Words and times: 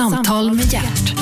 Samtal 0.00 0.52
med 0.52 0.72
hjärt. 0.72 1.14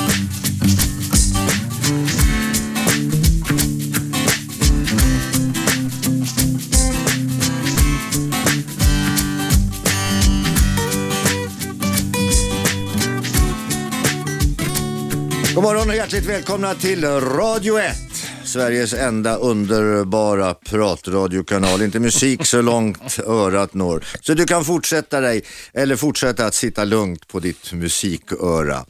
God 15.55 15.63
morgon 15.63 15.89
och 15.89 15.95
hjärtligt 15.95 16.25
välkomna 16.25 16.73
till 16.73 17.05
Radio 17.05 17.79
1. 17.79 18.08
Sveriges 18.49 18.93
enda 18.93 19.35
underbara 19.35 20.53
pratradiokanal. 20.53 21.81
Inte 21.81 21.99
musik 21.99 22.45
så 22.45 22.61
långt 22.61 23.19
örat 23.19 23.73
når. 23.73 24.05
Så 24.21 24.33
du 24.33 24.45
kan 24.45 24.65
fortsätta 24.65 25.19
dig, 25.19 25.43
eller 25.73 25.95
fortsätta 25.95 26.45
att 26.45 26.53
sitta 26.53 26.83
lugnt 26.83 27.27
på 27.27 27.39
ditt 27.39 27.73
musiköra. 27.73 28.85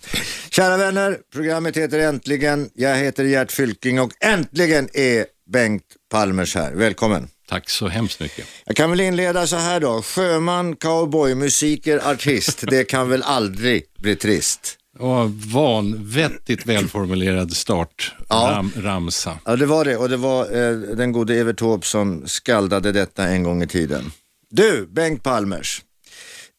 Kära 0.50 0.78
vänner, 0.78 1.18
programmet 1.34 1.78
heter 1.78 2.00
Äntligen. 2.00 2.70
Jag 2.74 2.96
heter 2.96 3.24
Gert 3.24 3.52
Fylking 3.52 4.00
och 4.00 4.12
äntligen 4.20 4.90
är 4.94 5.26
Bengt 5.52 5.84
Palmers 6.12 6.56
här. 6.56 6.74
Välkommen. 6.74 7.28
Tack 7.50 7.70
så 7.70 7.88
hemskt 7.88 8.20
mycket. 8.20 8.46
Jag 8.66 8.76
kan 8.76 8.90
väl 8.90 9.00
inleda 9.00 9.48
så 9.48 9.56
här 9.56 9.80
då. 9.80 10.02
Sjöman, 10.02 10.76
cowboy, 10.76 11.36
musiker, 11.36 12.12
artist. 12.12 12.64
Det 12.68 12.84
kan 12.84 13.10
väl 13.10 13.24
aldrig 13.24 13.84
bli 14.00 14.16
trist. 14.16 14.79
Och 15.00 15.32
vanvettigt 15.32 16.66
välformulerad 16.66 17.54
start, 17.54 18.16
Ja. 18.30 18.50
ram, 18.52 18.72
ramsa. 18.78 19.40
Ja, 19.46 19.56
det 19.56 19.66
var 19.66 19.86
det. 19.86 19.98
Och 19.98 20.10
det 20.10 20.18
var 20.18 20.44
eh, 20.46 20.78
den 20.78 21.12
gode 21.12 21.36
Evert 21.40 21.58
Taube 21.60 21.86
som 21.86 22.28
skaldade 22.28 22.92
detta 22.92 23.28
en 23.28 23.44
gång 23.44 23.64
i 23.64 23.68
tiden. 23.68 24.12
Du, 24.50 24.88
Bengt 24.92 25.24
Palmers. 25.24 25.82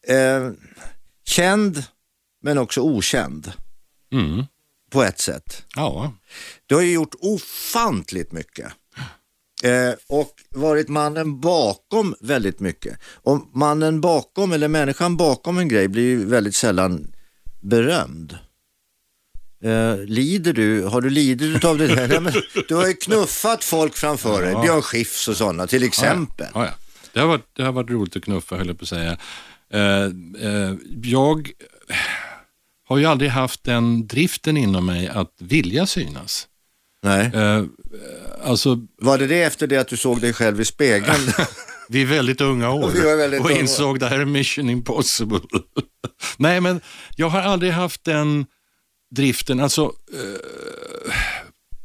Eh, 0.08 0.50
känd, 1.26 1.84
men 2.42 2.58
också 2.58 2.80
okänd 2.80 3.52
Mm. 4.12 4.44
på 4.90 5.02
ett 5.02 5.18
sätt. 5.20 5.62
Ja, 5.76 6.12
Du 6.66 6.74
har 6.74 6.82
ju 6.82 6.92
gjort 6.92 7.14
ofantligt 7.20 8.32
mycket. 8.32 8.66
Eh, 9.62 9.92
och 10.08 10.34
varit 10.50 10.88
mannen 10.88 11.40
bakom 11.40 12.14
väldigt 12.20 12.60
mycket. 12.60 12.98
Och 13.14 13.48
mannen 13.54 14.00
bakom, 14.00 14.52
eller 14.52 14.68
människan 14.68 15.16
bakom 15.16 15.58
en 15.58 15.68
grej 15.68 15.88
blir 15.88 16.02
ju 16.02 16.24
väldigt 16.26 16.54
sällan 16.54 17.12
berömd. 17.60 18.38
Eh, 19.64 19.96
lider 19.98 20.52
du, 20.52 20.84
har 20.84 21.00
du 21.00 21.10
lidit 21.10 21.64
av 21.64 21.78
det 21.78 21.86
där? 21.86 22.08
Nej, 22.08 22.20
men, 22.20 22.32
du 22.68 22.74
har 22.74 22.86
ju 22.86 22.94
knuffat 22.94 23.64
folk 23.64 23.96
framför 23.96 24.42
dig, 24.42 24.52
Ja. 24.52 24.62
Björn 24.62 24.82
Skifs 24.82 25.28
och 25.28 25.36
sådana 25.36 25.66
till 25.66 25.82
exempel. 25.82 26.46
ja, 26.54 26.64
ja. 26.64 26.72
Det, 27.12 27.20
har 27.20 27.26
varit, 27.26 27.46
det 27.56 27.62
har 27.62 27.72
varit 27.72 27.90
roligt 27.90 28.16
att 28.16 28.22
knuffa 28.22 28.56
höll 28.56 28.66
jag 28.66 28.78
på 28.78 28.82
att 28.82 28.88
säga. 28.88 29.16
Eh, 29.72 30.04
eh, 30.50 30.74
jag 31.02 31.50
har 32.88 32.98
ju 32.98 33.04
aldrig 33.06 33.30
haft 33.30 33.64
den 33.64 34.06
driften 34.06 34.56
inom 34.56 34.86
mig 34.86 35.08
att 35.08 35.34
vilja 35.38 35.86
synas. 35.86 36.46
Nej. 37.02 37.30
Alltså, 38.44 38.78
Var 38.98 39.18
det 39.18 39.26
det 39.26 39.42
efter 39.42 39.66
det 39.66 39.76
att 39.76 39.88
du 39.88 39.96
såg 39.96 40.20
dig 40.20 40.32
själv 40.32 40.60
i 40.60 40.64
spegeln? 40.64 41.16
vi 41.90 42.02
är 42.02 42.06
väldigt 42.06 42.40
unga 42.40 42.70
år 42.70 42.80
var 42.80 43.16
väldigt 43.16 43.40
och 43.40 43.50
unga. 43.50 43.60
insåg 43.60 44.00
det 44.00 44.08
här 44.08 44.18
är 44.18 44.24
mission 44.24 44.70
impossible. 44.70 45.40
Nej, 46.36 46.60
men 46.60 46.80
jag 47.16 47.28
har 47.28 47.40
aldrig 47.40 47.72
haft 47.72 48.04
den 48.04 48.46
driften. 49.10 49.60
Alltså, 49.60 49.82
eh, 50.12 51.12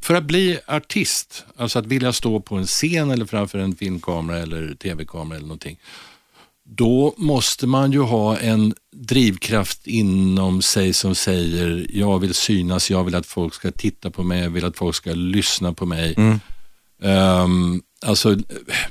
för 0.02 0.16
att 0.16 0.24
bli 0.24 0.60
artist, 0.68 1.46
alltså 1.58 1.80
att 1.80 1.86
vilja 1.86 2.14
stå 2.14 2.40
på 2.40 2.56
en 2.56 2.66
scen 2.66 3.12
eller 3.12 3.26
framför 3.26 3.60
en 3.60 3.76
filmkamera 3.76 4.38
eller 4.38 4.76
tv-kamera 4.76 5.38
eller 5.38 5.48
någonting, 5.48 5.80
då 6.64 7.14
måste 7.18 7.68
man 7.68 7.92
ju 7.92 8.02
ha 8.02 8.38
en 8.38 8.74
drivkraft 8.96 9.88
inom 9.88 10.62
sig 10.62 10.94
som 10.94 11.16
säger 11.16 11.88
jag 11.90 12.20
vill 12.20 12.34
synas, 12.34 12.92
jag 12.92 13.04
vill 13.04 13.16
att 13.16 13.26
folk 13.26 13.54
ska 13.54 13.72
titta 13.72 14.10
på 14.10 14.24
mig, 14.24 14.44
jag 14.44 14.50
vill 14.50 14.66
att 14.66 14.78
folk 14.78 14.96
ska 14.96 15.14
lyssna 15.14 15.74
på 15.74 15.86
mig. 15.86 16.16
Um, 17.02 17.82
alltså, 18.06 18.38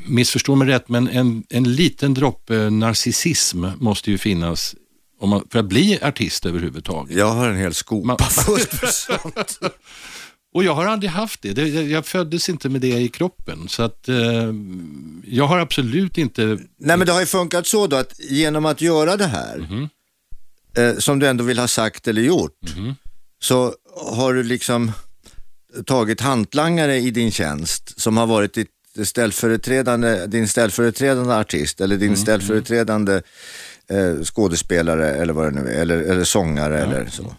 missförstå 0.07 0.55
mig 0.55 0.69
rätt, 0.69 0.89
men 0.89 1.09
en, 1.09 1.45
en 1.51 1.75
liten 1.75 2.15
droppe 2.15 2.71
narcissism 2.71 3.65
måste 3.79 4.11
ju 4.11 4.19
finnas 4.19 4.75
om 5.21 5.31
man, 5.31 5.47
för 5.51 5.59
att 5.59 5.65
bli 5.65 5.99
artist 6.03 6.47
överhuvudtaget. 6.47 7.17
Jag 7.17 7.31
har 7.31 7.49
en 7.49 7.57
hel 7.57 7.75
skopa 7.75 8.07
Man- 8.07 8.19
fullt 8.31 8.83
med 8.83 8.91
sånt. 8.91 9.59
Och 10.55 10.65
jag 10.65 10.75
har 10.75 10.87
aldrig 10.87 11.11
haft 11.11 11.43
det. 11.43 11.53
det 11.53 11.69
jag 11.69 12.07
föddes 12.07 12.49
inte 12.49 12.69
med 12.69 12.81
det 12.81 12.99
i 13.01 13.09
kroppen. 13.09 13.69
Så 13.69 13.83
att 13.83 14.09
eh, 14.09 14.53
jag 15.25 15.47
har 15.47 15.59
absolut 15.59 16.19
inte... 16.19 16.43
Nej 16.79 16.97
men 16.97 17.07
det 17.07 17.13
har 17.13 17.21
ju 17.21 17.27
funkat 17.27 17.67
så 17.67 17.87
då 17.87 17.97
att 17.97 18.21
genom 18.31 18.67
att 18.67 18.81
göra 18.81 19.17
det 19.17 19.27
här, 19.27 19.59
Mhm. 19.59 19.89
eh, 20.77 20.99
som 20.99 21.19
du 21.19 21.29
ändå 21.29 21.45
vill 21.45 21.59
ha 21.59 21.69
sagt 21.69 22.09
eller 22.09 22.23
gjort, 22.23 22.59
Mhm. 22.77 22.95
så 23.43 23.75
har 24.07 24.35
du 24.35 24.43
liksom 24.43 24.93
tagit 25.87 26.21
hantlangare 26.21 26.97
i 26.97 27.11
din 27.11 27.31
tjänst 27.31 28.01
som 28.01 28.17
har 28.17 28.27
varit 28.27 28.55
ditt 28.55 28.71
ställföreträdande, 29.03 30.27
din 30.27 30.49
ställföreträdande 30.49 31.35
artist 31.35 31.81
eller 31.81 31.95
Mm, 31.97 32.09
din 32.09 32.17
ställföreträdande 32.17 33.23
eh, 33.91 34.23
skådespelare 34.25 35.11
eller 35.11 35.33
vad 35.33 35.53
det 35.53 35.63
nu 35.63 35.69
är, 35.71 35.81
eller, 35.81 35.99
eller 35.99 36.25
sångare 36.25 36.81
eller 36.83 37.07
så. 37.07 37.35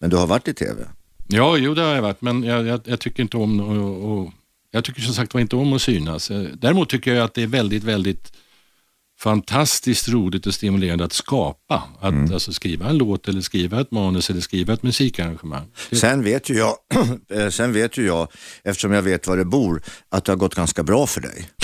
Men 0.00 0.10
du 0.10 0.16
har 0.16 0.26
varit 0.26 0.48
i 0.48 0.54
tv. 0.54 0.84
Ja, 1.28 1.56
jo 1.56 1.74
det 1.74 1.82
har 1.82 1.94
jag 1.94 2.02
varit, 2.02 2.20
men 2.20 2.42
jag, 2.42 2.66
jag, 2.66 2.80
jag 2.84 3.00
tycker 3.00 3.22
inte 3.22 3.36
om 3.36 3.60
och, 3.60 4.12
och, 4.18 4.32
Jag 4.70 4.84
tycker 4.84 5.00
som 5.00 5.14
sagt 5.14 5.34
var 5.34 5.40
inte 5.40 5.56
om 5.56 5.72
att 5.72 5.82
synas. 5.82 6.30
Eh, 6.30 6.42
Däremot 6.54 6.88
tycker 6.88 7.14
jag 7.14 7.24
att 7.24 7.34
det 7.34 7.42
är 7.42 7.46
väldigt, 7.46 7.84
väldigt 7.84 8.32
fantastiskt 9.18 10.08
roligt 10.08 10.46
och 10.46 10.54
stimulerande 10.54 11.04
att 11.04 11.12
skapa. 11.12 11.82
Att 12.00 12.32
alltså, 12.32 12.52
skriva 12.52 12.88
en 12.88 12.98
låt 12.98 13.28
eller 13.28 13.40
skriva 13.40 13.80
ett 13.80 13.90
manus 13.90 14.30
eller 14.30 14.40
skriva 14.40 14.72
ett 14.72 14.82
musikarrangemang. 14.82 15.66
Sen 15.92 16.22
vet 16.22 16.50
ju 16.50 16.54
jag, 16.54 16.76
eh, 17.30 17.48
sen 17.48 17.72
vet 17.72 17.96
ju 17.96 18.06
jag, 18.06 18.28
eftersom 18.64 18.92
jag 18.92 19.02
vet 19.02 19.26
var 19.26 19.36
du 19.36 19.44
bor, 19.44 19.82
att 20.08 20.24
det 20.24 20.32
har 20.32 20.36
gått 20.36 20.54
ganska 20.54 20.82
bra 20.82 21.06
för 21.06 21.20
dig. 21.20 21.50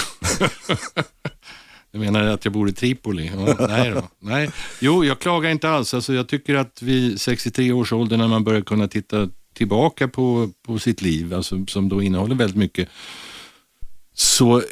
Jag 1.94 2.00
menar 2.00 2.24
att 2.24 2.44
jag 2.44 2.52
bor 2.54 2.68
i 2.68 2.72
Tripoli? 2.72 3.30
Ja, 3.34 3.66
nej 3.68 3.90
då. 3.90 4.08
Nej. 4.18 4.50
Jo, 4.80 5.04
jag 5.04 5.18
klagar 5.18 5.50
inte 5.50 5.70
alls. 5.70 5.94
Alltså, 5.94 6.14
jag 6.14 6.28
tycker 6.28 6.54
att 6.54 6.82
vid 6.82 7.20
63 7.20 7.72
års 7.72 7.92
ålder 7.92 8.16
när 8.16 8.28
man 8.28 8.44
börjar 8.44 8.60
kunna 8.60 8.88
titta 8.88 9.28
tillbaka 9.54 10.08
på, 10.08 10.50
på 10.66 10.78
sitt 10.78 11.02
liv, 11.02 11.34
alltså, 11.34 11.66
som 11.66 11.88
då 11.88 12.02
innehåller 12.02 12.34
väldigt 12.34 12.56
mycket, 12.56 12.88
så 14.14 14.56
eh, 14.58 14.64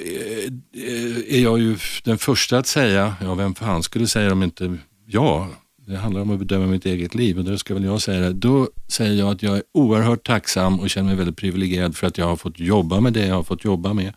eh, 0.75 1.35
är 1.37 1.43
jag 1.43 1.59
ju 1.59 1.77
den 2.05 2.19
första 2.19 2.59
att 2.59 2.67
säga, 2.67 3.15
ja 3.21 3.35
vem 3.35 3.55
fan 3.55 3.83
skulle 3.83 4.07
säga 4.07 4.27
det 4.27 4.33
om 4.33 4.43
inte 4.43 4.77
jag, 5.07 5.47
det 5.87 5.97
handlar 5.97 6.21
om 6.21 6.31
att 6.31 6.39
bedöma 6.39 6.67
mitt 6.67 6.87
eget 6.87 7.15
liv 7.15 7.39
och 7.39 7.45
då 7.45 7.59
ska 7.59 7.75
väl 7.75 7.85
jag 7.85 8.03
säga 8.03 8.21
det. 8.21 8.33
Då 8.33 8.69
säger 8.89 9.15
jag 9.15 9.29
att 9.29 9.43
jag 9.43 9.57
är 9.57 9.63
oerhört 9.75 10.27
tacksam 10.27 10.81
och 10.81 10.91
känner 10.91 11.07
mig 11.09 11.17
väldigt 11.17 11.37
privilegierad 11.37 11.97
för 11.97 12.07
att 12.07 12.19
jag 12.19 12.27
har 12.27 12.37
fått 12.37 12.61
jobba 12.61 13.01
med 13.01 13.13
det 13.13 13.27
jag 13.27 13.35
har 13.35 13.43
fått 13.43 13.65
jobba 13.65 13.93
med. 13.93 14.13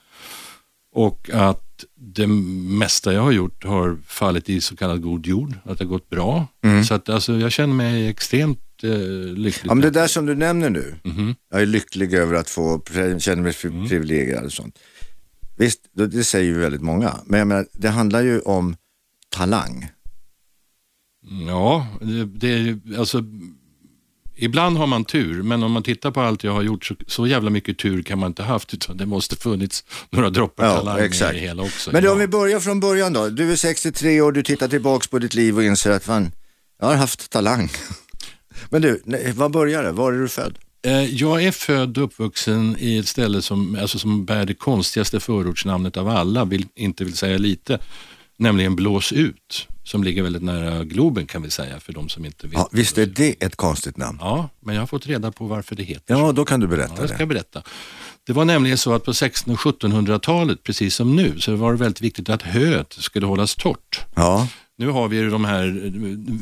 Och 0.93 1.29
att 1.33 1.61
det 1.99 2.27
mesta 2.27 3.13
jag 3.13 3.21
har 3.21 3.31
gjort 3.31 3.63
har 3.63 3.97
fallit 4.07 4.49
i 4.49 4.61
så 4.61 4.75
kallad 4.75 5.01
god 5.01 5.25
jord, 5.27 5.53
att 5.63 5.77
det 5.77 5.83
har 5.83 5.89
gått 5.89 6.09
bra. 6.09 6.47
Så 6.87 6.93
att 6.93 7.09
alltså, 7.09 7.33
jag 7.37 7.51
känner 7.51 7.73
mig 7.73 8.07
extremt 8.07 8.59
eh, 8.83 8.89
lycklig. 9.37 9.69
Ja, 9.69 9.73
men 9.75 9.81
det 9.81 9.89
där 9.89 10.07
som 10.07 10.25
du 10.25 10.35
nämner 10.35 10.69
nu, 10.69 10.95
Mhm. 11.03 11.35
jag 11.51 11.61
är 11.61 11.65
lycklig 11.65 12.13
över 12.13 12.35
att 12.35 12.49
få, 12.49 12.81
känner 13.19 13.35
mig 13.43 13.51
pri- 13.51 13.89
privilegierad 13.89 14.45
och 14.45 14.53
sånt. 14.53 14.79
Visst, 15.57 15.79
det 15.93 16.23
säger 16.23 16.45
ju 16.45 16.59
väldigt 16.59 16.81
många, 16.81 17.19
men 17.25 17.39
jag 17.39 17.47
menar, 17.47 17.65
det 17.71 17.89
handlar 17.89 18.21
ju 18.21 18.39
om 18.39 18.75
talang. 19.29 19.89
Ja, 21.47 21.87
det, 22.01 22.25
det 22.25 22.53
är 22.53 22.57
ju, 22.57 22.79
alltså, 22.97 23.23
ibland 24.35 24.77
har 24.77 24.87
man 24.87 25.05
tur, 25.05 25.43
men 25.43 25.63
om 25.63 25.71
man 25.71 25.83
tittar 25.83 26.11
på 26.11 26.21
allt 26.21 26.43
jag 26.43 26.51
har 26.51 26.61
gjort 26.61 26.85
så, 26.85 26.95
så 27.07 27.27
jävla 27.27 27.49
mycket 27.49 27.77
tur 27.77 28.01
kan 28.03 28.19
man 28.19 28.27
inte 28.27 28.43
ha 28.43 28.53
haft, 28.53 28.73
utan 28.73 28.97
det 28.97 29.05
måste 29.05 29.35
funnits 29.35 29.83
några 30.09 30.29
droppar 30.29 30.65
Ja, 30.65 30.75
talang 30.75 30.99
exakt. 30.99 31.33
i 31.33 31.35
det 31.35 31.41
hela 31.41 31.63
också. 31.63 31.91
Men 31.91 32.03
då, 32.03 32.09
ja. 32.09 32.13
om 32.13 32.19
vi 32.19 32.27
börjar 32.27 32.59
från 32.59 32.79
början 32.79 33.13
då. 33.13 33.29
Du 33.29 33.51
är 33.51 33.55
63 33.55 34.21
år, 34.21 34.31
du 34.31 34.43
tittar 34.43 34.67
tillbaks 34.67 35.07
på 35.07 35.19
ditt 35.19 35.33
liv 35.33 35.57
och 35.57 35.63
inser 35.63 35.91
att 35.91 36.03
fan, 36.03 36.31
jag 36.79 36.87
har 36.87 36.95
haft 36.95 37.29
talang. 37.29 37.69
Men 38.69 38.81
du, 38.81 39.01
nej, 39.05 39.31
var 39.35 39.65
det? 39.83 39.91
Var 39.91 40.13
är 40.13 40.19
du 40.19 40.27
född? 40.27 40.57
Eh, 40.85 41.03
Jag 41.15 41.43
är 41.43 41.51
född 41.51 41.97
och 41.97 42.03
uppvuxen 42.03 42.75
i 42.79 42.97
ett 42.97 43.07
ställe 43.07 43.41
som, 43.41 43.77
alltså 43.81 43.99
som 43.99 44.25
bär 44.25 44.45
det 44.45 44.53
konstigaste 44.53 45.19
förortsnamnet 45.19 45.97
av 45.97 46.07
alla, 46.09 46.45
vill, 46.45 46.65
inte 46.75 47.03
vill 47.03 47.17
säga 47.17 47.37
lite, 47.37 47.79
nämligen 48.37 48.75
Blås 48.75 49.11
ut, 49.13 49.67
som 49.83 50.03
ligger 50.03 50.23
väldigt 50.23 50.43
nära 50.43 50.83
Globen 50.83 51.25
kan 51.27 51.41
vi 51.41 51.49
säga 51.49 51.79
för 51.79 51.93
de 51.93 52.09
som 52.09 52.25
inte 52.25 52.47
vet. 52.47 52.53
Ja, 52.53 52.69
visst 52.71 52.97
är 52.97 53.05
det 53.05 53.43
ett 53.43 53.55
konstigt 53.55 53.97
namn? 53.97 54.17
Ja, 54.21 54.49
men 54.59 54.75
jag 54.75 54.81
har 54.81 54.87
fått 54.87 55.07
reda 55.07 55.31
på 55.31 55.45
varför 55.45 55.75
det 55.75 55.83
heter. 55.83 56.13
Ja, 56.15 56.31
då 56.31 56.45
kan 56.45 56.59
du 56.59 56.65
Ja, 56.65 56.69
berätta 56.69 56.93
jag 56.99 57.09
ska 57.09 57.17
det. 57.17 57.25
berätta. 57.25 57.61
Det 58.27 58.33
var 58.33 58.45
nämligen 58.45 58.77
så 58.77 58.93
att 58.93 59.03
på 59.05 59.11
1600 59.11 59.55
och 59.75 59.79
1700-talet, 60.23 60.63
precis 60.63 60.95
som 60.95 61.15
nu, 61.15 61.39
så 61.39 61.55
var 61.55 61.71
det 61.71 61.77
väldigt 61.77 62.01
viktigt 62.01 62.29
att 62.29 62.41
höet 62.41 62.93
skulle 62.93 63.25
hållas 63.25 63.55
torrt. 63.55 63.99
Ja. 64.15 64.47
Nu 64.77 64.87
har 64.89 65.07
vi 65.07 65.17
ju 65.17 65.29
de 65.29 65.45
här 65.45 65.85
eh, 65.85 65.91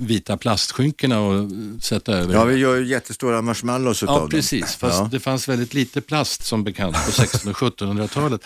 vita 0.07 0.37
plastskynkena 0.37 1.17
att 1.29 1.83
sätta 1.83 2.13
över. 2.13 2.33
ja, 2.33 2.43
vi 2.43 2.55
gör 2.57 2.75
ju 2.75 2.85
jättestora 2.87 3.41
marshmallows 3.41 4.03
utav 4.03 4.15
Ja, 4.15 4.19
dem. 4.19 4.29
precis. 4.29 4.75
Fast 4.75 4.99
Ja. 4.99 5.09
det 5.11 5.19
fanns 5.19 5.49
väldigt 5.49 5.73
lite 5.73 6.01
plast 6.01 6.43
som 6.45 6.63
bekant 6.63 6.95
på 6.95 7.09
1600 7.11 7.51
och 7.51 7.57
1700-talet. 7.79 8.41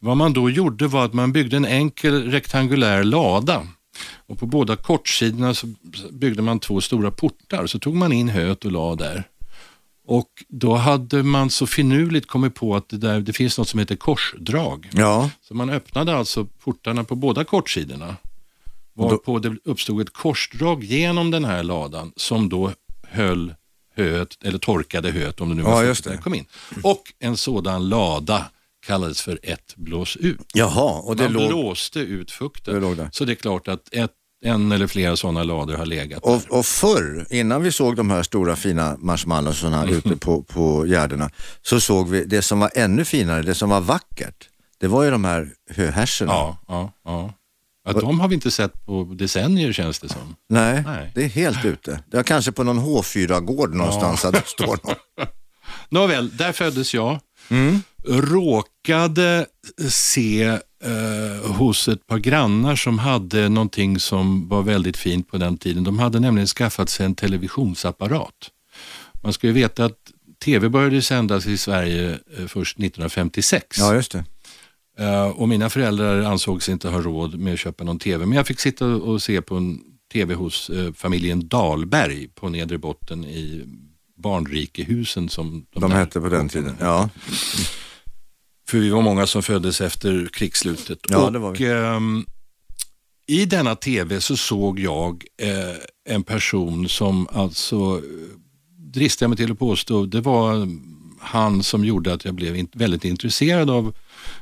Vad 0.00 0.16
man 0.16 0.32
då 0.32 0.50
gjorde 0.50 0.86
var 0.86 1.04
att 1.04 1.12
man 1.14 1.32
byggde 1.32 1.56
en 1.56 1.64
enkel 1.64 2.30
rektangulär 2.30 3.04
lada 3.04 3.66
Och 4.26 4.38
på 4.38 4.46
båda 4.46 4.76
kortsidorna 4.76 5.54
så 5.54 5.66
byggde 6.12 6.42
man 6.42 6.60
två 6.60 6.80
stora 6.80 7.10
portar, 7.10 7.66
så 7.66 7.78
tog 7.78 7.94
man 7.94 8.12
in 8.12 8.28
höet 8.28 8.64
och 8.64 8.72
la 8.72 8.94
där. 8.94 9.24
Och 10.08 10.28
då 10.48 10.74
hade 10.74 11.22
man 11.22 11.50
så 11.50 11.66
finurligt 11.66 12.28
kommit 12.28 12.54
på 12.54 12.76
att 12.76 12.88
det, 12.88 12.96
där, 12.96 13.20
det 13.20 13.32
finns 13.32 13.58
något 13.58 13.68
som 13.68 13.80
heter 13.80 13.96
korsdrag. 13.96 14.90
Ja, 14.92 15.30
Så 15.42 15.54
man 15.54 15.70
öppnade 15.70 16.16
alltså 16.16 16.44
portarna 16.44 17.04
på 17.04 17.14
båda 17.14 17.44
kortsidorna. 17.44 18.16
Varpå 18.96 19.38
det 19.38 19.56
uppstod 19.64 20.00
ett 20.00 20.12
korsdrag 20.12 20.84
genom 20.84 21.30
den 21.30 21.44
här 21.44 21.62
ladan 21.62 22.12
som 22.16 22.48
då 22.48 22.72
höll 23.08 23.54
höet, 23.96 24.38
eller 24.44 24.58
torkade 24.58 25.10
höet 25.10 25.40
om 25.40 25.48
det 25.48 25.54
nu 25.54 25.62
Ja, 25.62 25.70
var 25.70 25.82
när 25.82 26.02
det. 26.04 26.10
det 26.10 26.16
kom 26.16 26.34
in. 26.34 26.44
Och 26.82 27.02
en 27.18 27.36
sådan 27.36 27.88
lada 27.88 28.44
kallades 28.86 29.22
för 29.22 29.38
ett 29.42 29.74
blås 29.76 30.16
ut. 30.16 30.40
jaha, 30.54 31.00
och 31.00 31.16
det 31.16 31.22
Man 31.24 31.32
låg... 31.32 31.48
blåste 31.48 31.98
ut 32.00 32.30
fukten. 32.30 32.80
Det 32.82 32.94
där. 32.94 33.08
Så 33.12 33.24
det 33.24 33.32
är 33.32 33.34
klart 33.34 33.68
att 33.68 33.94
ett, 33.94 34.10
en 34.44 34.72
eller 34.72 34.86
flera 34.86 35.16
sådana 35.16 35.42
lador 35.42 35.74
har 35.74 35.86
legat 35.86 36.22
där. 36.22 36.30
Och, 36.50 36.58
och 36.58 36.66
förr, 36.66 37.26
innan 37.30 37.62
vi 37.62 37.72
såg 37.72 37.96
de 37.96 38.10
här 38.10 38.22
stora 38.22 38.56
fina 38.56 38.96
marshmallowsarna 38.98 39.82
Mm. 39.82 39.94
ute 39.94 40.16
på, 40.16 40.42
på 40.42 40.86
gärdena, 40.86 41.30
så 41.62 41.80
såg 41.80 42.08
vi 42.08 42.24
det 42.24 42.42
som 42.42 42.60
var 42.60 42.70
ännu 42.74 43.04
finare, 43.04 43.42
det 43.42 43.54
som 43.54 43.70
var 43.70 43.80
vackert. 43.80 44.48
Det 44.78 44.88
var 44.88 45.04
ju 45.04 45.10
de 45.10 45.24
här 45.24 45.48
höhärsorna. 45.70 46.32
Ja, 46.32 46.58
ja, 46.68 46.92
ja. 47.04 47.32
Ja, 47.86 47.92
de 47.92 48.20
har 48.20 48.28
vi 48.28 48.34
inte 48.34 48.50
sett 48.50 48.86
på 48.86 49.04
decennier 49.04 49.72
känns 49.72 49.98
det 49.98 50.08
som. 50.08 50.36
Nej, 50.48 50.82
Nej. 50.86 51.12
det 51.14 51.24
är 51.24 51.28
helt 51.28 51.64
ute. 51.64 52.00
Det 52.10 52.18
är 52.18 52.22
kanske 52.22 52.52
på 52.52 52.64
någon 52.64 52.80
H4-gård 52.80 53.74
någonstans 53.74 54.24
att 54.24 54.34
det 54.34 54.42
står 54.46 54.78
någon. 54.86 55.26
Nåväl, 55.88 56.36
där 56.36 56.52
föddes 56.52 56.94
jag. 56.94 57.20
Mm. 57.48 57.82
Råkade 58.08 59.46
se 59.88 60.44
eh, 60.84 61.52
hos 61.52 61.88
ett 61.88 62.06
par 62.06 62.18
grannar 62.18 62.76
som 62.76 62.98
hade 62.98 63.48
någonting 63.48 63.98
som 63.98 64.48
var 64.48 64.62
väldigt 64.62 64.96
fint 64.96 65.28
på 65.28 65.38
den 65.38 65.56
tiden. 65.56 65.84
De 65.84 65.98
hade 65.98 66.20
nämligen 66.20 66.46
skaffat 66.46 66.88
sig 66.88 67.06
en 67.06 67.14
televisionsapparat. 67.14 68.50
Man 69.22 69.32
ska 69.32 69.46
ju 69.46 69.52
veta 69.52 69.84
att 69.84 69.98
tv 70.44 70.68
började 70.68 71.02
sändas 71.02 71.46
i 71.46 71.58
Sverige 71.58 72.10
eh, 72.10 72.46
först 72.46 72.78
1956. 72.78 73.78
Ja, 73.78 73.94
just 73.94 74.12
det. 74.12 74.24
Eh, 74.98 75.26
och 75.28 75.48
mina 75.48 75.70
föräldrar 75.70 76.22
ansåg 76.22 76.62
sig 76.62 76.72
inte 76.72 76.88
ha 76.88 77.00
råd 77.00 77.38
med 77.38 77.52
att 77.52 77.60
köpa 77.60 77.84
någon 77.84 77.98
tv. 77.98 78.26
Men 78.26 78.36
jag 78.36 78.46
fick 78.46 78.60
sitta 78.60 78.86
och 78.86 79.22
se 79.22 79.42
på 79.42 79.56
en 79.56 79.80
tv 80.12 80.34
hos 80.34 80.70
eh, 80.70 80.92
familjen 80.92 81.48
Dahlberg 81.48 82.28
på 82.28 82.48
nedre 82.48 82.78
botten 82.78 83.24
i 83.24 83.64
Barnrikehusen 84.16 85.28
som 85.28 85.66
De 85.74 85.90
där 85.90 85.98
hette 85.98 86.20
på 86.20 86.28
den 86.28 86.48
tiden. 86.48 86.76
Ja, 86.80 87.08
För 88.68 88.78
vi 88.78 88.90
var 88.90 89.02
många 89.02 89.26
som 89.26 89.42
föddes 89.42 89.80
efter 89.80 90.28
krigsslutet. 90.32 90.98
Ja, 91.08 91.26
och, 91.26 91.32
det 91.32 91.38
var 91.38 91.52
vi. 91.52 91.64
ehm, 91.66 92.26
I 93.26 93.44
denna 93.44 93.74
tv 93.76 94.20
så 94.20 94.36
såg 94.36 94.78
jag 94.78 95.24
eh, 95.42 96.14
en 96.14 96.22
person 96.22 96.88
som 96.88 97.28
alltså, 97.32 97.76
eh, 97.76 98.36
dristar 98.78 99.24
jag 99.24 99.30
mig 99.30 99.36
till 99.36 99.52
att 99.52 99.58
påstå, 99.58 100.06
det 100.06 100.20
var 100.20 100.68
han 101.20 101.62
som 101.62 101.84
gjorde 101.84 102.12
att 102.12 102.24
jag 102.24 102.34
blev 102.34 102.56
in, 102.56 102.68
väldigt 102.72 103.04
intresserad 103.04 103.70
av 103.70 103.94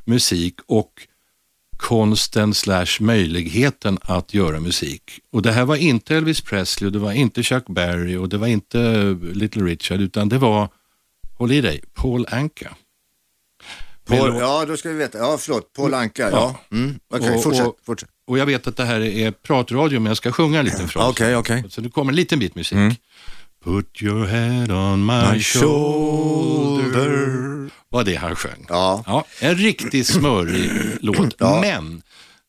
musik 0.04 0.54
och 0.66 0.92
konsten 1.76 2.54
slash 2.54 2.86
möjligheten 3.00 3.98
att 4.02 4.34
göra 4.34 4.60
musik. 4.60 5.20
Och 5.30 5.42
det 5.42 5.52
här 5.52 5.64
var 5.64 5.76
inte 5.76 6.16
Elvis 6.16 6.40
Presley 6.40 6.86
och 6.86 6.92
det 6.92 6.98
var 6.98 7.12
inte 7.12 7.42
Chuck 7.42 7.66
Berry 7.66 8.16
och 8.16 8.28
det 8.28 8.38
var 8.38 8.46
inte 8.46 9.02
Little 9.22 9.62
Richard 9.62 10.00
utan 10.00 10.28
det 10.28 10.38
var, 10.38 10.68
håll 11.34 11.52
i 11.52 11.60
dig, 11.60 11.80
Paul 11.94 12.26
Anka. 12.30 12.74
Paul, 14.06 14.36
ja, 14.40 14.64
då 14.68 14.76
ska 14.76 14.88
vi 14.88 14.94
veta. 14.94 15.18
Ja, 15.18 15.38
förlåt. 15.40 15.72
Paul 15.72 15.94
Anka. 15.94 16.30
Ja. 16.30 16.60
Mm. 16.72 16.98
Okej, 17.08 17.34
Och- 17.36 17.42
fortsätt. 17.42 17.66
och- 17.66 17.78
fortsätt. 17.86 18.08
Och 18.26 18.38
jag 18.38 18.46
vet 18.46 18.66
att 18.66 18.76
det 18.76 18.84
här 18.84 19.00
är 19.00 19.30
pratradio 19.30 20.00
men 20.00 20.10
jag 20.10 20.16
ska 20.16 20.32
sjunga 20.32 20.58
en 20.58 20.64
liten 20.64 20.88
fras. 20.88 21.10
Okej, 21.10 21.36
okej. 21.36 21.64
Så 21.68 21.80
det 21.80 21.90
kommer 21.90 22.12
en 22.12 22.16
liten 22.16 22.38
bit 22.38 22.54
musik. 22.54 22.78
Put 23.64 24.02
your 24.02 24.26
head 24.26 24.70
on 24.70 25.04
my, 25.06 25.32
My 25.32 25.40
shoulder. 25.40 27.04
Var 27.88 28.04
det 28.04 28.14
han 28.14 28.36
sjöng. 28.36 28.66
Ja. 28.68 29.04
Ja, 29.06 29.24
en 29.40 29.54
riktigt 29.54 30.06
smörig 30.06 30.70
låt. 31.00 31.34
Ja. 31.38 31.60
Men 31.60 32.02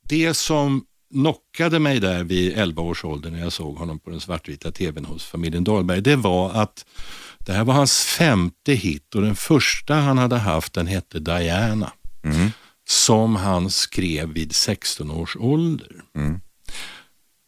det 0.09 0.33
som 0.33 0.85
knockade 1.13 1.79
mig 1.79 2.00
där 2.00 2.23
vid 2.23 2.57
11 2.57 2.81
års 2.81 3.06
ålder 3.06 3.31
när 3.31 3.39
jag 3.39 3.53
såg 3.53 3.75
honom 3.77 4.00
på 4.00 4.09
den 4.09 4.19
svartvita 4.19 4.71
tvn 4.71 5.06
hos 5.06 5.25
familjen 5.25 5.63
Dahlberg, 5.63 6.01
det 6.01 6.15
var 6.15 6.51
att 6.51 6.85
det 7.39 7.53
här 7.53 7.63
var 7.63 7.73
hans 7.73 8.06
femte 8.06 8.73
hit 8.73 9.15
och 9.15 9.21
den 9.21 9.35
första 9.35 9.94
han 9.95 10.17
hade 10.17 10.38
haft 10.38 10.73
den 10.73 10.88
hette 10.88 11.19
Diana. 11.19 11.91
Som 12.88 13.35
han 13.35 13.69
skrev 13.69 14.29
vid 14.29 14.56
16 14.56 15.12
års 15.12 15.35
ålder. 15.35 15.91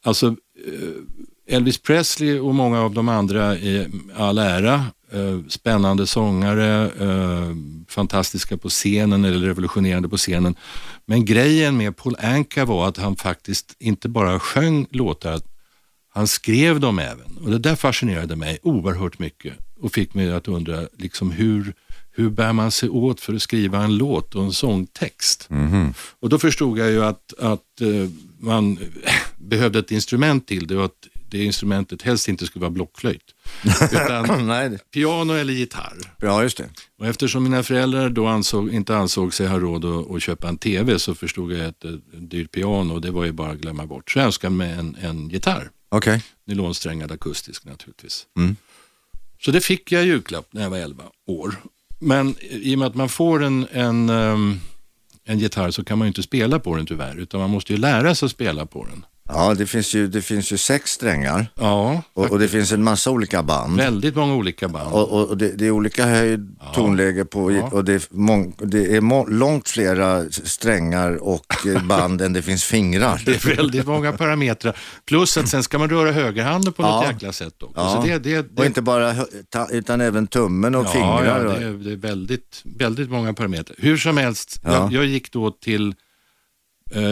Alltså 0.06 0.28
eh, 0.28 0.34
Elvis 1.48 1.78
Presley 1.78 2.40
och 2.40 2.56
många 2.56 2.82
av 2.82 2.94
de 2.94 3.10
andra 3.10 3.58
i 3.58 3.88
all 4.16 4.38
ära. 4.38 4.86
Eh, 5.12 5.40
spännande 5.48 6.08
sångare, 6.08 6.92
eh, 7.00 7.56
fantastiska 7.88 8.58
på 8.58 8.70
scenen 8.70 9.26
eller 9.26 9.48
revolutionerande 9.48 10.10
på 10.10 10.18
scenen. 10.18 10.56
Men 11.06 11.26
grejen 11.26 11.78
med 11.78 11.98
Paul 11.98 12.16
Anka 12.20 12.66
var 12.66 12.88
att 12.88 12.98
han 12.98 13.16
faktiskt 13.16 13.76
inte 13.80 14.10
bara 14.10 14.40
sjöng 14.40 14.88
låtar, 14.90 15.42
han 16.14 16.28
skrev 16.28 16.80
dem 16.80 17.00
även. 17.00 17.38
Och 17.38 17.52
det 17.52 17.60
där 17.60 17.76
fascinerade 17.76 18.36
mig 18.36 18.60
oerhört 18.64 19.20
mycket 19.20 19.54
och 19.80 19.92
fick 19.92 20.14
mig 20.14 20.32
att 20.32 20.48
undra 20.48 20.88
liksom 20.98 21.32
hur, 21.32 21.74
hur 22.12 22.30
bär 22.30 22.54
man 22.54 22.72
sig 22.72 22.90
åt 22.90 23.22
för 23.22 23.34
att 23.34 23.42
skriva 23.42 23.84
en 23.84 23.98
låt 23.98 24.36
och 24.36 24.44
en 24.44 24.54
sångtext? 24.54 25.48
Och 26.20 26.30
då 26.30 26.40
förstod 26.40 26.80
jag 26.80 26.92
ju 26.92 27.04
att, 27.04 27.34
att 27.40 27.82
eh, 27.82 28.10
man 28.40 28.80
behövde 29.38 29.80
ett 29.80 29.92
instrument 29.92 30.48
till 30.48 30.68
det 30.68 30.78
och 30.78 30.86
att 30.86 31.08
det 31.30 31.44
instrumentet 31.44 32.02
helst 32.02 32.28
inte 32.28 32.46
skulle 32.46 32.62
vara 32.62 32.72
blockflöjt. 32.72 33.22
Utan 33.92 34.48
Nej, 34.48 34.80
piano 34.94 35.34
eller 35.34 35.54
gitarr. 35.54 35.98
ja, 36.22 36.44
just 36.44 36.58
det. 36.58 36.70
Och 37.00 37.08
eftersom 37.08 37.44
mina 37.44 37.64
föräldrar 37.64 38.10
då 38.10 38.28
ansåg, 38.28 38.74
inte 38.74 38.96
ansåg 38.96 39.34
sig 39.34 39.48
ha 39.48 39.60
råd 39.60 39.86
att, 39.86 40.12
att 40.12 40.24
köpa 40.24 40.48
en 40.50 40.58
TV 40.58 41.00
så 41.00 41.16
förstod 41.16 41.54
jag 41.54 41.66
att 41.66 41.84
ett 41.86 42.02
dyrt 42.14 42.52
piano, 42.52 43.00
det 43.00 43.12
var 43.12 43.26
ju 43.26 43.32
bara 43.32 43.52
att 43.52 43.58
glömma 43.58 43.86
bort. 43.86 44.12
Så 44.12 44.20
jag 44.20 44.26
önskade 44.26 44.56
mig 44.56 44.72
en, 44.72 44.98
en 45.02 45.30
gitarr. 45.30 45.70
Okej. 45.90 46.24
Nylonsträngad 46.46 47.12
akustisk 47.12 47.66
naturligtvis. 47.66 48.26
Mm. 48.38 48.56
Så 49.42 49.52
det 49.52 49.62
fick 49.62 49.92
jag 49.92 50.04
i 50.04 50.08
julklapp 50.08 50.48
när 50.52 50.62
jag 50.62 50.70
var 50.70 50.78
11 50.78 51.04
år. 51.28 51.56
Men 52.00 52.36
i 52.40 52.76
och 52.76 52.80
med 52.80 52.88
att 52.88 52.96
man 52.96 53.10
får 53.10 53.44
en, 53.44 53.68
en, 53.72 54.10
ehm, 54.10 54.60
en 55.26 55.40
gitarr 55.40 55.72
så 55.72 55.84
kan 55.84 55.98
man 55.98 56.06
ju 56.06 56.08
inte 56.08 56.24
spela 56.24 56.60
på 56.60 56.76
den 56.76 56.86
tyvärr, 56.86 57.16
utan 57.16 57.40
man 57.40 57.50
måste 57.50 57.74
ju 57.74 57.80
lära 57.80 58.16
sig 58.16 58.26
att 58.26 58.32
spela 58.32 58.66
på 58.66 58.86
den. 58.86 59.06
Ja, 59.30 59.54
det 59.54 59.66
finns, 59.66 59.94
ju, 59.96 60.08
det 60.08 60.22
finns 60.22 60.52
ju 60.52 60.58
sex 60.58 60.92
strängar 60.92 61.48
Ja, 61.56 62.02
och, 62.14 62.32
och 62.32 62.40
det 62.40 62.48
finns 62.48 62.72
en 62.72 62.84
massa 62.84 63.12
olika 63.12 63.44
band. 63.44 63.78
väldigt 63.78 64.16
många 64.16 64.34
olika 64.36 64.68
band. 64.68 64.94
Och, 64.94 65.10
och, 65.12 65.30
och 65.30 65.38
det, 65.38 65.52
det 65.58 65.66
är 65.68 65.72
olika 65.72 66.06
höjd, 66.06 66.56
tonläge 66.76 67.26
på 67.26 67.44
och 67.72 67.86
det 67.86 67.94
är, 67.94 68.02
mång, 68.10 68.56
det 68.58 68.96
är 68.96 69.30
långt 69.30 69.70
flera 69.70 70.30
strängar 70.30 71.16
och 71.24 71.68
eh, 71.68 71.84
band 71.88 72.22
än 72.22 72.34
det 72.34 72.42
finns 72.42 72.64
fingrar. 72.64 73.22
Det 73.26 73.46
är 73.46 73.56
väldigt 73.56 73.86
många 73.88 74.12
parametrar. 74.14 74.78
Plus 75.06 75.38
att 75.38 75.48
sen 75.50 75.64
ska 75.64 75.78
man 75.80 75.90
röra 75.90 76.12
högerhanden 76.12 76.74
på 76.74 76.82
något 76.82 77.04
Ja. 77.06 77.12
jäkla 77.12 77.32
sätt 77.32 77.64
också. 77.64 77.82
Ja. 77.82 78.04
Det, 78.06 78.18
det, 78.20 78.60
Och 78.60 78.66
inte 78.66 78.82
bara 78.82 79.16
utan 79.72 80.02
även 80.02 80.28
tummen 80.28 80.76
och 80.76 80.86
ja, 80.86 80.90
fingrar. 80.90 81.26
ja, 81.26 81.54
det, 81.60 81.66
är, 81.66 81.72
det 81.74 81.92
är 81.92 81.96
väldigt, 81.96 82.62
väldigt 82.64 83.10
många 83.10 83.34
parametrar. 83.34 83.76
Hur 83.80 83.98
som 83.98 84.18
helst, 84.18 84.60
Ja. 84.64 84.72
jag, 84.74 84.94
jag 84.94 85.06
gick 85.06 85.32
då 85.32 85.52
till, 85.52 85.96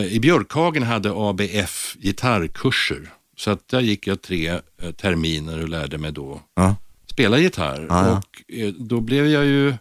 i 0.09 0.19
Björkhagen 0.19 0.83
hade 0.83 1.11
ABF 1.15 1.95
gitarrkurser. 1.99 3.09
Så 3.37 3.51
att 3.51 3.67
där 3.67 3.79
gick 3.81 4.07
jag 4.07 4.21
tre 4.21 4.47
eh, 4.81 4.91
terminer 4.91 5.61
och 5.63 5.69
lärde 5.69 5.97
mig 5.97 6.11
då 6.11 6.41
Ja. 6.55 6.75
spela 7.11 7.37
gitarr. 7.39 7.85
Ja, 7.89 8.07
ja. 8.07 8.17
Och 8.17 8.53
eh, 8.55 8.73
då 8.73 8.99
blev 9.01 9.27
jag 9.27 9.45
ju 9.45 9.73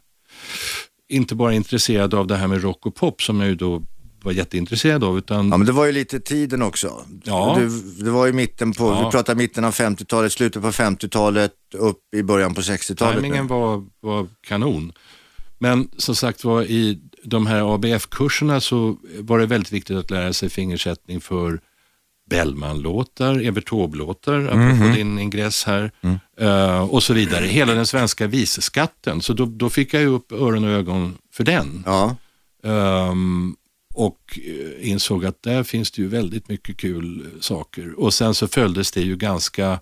inte 1.08 1.34
bara 1.34 1.52
intresserad 1.52 2.14
av 2.14 2.26
det 2.26 2.36
här 2.36 2.46
med 2.48 2.62
rock 2.62 2.86
och 2.86 2.94
pop 2.94 3.22
som 3.22 3.40
jag 3.40 3.48
ju 3.48 3.54
då 3.54 3.82
var 4.22 4.32
jätteintresserad 4.32 5.04
av, 5.04 5.18
utan 5.18 5.48
Ja 5.48 5.56
men 5.56 5.66
det 5.66 5.72
var 5.72 5.84
ju 5.86 5.92
lite 5.92 6.20
tiden 6.20 6.62
också. 6.62 7.04
Ja. 7.24 7.56
Du, 7.60 7.68
det 8.04 8.10
var 8.10 8.26
ju 8.26 8.32
mitten 8.32 8.72
på, 8.72 8.84
Ja. 8.84 9.04
vi 9.04 9.10
pratar 9.10 9.34
mitten 9.34 9.64
av 9.64 9.72
50-talet, 9.74 10.32
slutet 10.32 10.62
på 10.62 10.70
50-talet, 10.70 11.52
upp 11.74 11.98
i 12.16 12.22
början 12.22 12.54
på 12.54 12.60
60-talet. 12.60 13.16
Timingen 13.16 13.46
var, 13.46 13.84
var 14.00 14.26
kanon. 14.46 14.92
Men 15.58 15.90
som 15.96 16.16
sagt 16.16 16.44
var 16.44 16.62
i 16.62 16.98
de 17.24 17.46
här 17.46 17.74
ABF-kurserna 17.74 18.60
så 18.60 18.96
var 19.18 19.38
det 19.38 19.46
väldigt 19.46 19.72
viktigt 19.72 19.96
att 19.96 20.10
lära 20.10 20.32
sig 20.32 20.48
fingersättning 20.48 21.20
för 21.20 21.60
Bellman-låtar, 22.30 23.46
Evert 23.46 23.68
Taube-låtar, 23.68 24.46
apropå 24.46 24.94
din 24.96 25.18
ingress 25.18 25.64
här, 25.64 25.90
eh, 26.40 26.80
och 26.82 27.02
så 27.02 27.14
vidare. 27.14 27.46
Hela 27.46 27.74
den 27.74 27.86
svenska 27.86 28.26
visskatten. 28.26 29.22
Så 29.22 29.32
då, 29.32 29.44
då 29.44 29.70
fick 29.70 29.94
jag 29.94 30.02
ju 30.02 30.08
upp 30.08 30.32
öron 30.32 30.64
och 30.64 30.70
ögon 30.70 31.18
för 31.32 31.44
den. 31.44 31.82
Ja, 31.86 32.16
Ehm, 32.64 33.56
och 33.94 34.38
eh, 34.44 34.90
insåg 34.90 35.24
att 35.24 35.42
där 35.42 35.62
finns 35.62 35.90
det 35.90 36.02
ju 36.02 36.08
väldigt 36.08 36.48
mycket 36.48 36.76
kul 36.76 37.26
saker. 37.40 38.00
Och 38.00 38.14
sen 38.14 38.34
så 38.34 38.48
följdes 38.48 38.92
det 38.92 39.00
ju 39.00 39.16
ganska 39.16 39.80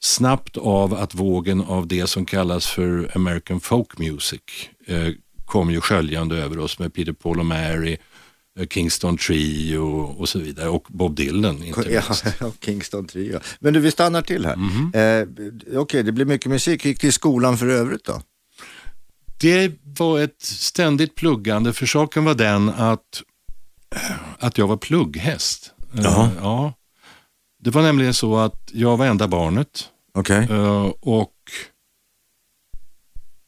snabbt 0.00 0.56
av 0.56 0.94
att 0.94 1.14
vågen 1.14 1.60
av 1.60 1.86
det 1.86 2.06
som 2.06 2.26
kallas 2.26 2.66
för 2.66 3.10
American 3.14 3.60
Folk 3.60 3.98
Music 3.98 4.40
eh, 4.86 5.08
kom 5.50 5.70
ju 5.70 5.80
sköljande 5.80 6.36
över 6.36 6.58
oss 6.58 6.78
med 6.78 6.94
Peter 6.94 7.12
Paul 7.12 7.38
och 7.40 7.46
Mary, 7.46 7.96
eh, 8.58 8.66
Kingston 8.66 9.16
Tree 9.16 9.78
och, 9.78 10.28
så 10.28 10.38
vidare. 10.38 10.68
Och 10.68 10.84
Bob 10.88 11.14
Dylan 11.16 11.62
inte 11.64 11.92
Ja, 11.92 12.02
minst. 12.08 12.24
Kingston 12.64 13.06
Trio. 13.06 13.40
Men 13.60 13.72
du, 13.74 13.80
vi 13.80 13.90
stannar 13.90 14.22
till 14.22 14.46
här. 14.46 14.56
Mhm. 14.56 14.92
Eh, 14.94 15.78
Okej, 15.80 16.02
det 16.02 16.12
blir 16.12 16.24
mycket 16.24 16.50
musik. 16.50 16.84
Gick 16.84 17.00
det 17.00 17.06
i 17.06 17.12
skolan 17.12 17.58
för 17.58 17.68
övrigt 17.68 18.04
då? 18.04 18.22
Det 19.40 19.72
var 19.98 20.20
ett 20.20 20.42
ständigt 20.42 21.14
pluggande, 21.14 21.72
för 21.72 21.86
saken 21.86 22.24
var 22.24 22.34
den 22.34 22.68
att, 22.68 23.22
att 24.38 24.58
jag 24.58 24.66
var 24.66 24.76
plugghäst. 24.76 25.72
Eh, 25.94 26.00
Jaha. 26.02 26.30
Ja. 26.40 26.72
Det 27.62 27.70
var 27.70 27.82
nämligen 27.82 28.14
så 28.14 28.36
att 28.38 28.70
jag 28.72 28.96
var 28.96 29.06
enda 29.06 29.28
barnet 29.28 29.84
Okej. 30.14 30.46
eh, 30.50 30.86
och 31.00 31.32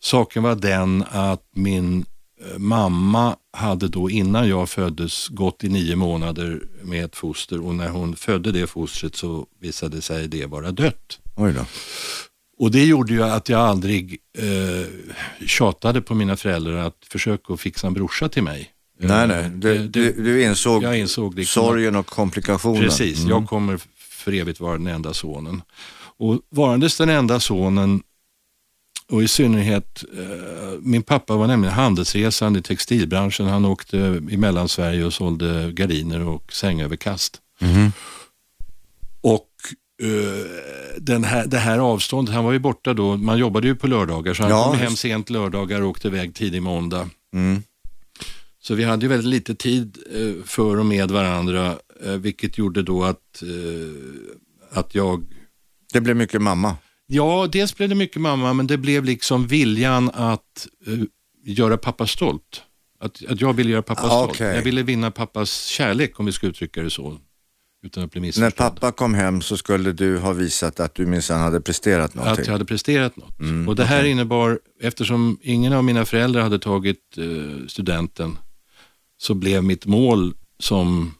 saken 0.02 0.42
var 0.42 0.54
den 0.54 1.04
att 1.10 1.42
min 1.54 2.04
eh, 2.44 2.58
mamma 2.58 3.36
hade 3.52 3.88
då 3.88 4.10
innan 4.10 4.48
jag 4.48 4.68
föddes 4.68 5.28
gått 5.28 5.64
i 5.64 5.68
nio 5.68 5.96
månader 5.96 6.62
med 6.82 7.04
ett 7.04 7.16
foster 7.16 7.66
och 7.66 7.74
när 7.74 7.88
hon 7.88 8.16
födde 8.16 8.52
det 8.52 8.66
fostret 8.66 9.16
så 9.16 9.46
visade 9.60 10.02
sig 10.02 10.28
det 10.28 10.46
vara 10.46 10.70
dött. 10.70 11.18
Oj 11.36 11.52
då. 11.52 11.64
Och 12.58 12.70
det 12.70 12.84
gjorde 12.84 13.12
ju 13.12 13.22
att 13.22 13.48
jag 13.48 13.60
aldrig 13.60 14.18
eh, 14.38 14.86
tjatade 15.46 16.00
på 16.02 16.14
mina 16.14 16.36
föräldrar 16.36 16.76
att 16.76 16.96
försöka 17.10 17.56
fixa 17.56 17.86
en 17.86 17.94
brorsa 17.94 18.28
till 18.28 18.42
mig. 18.42 18.70
Eh, 19.00 19.08
Nej, 19.08 19.28
nej. 19.28 19.50
Du, 19.54 19.88
det- 19.88 20.12
du 20.12 20.42
insåg 20.44 20.82
jag 20.82 20.98
insåg 20.98 21.34
liksom 21.34 21.62
sorgen 21.64 21.96
och 21.96 22.06
komplikationen. 22.06 22.82
Precis, 22.82 23.18
Mm. 23.18 23.30
jag 23.30 23.46
kommer 23.48 23.80
för 23.98 24.32
evigt 24.32 24.60
vara 24.60 24.72
den 24.78 24.86
enda 24.86 25.14
sonen. 25.14 25.62
Och 26.18 26.38
varandes 26.50 26.96
den 26.98 27.08
enda 27.08 27.40
sonen 27.40 28.02
och 29.12 29.22
i 29.22 29.28
synnerhet, 29.28 30.04
eh, 30.18 30.78
min 30.80 31.02
pappa 31.02 31.36
var 31.36 31.46
nämligen 31.46 31.74
handelsresande 31.74 32.58
i 32.58 32.62
textilbranschen. 32.62 33.46
Han 33.46 33.64
åkte 33.64 33.96
i 34.30 34.36
Mellansverige 34.36 35.04
och 35.04 35.12
sålde 35.12 35.72
gardiner 35.72 36.28
och 36.28 36.52
sängöverkast. 36.52 37.40
Mhm. 37.60 37.92
Och 39.20 39.48
eh, 40.02 40.46
den 40.98 41.24
här, 41.24 41.46
det 41.46 41.58
här 41.58 41.78
avståndet, 41.78 42.34
han 42.34 42.44
var 42.44 42.52
ju 42.52 42.58
borta 42.58 42.94
då, 42.94 43.16
man 43.16 43.38
jobbade 43.38 43.66
ju 43.66 43.76
på 43.76 43.86
lördagar 43.86 44.34
så 44.34 44.42
han 44.42 44.50
Ja, 44.50 44.64
kom 44.64 44.78
hem 44.78 44.96
sent 44.96 45.30
lördagar 45.30 45.80
och 45.80 45.88
åkte 45.88 46.08
iväg 46.08 46.34
tidig 46.34 46.62
måndag. 46.62 47.10
Mm. 47.34 47.62
Så 48.62 48.74
vi 48.74 48.84
hade 48.84 49.02
ju 49.02 49.08
väldigt 49.08 49.30
lite 49.30 49.54
tid 49.54 49.98
eh, 50.14 50.44
för 50.44 50.78
och 50.78 50.86
med 50.86 51.10
varandra, 51.10 51.78
vilket 52.18 52.58
gjorde 52.58 52.82
då 52.82 53.04
att, 53.04 53.42
att 54.72 54.94
jag 54.94 55.22
Det 55.92 56.00
blev 56.00 56.16
mycket 56.16 56.42
mamma. 56.42 56.76
Ja, 57.14 57.48
dels 57.52 57.76
blev 57.76 57.88
det 57.88 57.94
mycket 57.94 58.22
mamma, 58.22 58.52
men 58.52 58.66
det 58.66 58.76
blev 58.78 59.04
liksom 59.04 59.46
viljan 59.46 60.10
att 60.14 60.66
eh, 60.86 60.98
göra 61.44 61.76
pappa 61.76 62.06
stolt. 62.06 62.62
Att, 63.00 63.22
att 63.28 63.40
jag 63.40 63.52
ville 63.52 63.70
göra 63.70 63.82
pappa 63.82 64.02
Ah, 64.02 64.08
stolt. 64.22 64.30
okej. 64.30 64.54
Jag 64.54 64.62
ville 64.62 64.82
vinna 64.82 65.10
pappas 65.10 65.64
kärlek, 65.66 66.20
om 66.20 66.26
vi 66.26 66.32
ska 66.32 66.46
uttrycka 66.46 66.82
det 66.82 66.90
så. 66.90 67.18
Utan 67.84 68.04
att 68.04 68.10
bli 68.10 68.32
När 68.38 68.50
pappa 68.50 68.92
kom 68.92 69.14
hem 69.14 69.42
så 69.42 69.56
skulle 69.56 69.92
du 69.92 70.18
ha 70.18 70.32
visat 70.32 70.80
att 70.80 70.94
du 70.94 71.06
minsann 71.06 71.40
hade 71.40 71.60
presterat 71.60 72.04
Att 72.04 72.14
någonting. 72.14 72.44
jag 72.44 72.52
hade 72.52 72.64
presterat 72.64 73.16
något. 73.16 73.40
Mm, 73.40 73.68
och 73.68 73.76
det 73.76 73.84
här 73.84 73.98
okej. 74.00 74.10
innebar, 74.10 74.60
eftersom 74.80 75.38
ingen 75.42 75.72
av 75.72 75.84
mina 75.84 76.04
föräldrar 76.04 76.42
hade 76.42 76.58
tagit 76.58 77.18
eh, 77.18 77.66
studenten, 77.68 78.38
så 79.18 79.34
blev 79.34 79.64
mitt 79.64 79.86
mål 79.86 80.34
som 80.58 81.14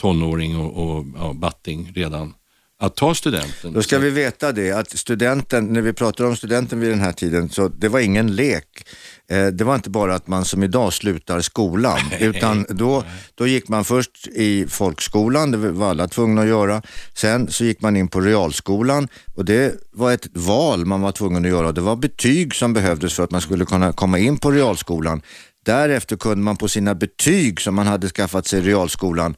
tonåring 0.00 0.56
och, 0.56 0.98
och 0.98 1.06
ja, 1.16 1.32
batting 1.32 1.92
redan 1.94 2.34
att 2.78 2.96
ta 2.96 3.14
studenten. 3.14 3.72
Då 3.72 3.82
ska 3.82 3.98
vi 3.98 4.10
veta 4.10 4.52
det 4.52 4.72
att 4.72 4.98
studenten, 4.98 5.66
när 5.66 5.80
vi 5.80 5.92
pratar 5.92 6.24
om 6.24 6.36
studenten 6.36 6.80
vid 6.80 6.90
den 6.90 7.00
här 7.00 7.12
tiden, 7.12 7.48
så 7.48 7.68
det 7.68 7.88
var 7.88 8.00
ingen 8.00 8.36
lek. 8.36 8.88
Eh, 9.28 9.46
det 9.46 9.64
var 9.64 9.74
inte 9.74 9.90
bara 9.90 10.14
att 10.14 10.28
man 10.28 10.44
som 10.44 10.62
idag 10.62 10.92
slutar 10.92 11.40
skolan, 11.40 12.00
utan 12.20 12.66
då, 12.68 13.04
då 13.34 13.46
gick 13.46 13.68
man 13.68 13.84
först 13.84 14.26
i 14.26 14.66
folkskolan, 14.68 15.50
det 15.50 15.56
var 15.56 15.90
alla 15.90 16.08
tvungna 16.08 16.42
att 16.42 16.48
göra. 16.48 16.82
Sen 17.14 17.50
så 17.50 17.64
gick 17.64 17.80
man 17.80 17.96
in 17.96 18.08
på 18.08 18.20
realskolan 18.20 19.08
och 19.34 19.44
det 19.44 19.74
var 19.92 20.12
ett 20.12 20.26
val 20.32 20.86
man 20.86 21.00
var 21.00 21.12
tvungen 21.12 21.44
att 21.44 21.50
göra. 21.50 21.72
Det 21.72 21.80
var 21.80 21.96
betyg 21.96 22.54
som 22.54 22.72
behövdes 22.72 23.14
för 23.14 23.24
att 23.24 23.30
man 23.30 23.40
skulle 23.40 23.64
kunna 23.64 23.92
komma 23.92 24.18
in 24.18 24.38
på 24.38 24.50
realskolan. 24.50 25.22
Därefter 25.64 26.16
kunde 26.16 26.44
man 26.44 26.56
på 26.56 26.68
sina 26.68 26.94
betyg 26.94 27.60
som 27.60 27.74
man 27.74 27.86
hade 27.86 28.08
skaffat 28.08 28.46
sig 28.46 28.58
i 28.58 28.62
realskolan 28.62 29.34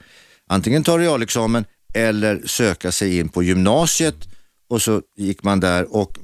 antingen 0.48 0.84
ta 0.84 0.98
realexamen 0.98 1.64
eller 1.94 2.42
söka 2.46 2.92
sig 2.92 3.18
in 3.18 3.28
på 3.28 3.42
gymnasiet 3.42 4.28
och 4.70 4.82
så 4.82 5.02
gick 5.16 5.42
man 5.42 5.60
där 5.60 5.94
och 5.96 6.18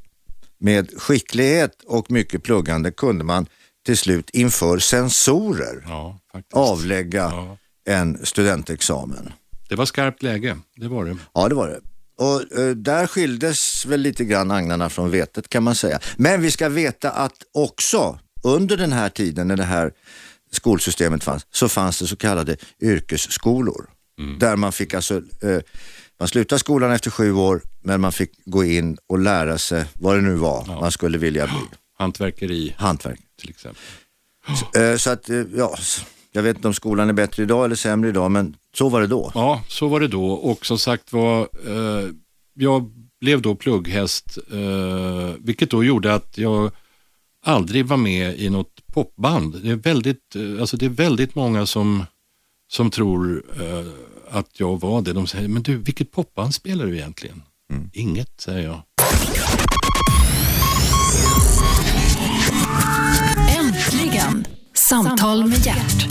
med 0.58 0.90
skicklighet 1.00 1.82
och 1.86 2.10
mycket 2.10 2.42
pluggande 2.42 2.90
kunde 2.90 3.24
man 3.24 3.46
till 3.86 3.98
slut 3.98 4.30
inför 4.30 4.78
censorer 4.78 5.84
Ja, 5.86 6.18
avlägga 6.52 7.18
Ja. 7.22 7.56
en 7.86 8.26
studentexamen. 8.26 9.32
Det 9.68 9.74
var 9.76 9.86
skarpt 9.86 10.22
läge, 10.22 10.56
det 10.76 10.88
var 10.88 11.04
det. 11.04 11.16
Ja, 11.34 11.48
det 11.48 11.54
var 11.54 11.68
det. 11.68 11.80
Och 12.24 12.58
eh, 12.58 12.70
där 12.70 13.06
skildes 13.06 13.86
väl 13.86 14.00
lite 14.00 14.24
grann 14.24 14.50
agnarna 14.50 14.90
från 14.90 15.10
vetet 15.10 15.48
kan 15.48 15.62
man 15.62 15.74
säga. 15.74 16.00
Men 16.16 16.42
vi 16.42 16.50
ska 16.50 16.68
veta 16.68 17.10
att 17.10 17.34
också 17.54 18.18
under 18.42 18.76
den 18.76 18.92
här 18.92 19.08
tiden 19.08 19.48
när 19.48 19.56
det 19.56 19.64
här 19.64 19.92
skolsystemet 20.52 21.24
fanns, 21.24 21.46
så 21.50 21.68
fanns 21.68 21.98
det 21.98 22.06
så 22.06 22.16
kallade 22.16 22.56
yrkesskolor. 22.82 23.90
Där 24.38 24.56
man 24.56 24.72
fick 24.72 24.94
alltså, 24.94 25.14
eh, 25.16 25.58
man 26.18 26.28
slutade 26.28 26.58
skolan 26.58 26.92
efter 26.92 27.10
sju 27.10 27.32
år, 27.32 27.62
men 27.82 28.00
man 28.00 28.12
fick 28.12 28.30
gå 28.44 28.64
in 28.64 28.98
och 29.06 29.18
lära 29.18 29.58
sig 29.58 29.84
vad 29.94 30.16
det 30.16 30.20
nu 30.22 30.34
var 30.34 30.66
man 30.80 30.92
skulle 30.92 31.18
vilja 31.18 31.46
bli. 31.46 31.78
Hantverkeri 31.98 32.74
Hantverk. 32.78 33.20
till 33.40 33.50
exempel. 33.50 33.82
Eh, 34.76 34.96
så 34.96 35.10
att, 35.10 35.30
eh, 35.30 35.42
ja, 35.56 35.76
jag 36.32 36.42
vet 36.42 36.56
inte 36.56 36.68
om 36.68 36.74
skolan 36.74 37.08
är 37.08 37.12
bättre 37.12 37.42
idag 37.42 37.64
eller 37.64 37.76
sämre 37.76 38.08
idag, 38.08 38.30
men 38.30 38.56
så 38.74 38.88
var 38.88 39.00
det 39.00 39.06
då. 39.06 39.32
Ja, 39.34 39.62
så 39.68 39.88
var 39.88 40.00
det 40.00 40.08
då 40.08 40.26
och 40.32 40.66
som 40.66 40.78
sagt 40.78 41.12
var, 41.12 41.40
eh, 41.66 42.08
jag 42.54 42.90
blev 43.20 43.42
då 43.42 43.54
plugghäst, 43.54 44.38
eh, 44.52 45.34
vilket 45.38 45.70
då 45.70 45.84
gjorde 45.84 46.14
att 46.14 46.38
jag 46.38 46.70
aldrig 47.44 47.86
var 47.86 47.96
med 47.96 48.38
i 48.38 48.50
något 48.50 48.86
popband. 48.92 49.62
Det 49.62 49.70
är 49.70 49.76
väldigt, 49.76 50.36
eh, 50.36 50.60
alltså 50.60 50.76
det 50.76 50.86
är 50.86 50.90
väldigt 50.90 51.34
många 51.34 51.66
som, 51.66 52.04
som 52.74 52.90
tror 52.90 53.42
eh, 53.60 53.86
att 54.38 54.60
jag 54.60 54.80
var 54.80 55.02
det. 55.02 55.12
De 55.12 55.26
säger, 55.26 55.48
men 55.48 55.62
du, 55.62 55.76
vilket 55.76 56.12
popband 56.12 56.54
spelar 56.54 56.86
du 56.86 56.96
egentligen? 56.96 57.42
Inget, 57.92 58.40
säger 58.40 58.64
jag. 58.64 58.82
Äntligen! 63.58 64.46
Samtal 64.74 65.46
med 65.46 65.66
hjärt. 65.66 66.08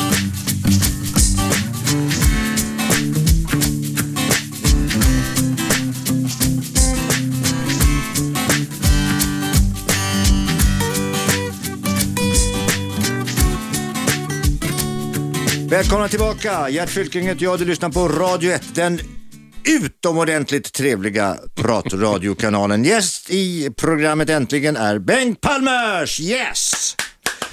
Välkomna 15.73 16.07
tillbaka! 16.07 16.69
Gert 16.69 16.89
Fylking 16.89 17.27
heter 17.27 17.43
jag, 17.43 17.59
du 17.59 17.65
lyssnar 17.65 17.89
på 17.89 18.07
Radio 18.07 18.51
1, 18.51 18.75
den 18.75 18.99
utomordentligt 19.63 20.73
trevliga 20.73 21.37
pratradiokanalen. 21.55 22.83
Gäst 22.83 23.29
i 23.29 23.69
programmet 23.77 24.29
Äntligen 24.29 24.75
är 24.75 24.99
Bengt 24.99 25.41
Palmers! 25.41 26.19
Yes! 26.19 26.95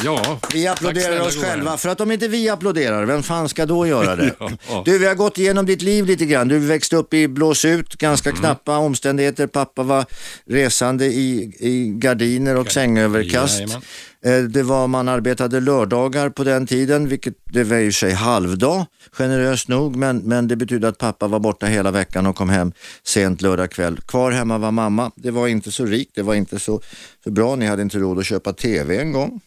Ja, 0.04 0.38
Vi 0.54 0.66
applåderar 0.66 1.20
oss 1.20 1.36
själva, 1.36 1.76
för 1.76 1.88
att 1.88 2.00
om 2.00 2.10
inte 2.12 2.28
vi 2.28 2.48
applåderar, 2.48 3.04
vem 3.06 3.22
fan 3.22 3.48
ska 3.48 3.66
då 3.66 3.86
göra 3.86 4.16
det? 4.16 4.34
Ja. 4.68 4.82
Du, 4.84 4.98
vi 4.98 5.06
har 5.06 5.14
gått 5.14 5.38
igenom 5.38 5.66
ditt 5.66 5.82
liv 5.82 6.06
lite 6.06 6.26
grann. 6.26 6.48
Du 6.48 6.58
växte 6.58 6.96
upp 6.96 7.14
i 7.14 7.28
Blåsut, 7.28 7.96
ganska 7.96 8.30
Mm. 8.30 8.40
knappa 8.40 8.76
omständigheter. 8.78 9.46
Pappa 9.46 9.82
var 9.82 10.04
resande 10.46 11.06
i, 11.06 11.52
i 11.60 11.88
gardiner 11.98 12.56
och 12.56 12.72
sängöverkast. 12.72 13.60
Jajamän. 13.60 13.82
Eh, 14.24 14.38
Det 14.50 14.62
var, 14.62 14.86
man 14.86 15.08
arbetade 15.08 15.60
lördagar 15.60 16.30
på 16.30 16.44
den 16.44 16.66
tiden, 16.66 17.08
vilket 17.08 17.34
det 17.44 17.64
var 17.64 17.76
i 17.76 17.92
sig 17.92 18.12
halvdag, 18.12 18.86
generöst 19.12 19.68
nog, 19.68 19.96
men, 19.96 20.18
men 20.18 20.48
det 20.48 20.56
betydde 20.56 20.88
att 20.88 20.98
pappa 20.98 21.28
var 21.28 21.38
borta 21.40 21.66
hela 21.66 21.90
veckan 21.90 22.26
och 22.26 22.36
kom 22.36 22.48
hem 22.50 22.72
sent 23.02 23.42
lördag 23.42 23.70
kväll. 23.70 24.00
Kvar 24.06 24.30
hemma 24.30 24.58
var 24.58 24.70
mamma. 24.70 25.10
Det 25.16 25.30
var 25.30 25.48
inte 25.48 25.72
så 25.72 25.84
rikt, 25.84 26.10
det 26.14 26.22
var 26.22 26.34
inte 26.34 26.58
så, 26.58 26.80
så 27.24 27.30
bra. 27.30 27.56
Ni 27.56 27.66
hade 27.66 27.82
inte 27.82 27.98
råd 27.98 28.18
att 28.18 28.26
köpa 28.26 28.52
tv 28.52 28.96
en 28.98 29.12
gång. 29.12 29.40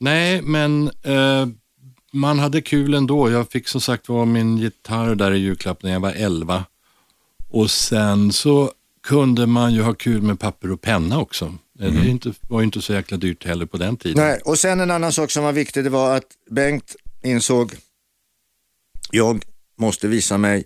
Nej, 0.00 0.42
men 0.42 0.90
eh, 1.02 1.48
man 2.12 2.38
hade 2.38 2.60
kul 2.62 2.94
ändå. 2.94 3.30
Jag 3.30 3.50
fick 3.50 3.68
som 3.68 3.80
sagt 3.80 4.08
vara 4.08 4.24
min 4.24 4.58
gitarr 4.58 5.14
där 5.14 5.32
i 5.32 5.38
julklapp 5.38 5.82
när 5.82 5.92
jag 5.92 6.00
var 6.00 6.12
11. 6.12 6.64
Och 7.48 7.70
sen 7.70 8.32
så 8.32 8.72
kunde 9.02 9.46
man 9.46 9.74
ju 9.74 9.82
ha 9.82 9.94
kul 9.94 10.22
med 10.22 10.40
papper 10.40 10.70
och 10.72 10.80
penna 10.80 11.18
också. 11.18 11.44
Eh, 11.80 11.92
Det 11.92 12.08
inte, 12.08 12.32
var 12.48 12.60
ju 12.60 12.64
inte 12.64 12.82
så 12.82 12.92
jäkla 12.92 13.16
dyrt 13.16 13.44
heller 13.46 13.66
på 13.66 13.76
den 13.76 13.96
tiden. 13.96 14.24
Nej, 14.24 14.40
och 14.44 14.58
sen 14.58 14.80
en 14.80 14.90
annan 14.90 15.12
sak 15.12 15.30
som 15.30 15.44
var 15.44 15.52
viktig, 15.52 15.84
det 15.84 15.90
var 15.90 16.16
att 16.16 16.26
Bengt 16.50 16.96
insåg, 17.22 17.74
jag 19.10 19.44
måste 19.78 20.08
visa 20.08 20.38
mig, 20.38 20.64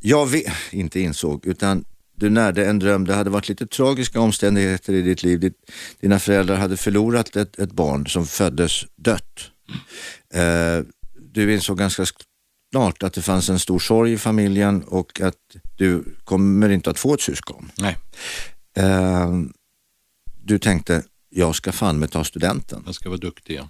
jag 0.00 0.26
vet, 0.26 0.52
inte 0.70 1.00
insåg, 1.00 1.46
utan 1.46 1.84
du 2.18 2.30
närde 2.30 2.66
en 2.66 2.78
dröm. 2.78 3.06
Det 3.06 3.14
hade 3.14 3.30
varit 3.30 3.48
lite 3.48 3.66
tragiska 3.66 4.20
omständigheter 4.20 4.92
i 4.92 5.02
ditt 5.02 5.22
liv. 5.22 5.40
Ditt, 5.40 5.70
dina 6.00 6.18
föräldrar 6.18 6.56
hade 6.56 6.76
förlorat 6.76 7.36
ett, 7.36 7.58
ett 7.58 7.72
barn 7.72 8.06
som 8.06 8.26
föddes 8.26 8.84
dött. 8.96 9.50
Eh, 10.34 10.84
du 11.32 11.54
insåg 11.54 11.78
ganska 11.78 12.04
snart 12.72 13.02
att 13.02 13.12
det 13.12 13.22
fanns 13.22 13.48
en 13.48 13.58
stor 13.58 13.78
sorg 13.78 14.12
i 14.12 14.18
familjen 14.18 14.82
och 14.82 15.20
att 15.20 15.34
du 15.78 16.04
kommer 16.24 16.68
inte 16.68 16.90
att 16.90 16.98
få 16.98 17.14
ett 17.14 17.20
syskon. 17.20 17.70
Nej, 17.78 17.96
Eh, 18.76 19.32
du 20.44 20.58
tänkte, 20.58 21.02
jag 21.30 21.54
ska 21.54 21.72
fan 21.72 21.98
med 21.98 22.10
ta 22.10 22.24
studenten. 22.24 22.82
jag 22.86 22.94
ska 22.94 23.08
vara 23.08 23.18
duktig. 23.18 23.54
Ja, 23.56 23.68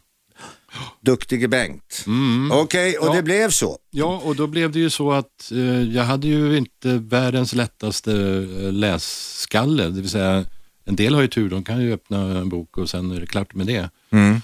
Duktige 1.00 1.48
Bengt. 1.48 2.04
Okej, 2.52 2.98
och 2.98 3.06
Ja. 3.08 3.12
det 3.12 3.22
blev 3.22 3.50
så. 3.50 3.78
ja 3.90 4.20
och 4.24 4.36
då 4.36 4.46
blev 4.46 4.72
det 4.72 4.78
ju 4.78 4.90
så 4.90 5.12
att 5.12 5.52
eh, 5.52 5.82
jag 5.82 6.04
hade 6.04 6.26
ju 6.26 6.56
inte 6.56 6.88
världens 6.98 7.54
lättaste 7.54 8.12
eh, 8.12 8.72
lässkalle. 8.72 9.82
Det 9.84 10.00
vill 10.00 10.10
säga, 10.10 10.44
en 10.84 10.96
del 10.96 11.14
har 11.14 11.22
ju 11.22 11.28
tur, 11.28 11.50
de 11.50 11.64
kan 11.64 11.80
ju 11.82 11.92
öppna 11.92 12.38
en 12.38 12.48
bok 12.48 12.78
och 12.78 12.90
sen 12.90 13.10
är 13.10 13.20
det 13.20 13.26
klart 13.26 13.54
med 13.54 13.66
det. 13.66 13.90
Mm. 14.10 14.40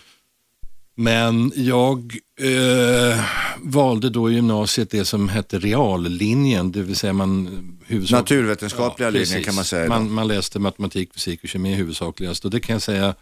Men 0.96 1.52
jag 1.54 2.14
eh, 2.40 3.24
valde 3.58 4.10
då 4.10 4.30
i 4.30 4.34
gymnasiet 4.34 4.90
det 4.90 5.04
som 5.04 5.28
hette 5.28 5.58
reallinjen, 5.58 6.72
det 6.72 6.82
vill 6.82 6.96
säga 6.96 7.12
man 7.12 7.46
huvudsakligen... 7.86 8.20
Naturvetenskapliga 8.20 9.10
linjen 9.10 9.28
precis. 9.28 9.46
kan 9.46 9.54
man 9.54 9.64
säga. 9.64 9.88
Man, 9.88 10.12
man 10.12 10.28
läste 10.28 10.58
matematik, 10.58 11.14
fysik 11.14 11.42
och 11.42 11.48
kemi 11.48 11.74
huvudsakligast 11.74 12.44
och 12.44 12.50
det 12.50 12.60
kan 12.60 12.72
jag 12.72 12.82
säga, 12.82 13.14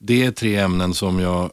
det 0.00 0.24
är 0.24 0.30
tre 0.30 0.56
ämnen 0.56 0.94
som 0.94 1.18
jag 1.18 1.42
eh, 1.44 1.48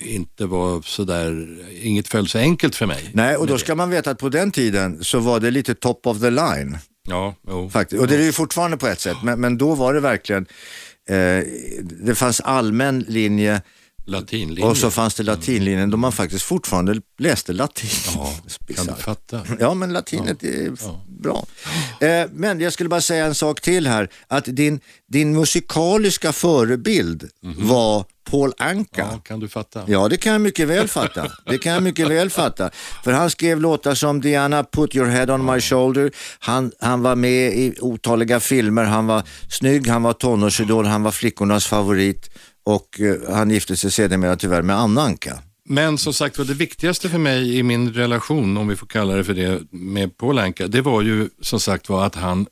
inte 0.00 0.46
var 0.46 0.82
sådär, 0.82 1.58
inget 1.82 2.08
föll 2.08 2.28
så 2.28 2.38
enkelt 2.38 2.74
för 2.74 2.86
mig. 2.86 3.10
Nej, 3.12 3.36
och 3.36 3.46
då 3.46 3.58
ska 3.58 3.74
man 3.74 3.90
veta 3.90 4.10
att 4.10 4.18
på 4.18 4.28
den 4.28 4.50
tiden 4.50 5.04
så 5.04 5.18
var 5.18 5.40
det 5.40 5.50
lite 5.50 5.74
top 5.74 6.06
of 6.06 6.20
the 6.20 6.30
line. 6.30 6.78
Ja, 7.08 7.34
jo. 7.48 7.70
Faktiskt. 7.70 8.02
Och 8.02 8.08
det 8.08 8.14
är 8.14 8.18
det 8.18 8.24
ju 8.24 8.32
fortfarande 8.32 8.76
på 8.76 8.86
ett 8.86 9.00
sätt, 9.00 9.16
men, 9.22 9.40
men 9.40 9.58
då 9.58 9.74
var 9.74 9.94
det 9.94 10.00
verkligen, 10.00 10.46
eh, 11.08 11.44
det 11.80 12.14
fanns 12.14 12.40
allmän 12.40 13.04
linje 13.08 13.62
latinlinjen. 14.04 14.68
och 14.70 14.76
så 14.76 14.90
fanns 14.90 15.14
det 15.14 15.22
latinlinjen 15.22 15.90
då 15.90 15.96
man 15.96 16.12
faktiskt 16.12 16.42
fortfarande 16.44 17.00
läste 17.18 17.52
latin. 17.52 17.90
Ja, 18.14 18.34
kan 18.76 18.86
du 18.86 18.94
fatta? 18.94 19.40
Ja, 19.60 19.74
men 19.74 19.92
latinet 19.92 20.42
är 20.44 20.72
f- 20.74 20.80
bra. 21.08 21.46
Eh, 22.00 22.26
men 22.32 22.60
jag 22.60 22.72
skulle 22.72 22.88
bara 22.88 23.00
säga 23.00 23.26
en 23.26 23.34
sak 23.34 23.60
till 23.60 23.86
här, 23.86 24.08
att 24.28 24.44
din, 24.44 24.80
din 25.08 25.32
musikaliska 25.32 26.32
förebild 26.32 27.28
var 27.58 28.04
Paul 28.30 28.52
Anka. 28.58 29.08
Ja, 29.12 29.18
kan 29.18 29.40
du 29.40 29.48
fatta? 29.48 29.82
Ja, 29.86 30.08
det 30.08 30.16
kan 30.16 30.32
jag 30.32 30.40
mycket 30.40 30.68
väl 30.68 30.88
fatta. 30.88 31.26
Det 31.46 31.58
kan 31.58 31.72
jag 31.72 31.82
mycket 31.82 32.08
väl 32.08 32.30
fatta. 32.30 32.70
För 33.04 33.12
han 33.12 33.30
skrev 33.30 33.60
låtar 33.60 33.94
som 33.94 34.20
Diana, 34.20 34.64
Put 34.64 34.96
your 34.96 35.06
head 35.06 35.30
on 35.34 35.44
my 35.54 35.60
shoulder. 35.60 36.10
Han, 36.38 36.72
han 36.80 37.02
var 37.02 37.16
med 37.16 37.52
i 37.58 37.74
otaliga 37.80 38.40
filmer. 38.40 38.84
Han 38.84 39.06
var 39.06 39.22
snygg, 39.50 39.86
han 39.88 40.02
var 40.02 40.12
tonårsidol, 40.12 40.86
han 40.86 41.02
var 41.02 41.10
flickornas 41.10 41.66
favorit 41.66 42.30
och 42.64 43.00
eh, 43.00 43.34
han 43.34 43.50
gifte 43.50 43.76
sig 43.76 43.90
sedermera 43.90 44.36
tyvärr 44.36 44.62
med 44.62 44.76
Anna 44.78 45.02
Anka. 45.02 45.38
Men 45.64 45.98
som 45.98 46.12
sagt 46.14 46.38
var 46.38 46.44
det 46.44 46.54
viktigaste 46.54 47.08
för 47.08 47.18
mig 47.18 47.58
i 47.58 47.62
min 47.62 47.92
relation, 47.92 48.56
om 48.56 48.68
vi 48.68 48.76
får 48.76 48.86
kalla 48.86 49.14
det 49.14 49.24
för 49.24 49.34
det, 49.34 49.60
med 49.70 50.16
Paul 50.16 50.38
Anka, 50.38 50.66
det 50.66 50.80
var 50.80 51.02
ju 51.02 51.28
som 51.40 51.60
sagt 51.60 51.88
var 51.88 52.06
att 52.06 52.14
han 52.14 52.46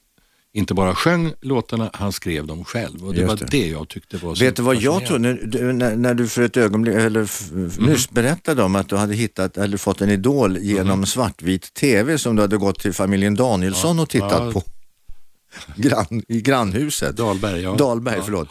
inte 0.53 0.75
bara 0.75 0.95
sjöng 0.95 1.33
låtarna, 1.41 1.91
han 1.93 2.13
skrev 2.13 2.47
dem 2.47 2.65
själv. 2.65 3.07
Och 3.07 3.15
det 3.15 3.21
Just 3.21 3.29
var 3.29 3.37
det. 3.37 3.47
det. 3.51 3.67
jag 3.69 3.89
tyckte 3.89 4.17
var 4.17 4.35
så 4.35 4.45
Vet 4.45 4.57
du 4.57 4.63
vad 4.63 4.77
jag 4.77 5.07
tror, 5.07 5.19
när, 5.19 5.73
när, 5.73 5.97
när 5.97 6.15
du 6.15 6.29
för 6.29 6.43
ett 6.43 6.57
ögonblick, 6.57 6.95
eller 6.95 7.23
f- 7.23 7.51
nyss 7.79 8.11
berättade 8.11 8.63
om 8.63 8.77
att 8.77 8.89
du 8.89 8.97
hade 8.97 9.15
hittat, 9.15 9.57
eller 9.57 9.77
fått 9.77 10.01
en 10.01 10.11
idol 10.11 10.59
genom 10.59 11.07
svartvit 11.07 11.75
tv 11.75 12.19
som 12.19 12.37
du 12.37 12.43
hade 12.43 12.57
gått 12.57 12.79
till 12.81 12.93
familjen 12.93 13.35
Danielsson 13.35 13.99
och 13.99 14.09
tittat 14.09 14.33
Ja. 14.33 14.53
på. 14.53 14.63
Grann, 15.77 16.23
I 16.29 16.41
grannhuset. 16.41 17.17
Dahlberg, 17.17 17.61
ja. 17.63 17.75
Dahlberg, 17.75 18.17
Ja. 18.17 18.23
förlåt. 18.25 18.49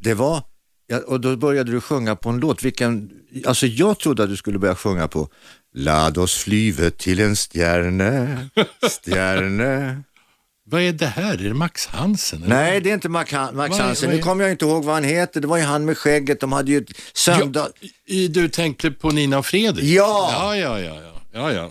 Det 0.00 0.14
var, 0.14 0.42
ja, 0.90 0.98
och 1.06 1.20
då 1.20 1.36
började 1.36 1.72
du 1.72 1.80
sjunga 1.80 2.16
på 2.16 2.28
en 2.30 2.38
låt, 2.40 2.62
vilken, 2.62 3.10
alltså 3.46 3.66
jag 3.66 3.98
trodde 3.98 4.22
att 4.22 4.28
du 4.28 4.36
skulle 4.36 4.58
börja 4.58 4.74
sjunga 4.74 5.08
på 5.08 5.28
Lad 5.74 6.18
oss 6.18 6.34
flyve 6.36 6.90
till 6.90 7.20
en 7.20 7.36
stjärne, 7.36 8.46
stjärne. 9.04 10.02
Vad 10.70 10.80
är 10.82 10.92
det 10.92 11.06
här? 11.06 11.32
Är 11.34 11.48
det 11.48 11.54
Max 11.54 11.86
Hansen? 11.86 12.42
eller? 12.42 12.54
Nej, 12.56 12.80
det 12.80 12.90
är 12.90 12.94
inte 12.94 13.08
Max, 13.08 13.32
Max 13.32 13.52
Vad 13.54 13.70
är- 13.72 13.82
Hansen. 13.84 14.06
vad 14.08 14.14
Nu 14.14 14.18
är- 14.20 14.22
kommer 14.24 14.44
jag 14.44 14.50
inte 14.50 14.64
ihåg 14.64 14.84
vad 14.84 14.94
han 14.94 15.04
heter. 15.04 15.40
Det 15.40 15.46
var 15.46 15.56
ju 15.56 15.62
han 15.62 15.84
med 15.84 15.98
skägget. 15.98 16.40
De 16.40 16.52
hade 16.52 16.70
ju 16.70 16.84
söndag... 17.12 17.68
I, 18.06 18.28
du 18.28 18.48
tänkte 18.48 18.90
på 18.90 19.10
Nina 19.10 19.38
och 19.38 19.46
Fredrik? 19.46 19.84
Ja! 19.84 20.30
Ja, 20.32 20.56
ja, 20.56 20.80
ja. 20.80 20.94
ja. 21.02 21.12
ja, 21.32 21.52
ja. 21.52 21.70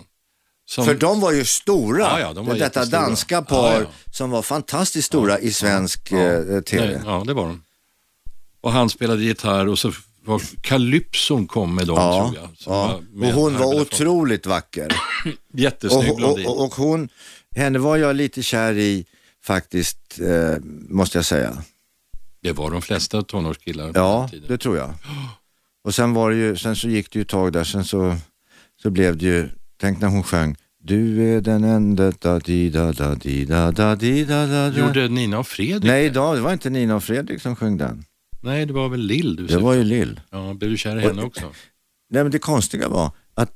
Som, 0.70 0.86
För 0.86 0.96
de 0.96 1.20
var 1.20 1.32
ju 1.32 1.46
stora. 1.46 2.00
Ja, 2.04 2.20
ja, 2.20 2.34
de 2.34 2.46
var 2.46 2.56
Detta 2.56 2.86
danska 2.86 3.42
par 3.42 3.74
Ja, 3.74 3.80
ja. 3.80 3.86
som 4.14 4.30
var 4.30 4.42
fantastiskt 4.42 5.08
stora 5.08 5.40
i 5.40 5.54
svensk 5.54 6.12
eh, 6.12 6.62
tv. 6.62 6.86
Nej, 6.88 7.02
ja, 7.06 7.24
det 7.28 7.34
var 7.34 7.46
de. 7.48 7.64
Och 8.62 8.72
han 8.72 8.90
spelade 8.90 9.24
gitarr 9.24 9.68
och 9.68 9.80
så 9.80 9.92
var 10.26 10.42
Calypson 10.62 11.48
kom 11.48 11.76
med 11.76 11.88
dem 11.88 11.96
Ja, 11.98 12.32
tror 12.32 12.36
jag. 12.44 12.50
ja. 12.76 13.02
var 13.12 13.28
och 13.28 13.34
hon 13.34 13.58
var 13.58 13.82
otroligt 13.82 14.46
vacker. 14.46 14.94
Fond. 15.24 15.36
Jättesnygg 15.54 16.12
Och, 16.12 16.22
och, 16.22 16.40
och, 16.46 16.66
och 16.66 16.74
hon, 16.76 17.10
henne 17.56 17.80
var 17.80 17.98
jag 17.98 18.16
lite 18.16 18.44
kär 18.44 18.74
i 18.74 19.06
faktiskt, 19.44 20.20
eh, 20.20 20.58
måste 20.90 21.18
jag 21.18 21.26
säga. 21.26 21.58
Det 22.42 22.52
var 22.52 22.72
de 22.72 22.82
flesta 22.82 23.22
tonårskillar 23.22 23.94
på 23.94 24.00
Ja, 24.00 24.20
den 24.20 24.30
tiden. 24.30 24.46
det 24.48 24.58
tror 24.58 24.78
jag. 24.78 24.94
Och 25.84 25.96
sen 25.96 26.14
var 26.14 26.32
det 26.32 26.38
ju, 26.38 26.56
sen 26.58 26.76
så 26.76 26.88
gick 26.90 27.12
det 27.12 27.20
ju 27.20 27.22
ett 27.22 27.28
tag 27.28 27.54
där, 27.54 27.64
sen 27.64 27.86
så, 27.86 28.16
så 28.82 28.90
blev 28.90 29.18
det 29.18 29.26
ju, 29.26 29.50
tänk 29.82 30.02
när 30.02 30.08
hon 30.08 30.24
sjöng 30.24 30.56
Du 30.84 31.36
är 31.36 31.42
den 31.42 31.64
enda 31.64 32.12
da 32.20 32.40
di 32.40 32.70
da 32.70 32.92
da 32.92 33.16
di 33.16 33.46
da 33.46 33.72
da 33.72 33.96
di 33.96 34.26
da 34.26 34.46
da. 34.46 34.68
Gjorde 34.80 35.08
Nina 35.08 35.40
och 35.40 35.48
Fredrik 35.48 35.84
Nej, 35.84 36.06
idag, 36.06 36.36
det 36.36 36.42
var 36.42 36.54
inte 36.54 36.70
Nina 36.70 36.96
och 36.96 37.04
Fredrik 37.04 37.42
som 37.42 37.56
sjöng 37.56 37.78
den. 37.78 38.04
Nej, 38.42 38.66
det 38.66 38.74
var 38.74 38.90
väl 38.90 39.00
Lill 39.00 39.36
du 39.36 39.48
Det 39.48 39.58
var 39.58 39.74
ju 39.74 39.84
Lill. 39.84 40.22
Ja, 40.30 40.54
blev 40.54 40.72
du 40.72 40.78
kär 40.78 40.98
i 40.98 41.00
henne 41.00 41.24
också? 41.24 41.54
Nej 42.10 42.24
men 42.24 42.32
det 42.32 42.40
konstiga 42.40 42.90
var 42.90 43.12
att 43.34 43.52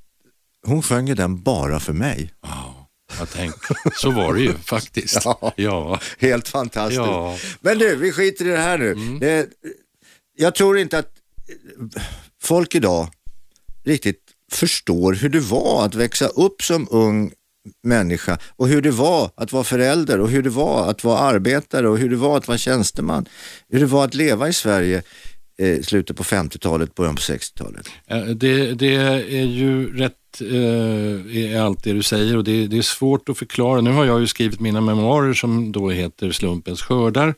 hon 0.66 0.82
sjöng 0.82 1.08
ju 1.08 1.16
den 1.16 1.44
bara 1.44 1.80
för 1.80 1.94
mig. 1.94 2.34
Ja, 2.42 2.90
jag 3.20 3.30
tänk. 3.30 3.56
Så 3.94 4.12
var 4.12 4.34
det 4.34 4.42
ju 4.42 4.54
faktiskt. 4.66 5.22
Ja. 5.26 5.54
ja. 5.56 6.00
Helt 6.20 6.48
fantastiskt. 6.48 6.98
Ja. 6.98 7.28
Mm. 7.28 7.40
Men 7.62 7.78
du, 7.78 7.96
vi 7.96 8.12
skiter 8.12 8.46
i 8.46 8.50
det 8.50 8.58
här 8.58 8.78
nu. 8.78 9.20
Det, 9.20 9.50
jag 10.36 10.56
tror 10.56 10.78
inte 10.78 10.98
att 11.00 11.12
folk 12.42 12.76
idag 12.76 13.08
riktigt 13.84 14.22
förstår 14.52 15.14
hur 15.14 15.30
det 15.30 15.40
var 15.40 15.86
att 15.86 15.96
växa 15.96 16.28
upp 16.28 16.62
som 16.62 16.88
ung 16.92 17.32
människa 17.84 18.38
och 18.56 18.68
hur 18.68 18.82
det 18.82 18.92
var 18.92 19.32
att 19.36 19.52
vara 19.52 19.64
förälder 19.64 20.20
och 20.20 20.30
hur 20.30 20.44
det 20.44 20.50
var 20.50 20.90
att 20.90 21.04
vara 21.04 21.20
arbetare 21.20 21.90
och 21.90 21.98
hur 21.98 22.10
det 22.10 22.16
var 22.16 22.38
att 22.38 22.48
vara 22.48 22.58
tjänsteman. 22.58 23.26
Hur 23.70 23.80
det 23.80 23.86
var 23.86 24.06
att 24.06 24.14
leva 24.14 24.48
i 24.48 24.54
Sverige 24.54 25.04
eh, 25.58 25.82
slutet 25.82 26.18
på 26.18 26.24
50-talet, 26.24 26.96
början 26.96 27.16
på 27.16 27.22
60-talet. 27.22 27.90
Eh, 28.08 28.26
det, 28.26 28.74
det 28.74 28.96
är 28.96 29.46
ju 29.46 29.98
rätt 29.98 30.42
eh, 30.42 31.66
allt 31.66 31.84
det 31.84 31.94
du 31.94 32.04
säger 32.04 32.38
och 32.38 32.44
det, 32.44 32.68
det 32.68 32.78
är 32.78 32.82
svårt 32.82 33.30
att 33.30 33.38
förklara. 33.38 33.82
Nu 33.82 33.92
har 33.92 34.06
jag 34.06 34.20
ju 34.20 34.28
skrivit 34.28 34.60
mina 34.60 34.82
memoarer 34.82 35.34
som 35.34 35.72
då 35.72 35.90
heter 35.90 36.32
Slumpens 36.32 36.82
skördar. 36.82 37.36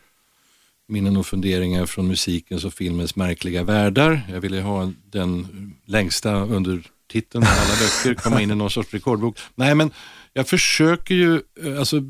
Minnen 0.87 1.17
och 1.17 1.25
funderingar 1.25 1.85
från 1.85 2.07
musikens 2.07 2.65
och 2.65 2.73
filmens 2.73 3.15
märkliga 3.15 3.63
världar. 3.63 4.21
Jag 4.31 4.41
ville 4.41 4.61
ha 4.61 4.91
den 5.11 5.47
längsta 5.85 6.35
under 6.35 6.81
undertiteln 7.05 7.43
av 7.43 7.49
alla 7.49 7.75
böcker, 7.79 8.13
komma 8.23 8.41
in 8.41 8.51
i 8.51 8.55
någon 8.55 8.69
sorts 8.69 8.93
rekordbok. 8.93 9.37
Nej, 9.55 9.75
men 9.75 9.91
jag 10.33 10.47
försöker 10.47 11.15
ju, 11.15 11.41
eh, 11.63 11.79
alltså 11.79 12.01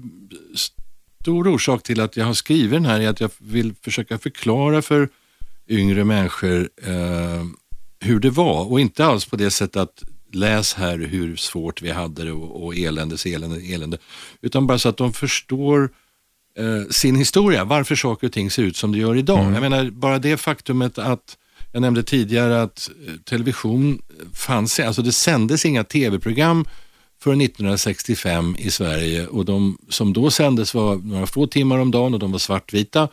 stor 1.22 1.48
orsak 1.48 1.84
till 1.84 2.02
att 2.02 2.18
jag 2.18 2.26
har 2.26 2.34
skrivit 2.34 2.72
den 2.72 2.86
här 2.86 3.00
är 3.00 3.10
att 3.10 3.22
jag 3.22 3.32
vill 3.38 3.74
försöka 3.82 4.18
förklara 4.18 4.82
för 4.82 5.10
yngre 5.68 6.04
människor 6.04 6.70
eh, 6.84 7.46
hur 8.00 8.20
det 8.20 8.30
var 8.30 8.72
och 8.72 8.80
inte 8.80 9.06
alls 9.06 9.26
på 9.26 9.36
det 9.36 9.52
sättet 9.52 9.76
att 9.76 10.04
läs 10.32 10.74
här 10.74 10.98
hur 10.98 11.36
svårt 11.36 11.82
vi 11.82 11.92
hade 11.92 12.24
det 12.24 12.32
och, 12.32 12.66
och 12.66 12.76
eländes 12.76 13.26
elände, 13.26 13.62
elände, 13.74 13.98
utan 14.42 14.68
bara 14.68 14.78
så 14.78 14.90
att 14.90 14.98
de 14.98 15.14
förstår 15.14 15.90
eh, 16.58 16.90
sin 16.90 17.16
historia, 17.16 17.64
varför 17.64 17.96
saker 17.96 18.28
och 18.28 18.34
ting 18.34 18.52
ser 18.52 18.64
ut 18.64 18.78
som 18.78 18.92
det 18.92 18.98
gör 18.98 19.16
idag. 19.16 19.54
Jag 19.54 19.62
menar, 19.62 19.90
bara 19.90 20.20
det 20.20 20.38
faktumet 20.38 20.98
att, 20.98 21.38
jag 21.76 21.82
nämnde 21.82 22.04
tidigare 22.04 22.62
att 22.62 22.90
eh, 23.08 23.14
television 23.16 24.02
fanns, 24.34 24.80
alltså 24.80 25.02
det 25.02 25.12
sändes 25.12 25.66
inga 25.66 25.84
tv-program 25.84 26.66
för 27.22 27.32
1965 27.32 28.56
i 28.60 28.72
Sverige 28.72 29.28
och 29.28 29.46
de 29.46 29.78
som 29.90 30.14
då 30.14 30.32
sändes 30.32 30.74
var 30.74 30.96
några 30.96 31.26
få 31.26 31.48
timmar 31.48 31.80
om 31.80 31.92
dagen 31.92 32.14
och 32.14 32.20
de 32.20 32.32
var 32.32 32.40
svartvita. 32.40 33.10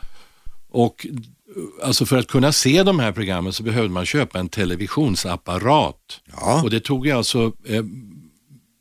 Och 0.70 1.06
eh, 1.10 1.86
alltså 1.86 2.06
för 2.06 2.18
att 2.18 2.26
kunna 2.26 2.52
se 2.52 2.82
de 2.82 2.98
här 2.98 3.12
programmen 3.12 3.52
så 3.52 3.62
behövde 3.62 3.90
man 3.90 4.06
köpa 4.06 4.38
en 4.38 4.48
televisionsapparat. 4.48 6.20
Ja. 6.32 6.62
Och 6.62 6.70
det 6.70 6.80
tog 6.80 7.06
ju 7.06 7.12
alltså 7.12 7.52
eh, 7.66 7.84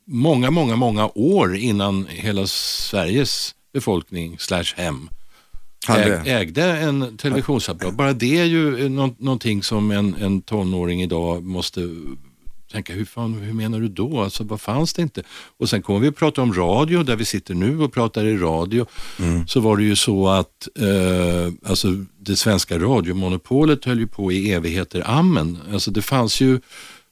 många, 0.08 0.52
många, 0.52 0.76
många 0.76 1.10
år 1.15 1.56
innan 1.56 2.08
hela 2.10 2.48
Sveriges 2.48 3.56
befolkning 3.74 4.39
slash 4.39 4.74
hem 4.76 5.10
äg, 5.89 6.30
ägde 6.30 6.63
en 6.63 7.17
televisionsapparat. 7.17 7.94
Bara 7.94 8.13
det 8.13 8.38
är 8.38 8.46
ju 8.46 8.89
nå, 8.89 9.15
någonting 9.17 9.63
som 9.63 9.91
en, 9.91 10.15
en 10.15 10.41
tonåring 10.41 11.02
idag 11.02 11.44
måste 11.44 11.89
tänka, 12.72 12.94
hur, 12.94 13.06
fan, 13.06 13.34
hur 13.34 13.54
menar 13.54 13.80
du 13.80 13.88
då? 13.88 14.22
Alltså, 14.22 14.44
vad 14.44 14.62
fanns 14.62 14.94
det 14.94 15.02
inte? 15.02 15.24
Och 15.58 15.70
sen 15.70 15.82
kommer 15.82 16.00
vi 16.00 16.08
att 16.08 16.15
prata 16.15 16.41
om 16.41 16.54
radio, 16.54 17.04
där 17.04 17.15
vi 17.15 17.26
sitter 17.26 17.54
nu 17.54 17.80
och 17.80 17.94
pratar 17.94 18.26
i 18.26 18.38
radio. 18.38 18.86
Så 19.48 19.60
var 19.60 19.78
det 19.78 19.84
ju 19.84 19.96
så 19.96 20.28
att 20.28 20.67
eh, 20.80 21.70
alltså, 21.70 21.88
det 22.20 22.36
svenska 22.36 22.80
radiomonopolet 22.80 23.86
höll 23.86 24.00
ju 24.00 24.08
på 24.08 24.32
i 24.32 24.52
evigheter. 24.52 25.04
Amen. 25.06 25.58
Alltså, 25.74 25.91
det 25.91 26.02
fanns 26.02 26.41
ju 26.41 26.60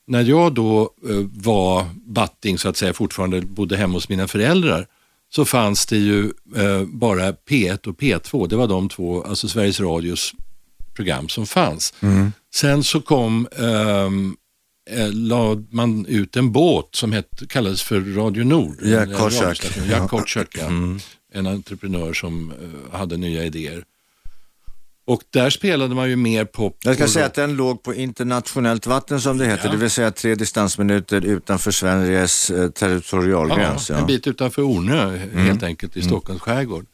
när 0.07 0.23
jag 0.23 0.53
då 0.53 0.81
eh, 0.81 1.15
var 1.33 1.85
batting 2.05 2.57
så 2.57 2.69
att 2.69 2.77
säga, 2.77 2.93
fortfarande 2.93 3.41
bodde 3.41 3.77
hemma 3.77 3.93
hos 3.93 4.09
mina 4.09 4.27
föräldrar, 4.27 4.87
så 5.29 5.45
fanns 5.45 5.85
det 5.85 5.97
ju 5.97 6.31
eh, 6.55 6.83
bara 6.85 7.31
P1 7.31 7.87
och 7.87 7.95
P2. 7.97 8.47
Det 8.47 8.55
var 8.55 8.67
de 8.67 8.89
två, 8.89 9.23
alltså 9.23 9.47
Sveriges 9.47 9.79
Radios 9.79 10.33
program 10.93 11.29
som 11.29 11.45
fanns. 11.47 11.93
Sen 12.53 12.83
så 12.83 13.01
kom, 13.01 13.47
ehm, 13.57 14.35
eh, 14.89 15.13
lade 15.13 15.63
man 15.69 16.05
ut 16.05 16.35
en 16.37 16.51
båt 16.51 16.89
som 16.91 17.11
hette, 17.11 17.47
kallades 17.47 17.83
för 17.83 18.01
Radio 18.01 18.43
Nord. 18.43 18.77
Jack 18.81 19.13
Kotschack. 19.17 19.77
Jack 19.89 20.09
Kotschack, 20.09 20.57
ja. 20.59 20.69
En 21.33 21.47
entreprenör 21.47 22.13
som 22.13 22.51
eh, 22.51 22.97
hade 22.99 23.17
nya 23.17 23.43
idéer. 23.45 23.83
Och 25.09 25.23
där 25.29 25.49
spelade 25.49 25.95
man 25.95 26.09
ju 26.09 26.15
mer 26.15 26.45
pop. 26.45 26.77
Jag 26.83 26.95
ska 26.95 27.07
säga 27.07 27.25
att 27.25 27.33
den 27.33 27.55
låg 27.55 27.83
på 27.83 27.93
internationellt 27.93 28.87
vatten 28.87 29.21
som 29.21 29.37
det 29.37 29.45
heter, 29.45 29.69
det 29.69 29.77
vill 29.77 29.89
säga 29.89 30.11
tre 30.11 30.35
distansminuter 30.35 31.25
utanför 31.25 31.71
Sveriges 31.71 32.49
eh, 32.49 32.69
territorialgräns. 32.69 33.89
Ja, 33.89 33.95
Ja, 33.95 34.01
en 34.01 34.07
bit 34.07 34.27
utanför 34.27 34.61
Ornö 34.61 35.17
helt 35.17 35.63
enkelt 35.63 35.97
i 35.97 36.01
Stockholms 36.01 36.41
skärgård. 36.41 36.85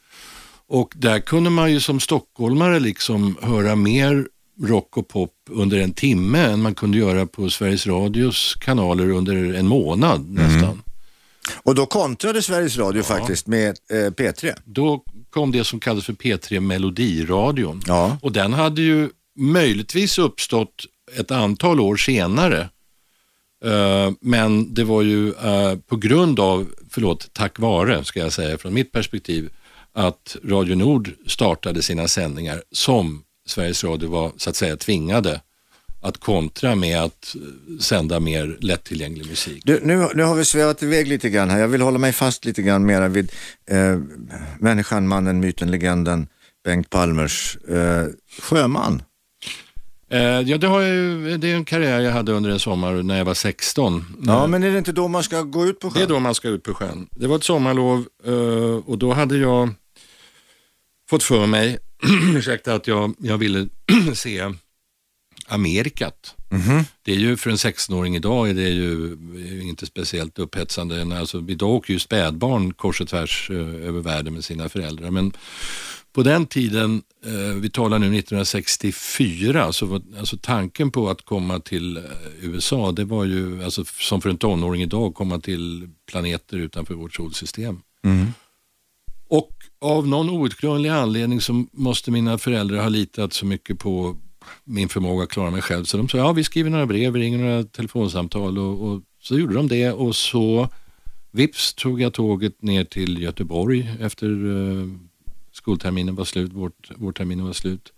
Och 0.67 0.93
där 0.95 1.19
kunde 1.19 1.49
man 1.49 1.71
ju 1.71 1.79
som 1.79 1.99
stockholmare 1.99 2.79
liksom 2.79 3.37
höra 3.41 3.75
mer 3.75 4.27
rock 4.61 4.97
och 4.97 5.07
pop 5.07 5.33
under 5.49 5.77
en 5.79 5.93
timme 5.93 6.39
än 6.39 6.61
man 6.61 6.75
kunde 6.75 6.97
göra 6.97 7.25
på 7.25 7.49
Sveriges 7.49 7.87
Radios 7.87 8.55
kanaler 8.59 9.09
under 9.09 9.53
en 9.53 9.67
månad 9.67 10.29
nästan. 10.29 10.81
Och 11.65 11.75
då 11.75 11.85
kontrade 11.85 12.41
Sveriges 12.41 12.77
Radio 12.77 13.03
faktiskt 13.03 13.47
med 13.47 13.77
eh, 13.89 13.95
P3. 13.95 14.53
Då 14.63 15.03
kom 15.29 15.51
det 15.51 15.63
som 15.63 15.79
kallades 15.79 16.05
för 16.05 16.13
P3 16.13 16.59
Melodiradion. 16.59 17.81
Ja. 17.87 18.17
Och 18.21 18.31
den 18.31 18.53
hade 18.53 18.81
ju 18.81 19.09
möjligtvis 19.39 20.17
uppstått 20.17 20.85
ett 21.19 21.31
antal 21.31 21.79
år 21.79 21.95
senare. 21.95 22.69
Eh, 23.65 24.11
Men 24.21 24.73
det 24.73 24.83
var 24.83 25.01
ju 25.01 25.29
eh, 25.29 25.75
på 25.87 25.95
grund 25.95 26.39
av, 26.39 26.67
förlåt, 26.89 27.33
tack 27.33 27.59
vare 27.59 28.03
ska 28.03 28.19
jag 28.19 28.33
säga 28.33 28.57
från 28.57 28.73
mitt 28.73 28.91
perspektiv, 28.91 29.49
att 29.93 30.37
Radio 30.43 30.75
Nord 30.75 31.11
startade 31.27 31.81
sina 31.81 32.07
sändningar 32.07 32.63
som 32.71 33.23
Sveriges 33.47 33.83
Radio 33.83 34.09
var 34.09 34.31
så 34.37 34.49
att 34.49 34.55
säga 34.55 34.77
tvingade 34.77 35.41
att 36.07 36.17
kontra 36.19 36.75
med 36.75 36.99
att 37.03 37.35
sända 37.79 38.19
mer 38.19 38.57
lättillgänglig 38.61 39.27
musik. 39.29 39.61
Du, 39.65 39.79
nu, 39.83 40.07
nu 40.15 40.23
har 40.23 40.35
vi 40.35 40.45
svävat 40.45 40.83
iväg 40.83 41.07
lite 41.07 41.29
grann 41.29 41.49
här. 41.49 41.59
Jag 41.59 41.67
vill 41.67 41.81
hålla 41.81 41.97
mig 41.97 42.11
fast 42.13 42.45
lite 42.45 42.61
grann 42.61 42.85
mera 42.85 43.07
vid 43.07 43.31
eh, 43.69 43.99
människan, 44.59 45.07
mannen, 45.07 45.39
myten, 45.39 45.71
legenden 45.71 46.27
Bengt 46.65 46.89
Palmers 46.89 47.57
eh, 47.69 48.05
sjöman. 48.41 49.03
Eh, 50.11 50.19
Ja, 50.21 50.57
det, 50.57 50.67
ju- 50.87 51.37
det 51.37 51.51
är 51.51 51.55
en 51.55 51.65
karriär 51.65 51.99
jag 51.99 52.11
hade 52.11 52.31
under 52.31 52.49
en 52.49 52.59
sommar 52.59 52.93
när 53.03 53.17
jag 53.17 53.25
var 53.25 53.33
16. 53.33 54.05
Ja, 54.25 54.47
men 54.47 54.63
är 54.63 54.71
det 54.71 54.77
inte 54.77 54.91
då 54.91 55.07
man 55.07 55.23
ska 55.23 55.41
gå 55.41 55.65
ut 55.65 55.79
på 55.79 55.89
Det 55.89 55.99
är 55.99 55.99
sjön? 55.99 56.09
då 56.09 56.19
man 56.19 56.35
ska 56.35 56.47
ut 56.49 56.63
på 56.63 56.73
sjön. 56.73 57.07
Det 57.11 57.27
var 57.27 57.35
ett 57.35 57.43
sommarlov 57.43 58.05
eh, 58.25 58.33
och 58.85 58.97
då 58.97 59.13
hade 59.13 59.37
jag 59.37 59.69
fått 61.09 61.23
för 61.23 61.45
mig, 61.47 61.77
ursäkta 62.35 62.73
att 62.73 62.87
jag, 62.87 63.13
jag 63.19 63.37
ville 63.37 63.67
se 64.13 64.53
Amerikat. 65.47 66.35
Det 67.03 67.11
är 67.11 67.17
ju 67.17 67.37
för 67.37 67.49
en 67.49 67.55
16-åring 67.55 68.15
idag 68.15 68.49
är 68.49 68.53
det 68.53 68.69
ju 68.69 69.17
inte 69.61 69.85
speciellt 69.85 70.39
upphetsande. 70.39 71.19
Alltså, 71.19 71.45
idag 71.49 71.69
åker 71.69 71.93
ju 71.93 71.99
spädbarn 71.99 72.73
kors 72.73 73.01
och 73.01 73.07
tvärs 73.07 73.49
eh, 73.49 73.57
över 73.87 74.01
världen 74.01 74.33
med 74.33 74.43
sina 74.43 74.69
föräldrar. 74.69 75.11
Men 75.11 75.33
på 76.13 76.23
den 76.23 76.45
tiden, 76.45 77.01
eh, 77.25 77.55
vi 77.55 77.69
talar 77.69 77.99
nu 77.99 78.05
1964, 78.05 79.73
så 79.73 80.01
alltså 80.19 80.37
tanken 80.41 80.91
på 80.91 81.09
att 81.09 81.25
komma 81.25 81.59
till 81.59 81.97
eh, 81.97 82.03
USA, 82.41 82.91
det 82.91 83.05
var 83.05 83.25
ju 83.25 83.63
alltså, 83.63 83.85
som 83.85 84.21
för 84.21 84.29
en 84.29 84.37
tonåring 84.37 84.81
idag, 84.81 85.15
komma 85.15 85.39
till 85.39 85.89
planeter 86.11 86.57
utanför 86.57 86.93
vårt 86.93 87.15
solsystem. 87.15 87.81
Och 89.29 89.51
av 89.81 90.07
någon 90.07 90.29
outgrundlig 90.29 90.89
anledning 90.89 91.41
så 91.41 91.65
måste 91.71 92.11
mina 92.11 92.37
föräldrar 92.37 92.81
ha 92.81 92.89
litat 92.89 93.33
så 93.33 93.45
mycket 93.45 93.79
på 93.79 94.17
min 94.63 94.89
förmåga 94.89 95.23
att 95.23 95.29
klara 95.29 95.51
mig 95.51 95.61
själv. 95.61 95.83
Så 95.83 95.97
de 95.97 96.09
sa, 96.09 96.17
ja 96.17 96.31
vi 96.31 96.43
skriver 96.43 96.69
några 96.69 96.85
brev, 96.85 97.13
vi 97.13 97.19
ringer 97.19 97.37
några 97.37 97.63
telefonsamtal 97.63 98.57
och, 98.57 98.87
och 98.87 99.01
så 99.21 99.39
gjorde 99.39 99.53
de 99.53 99.67
det 99.67 99.91
och 99.91 100.15
så 100.15 100.69
vips 101.31 101.73
tog 101.73 102.01
jag 102.01 102.13
tåget 102.13 102.61
ner 102.61 102.83
till 102.83 103.21
Göteborg 103.21 103.89
efter 103.99 104.27
eh, 104.27 104.87
skolterminen 105.51 106.15
var 106.15 106.25
slut, 106.25 106.53
vårt, 106.53 106.91
vårterminen 106.95 107.45
var 107.45 107.53
slut. 107.53 107.91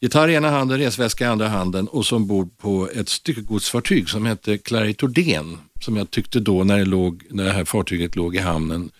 Gitarr 0.00 0.28
i 0.28 0.34
ena 0.34 0.50
handen, 0.50 0.78
resväska 0.78 1.24
i 1.24 1.28
andra 1.28 1.48
handen 1.48 1.88
och 1.88 2.06
som 2.06 2.26
bor 2.26 2.48
på 2.56 2.88
ett 2.94 3.08
styckegodsfartyg 3.08 4.08
som 4.08 4.26
hette 4.26 4.58
Claritordén 4.58 5.58
som 5.80 5.96
jag 5.96 6.10
tyckte 6.10 6.40
då 6.40 6.64
när 6.64 6.78
det, 6.78 6.84
låg, 6.84 7.24
när 7.30 7.44
det 7.44 7.52
här 7.52 7.64
fartyget 7.64 8.16
låg 8.16 8.36
i 8.36 8.38
hamnen 8.38 8.90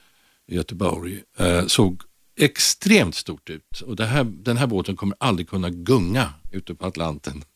i 0.47 0.55
Göteborg 0.55 1.23
eh, 1.39 1.67
såg 1.67 2.03
extremt 2.39 3.15
stort 3.15 3.51
ut. 3.51 3.81
Och 3.81 3.97
det 3.97 4.07
här, 4.07 4.25
den 4.25 4.57
här 4.57 4.67
båten 4.67 4.97
kommer 4.97 5.17
aldrig 5.21 5.49
kunna 5.49 5.71
gunga 5.71 6.33
ute 6.51 6.75
på 6.75 6.87
Atlanten. 6.87 7.45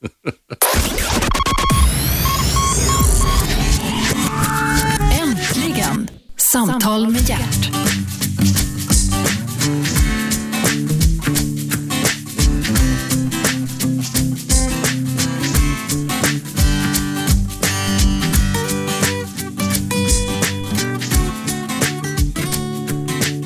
Äntligen! 5.22 6.08
Samtal 6.36 7.08
med 7.08 7.28
hjärt. 7.28 7.70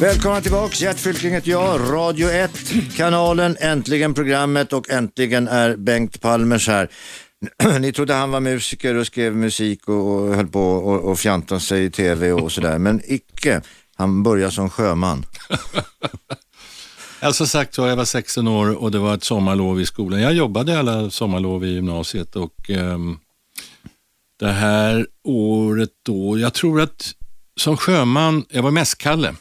Välkomna 0.01 0.41
tillbaks, 0.41 0.81
Gert 0.81 0.99
Fylking 0.99 1.31
heter 1.31 1.51
jag, 1.51 1.81
Radio 1.81 2.29
1, 2.31 2.51
kanalen, 2.97 3.57
äntligen 3.61 4.15
programmet 4.15 4.73
och 4.73 4.91
äntligen 4.91 5.49
är 5.49 5.77
Bengt 5.77 6.21
Palmers 6.21 6.69
här. 6.69 6.89
Ni 7.81 7.93
trodde 7.93 8.15
han 8.15 8.31
var 8.31 8.41
musiker 8.41 8.95
och 8.95 9.07
skrev 9.07 9.37
musik 9.37 9.89
och, 9.89 9.95
och 9.95 10.35
höll 10.35 10.47
på 10.47 10.61
och, 10.61 11.11
och 11.11 11.19
fjantade 11.19 11.61
sig 11.61 11.85
i 11.85 11.91
tv 11.91 12.33
och 12.33 12.53
sådär, 12.53 12.79
men 12.79 13.01
icke. 13.05 13.63
Han 13.97 14.23
började 14.23 14.53
som 14.53 14.71
sjöman. 14.71 15.25
Alltså 17.21 17.47
sagt 17.47 17.79
var, 17.79 17.89
jag 17.89 17.97
var 17.97 18.05
16 18.05 18.49
år 18.49 18.83
och 18.83 18.91
det 18.91 18.99
var 18.99 19.15
ett 19.15 19.25
sommarlov 19.25 19.81
i 19.81 19.87
skolan. 19.87 20.21
Jag 20.21 20.33
jobbade 20.33 20.79
alla 20.79 21.11
sommarlov 21.11 21.65
i 21.65 21.69
gymnasiet 21.69 22.37
och 22.37 22.71
ehm, 22.71 23.19
det 24.39 24.53
här 24.53 25.07
året 25.25 25.91
då, 26.07 26.39
jag 26.39 26.55
tror 26.55 26.81
att 26.81 27.13
som 27.61 27.77
sjöman, 27.77 28.45
jag 28.51 28.63
var 28.63 28.71
mässkalle 28.71 29.35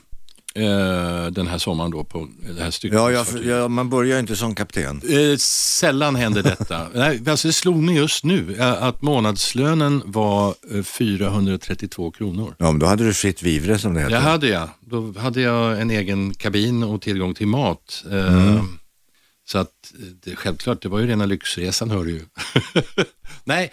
eh, 0.56 1.26
den 1.32 1.48
här 1.48 1.58
sommaren 1.58 1.92
då 1.92 2.04
på 2.04 2.28
det 2.56 2.64
här 2.64 2.72
stycket. 2.72 2.96
Ja, 2.96 3.12
jag, 3.12 3.26
jag, 3.44 3.72
man 3.72 3.90
börjar 3.90 4.20
inte 4.20 4.36
som 4.36 4.56
kapten. 4.56 5.02
Eh, 5.10 5.38
sällan 5.38 6.16
hände 6.16 6.42
detta. 6.42 6.88
Nej, 6.94 7.22
alltså 7.28 7.48
det 7.48 7.54
slog 7.54 7.76
mig 7.84 7.96
just 7.96 8.24
nu 8.24 8.56
eh, 8.60 8.84
att 8.84 9.02
månadslönen 9.02 10.02
var 10.06 10.56
eh, 10.74 10.84
432 10.84 12.12
kronor. 12.12 12.56
Ja, 12.60 12.72
men 12.72 12.80
då 12.80 12.86
hade 12.86 13.04
du 13.06 13.14
fritt 13.14 13.44
vivre 13.44 13.80
som 13.80 13.94
det 13.94 14.00
heter. 14.00 14.12
Det 14.16 14.20
hade 14.22 14.48
jag. 14.48 14.70
Då 14.80 15.14
hade 15.18 15.42
jag 15.42 15.82
en 15.82 15.92
egen 15.92 16.34
kabin 16.34 16.84
och 16.84 17.02
tillgång 17.02 17.34
till 17.34 17.48
mat. 17.48 18.04
Eh, 18.12 18.64
Så 19.48 19.58
att 19.58 19.72
det, 20.24 20.36
självklart, 20.36 20.82
det 20.82 20.90
var 20.90 21.00
ju 21.00 21.08
rena 21.08 21.26
lyxresan 21.26 21.90
hör 21.92 22.04
du 22.06 22.12
ju. 22.12 22.22
Nej, 23.44 23.72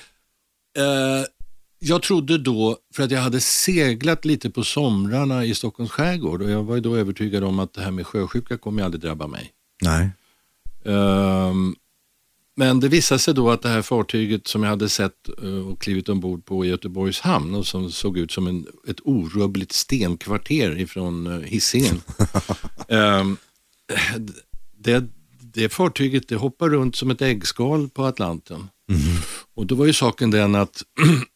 jag 1.85 2.03
trodde 2.03 2.39
då, 2.39 2.77
för 2.95 3.03
att 3.03 3.11
jag 3.11 3.21
hade 3.21 3.41
seglat 3.41 4.25
lite 4.25 4.51
på 4.51 4.65
somrarna 4.65 5.45
i 5.45 5.55
Stockholms 5.55 5.91
skärgård 5.91 6.43
och 6.43 6.51
jag 6.51 6.63
var 6.63 6.75
ju 6.75 6.81
då 6.81 6.97
övertygad 6.97 7.45
om 7.45 7.59
att 7.59 7.73
det 7.73 7.81
här 7.81 7.91
med 7.91 8.07
sjösjuka 8.07 8.59
kommer 8.59 8.83
aldrig 8.83 9.01
drabba 9.01 9.27
mig. 9.27 9.51
Nej. 9.83 10.11
Ehm, 10.85 11.75
Men 12.57 12.81
det 12.81 12.89
visade 12.89 13.19
sig 13.19 13.35
då 13.35 13.51
att 13.51 13.63
det 13.63 13.69
här 13.69 13.83
fartyget 13.83 14.47
som 14.47 14.63
jag 14.63 14.71
hade 14.71 14.89
sett 14.89 15.29
eh, 15.43 15.69
och 15.69 15.81
klivit 15.81 16.09
ombord 16.09 16.45
på 16.45 16.65
i 16.65 16.69
Göteborgs 16.69 17.21
hamn 17.21 17.55
och 17.55 17.67
som 17.67 17.91
såg 17.93 18.19
ut 18.19 18.33
som 18.33 18.47
en, 18.47 18.67
ett 18.89 19.01
orubbligt 19.05 19.73
stenkvarter 19.73 20.79
ifrån 20.79 21.27
eh, 21.27 21.49
Hisingen. 21.49 22.01
Ehm, 22.89 23.37
det, 24.79 25.05
det 25.41 25.69
fartyget 25.69 26.29
det 26.29 26.37
hoppar 26.37 26.69
runt 26.69 26.97
som 26.97 27.11
ett 27.11 27.23
äggskal 27.23 27.89
på 27.89 28.05
Atlanten. 28.05 28.69
Och 29.55 29.67
då 29.67 29.75
var 29.75 29.87
ju 29.87 29.93
saken 29.93 30.31
den 30.31 30.55
att 30.55 30.83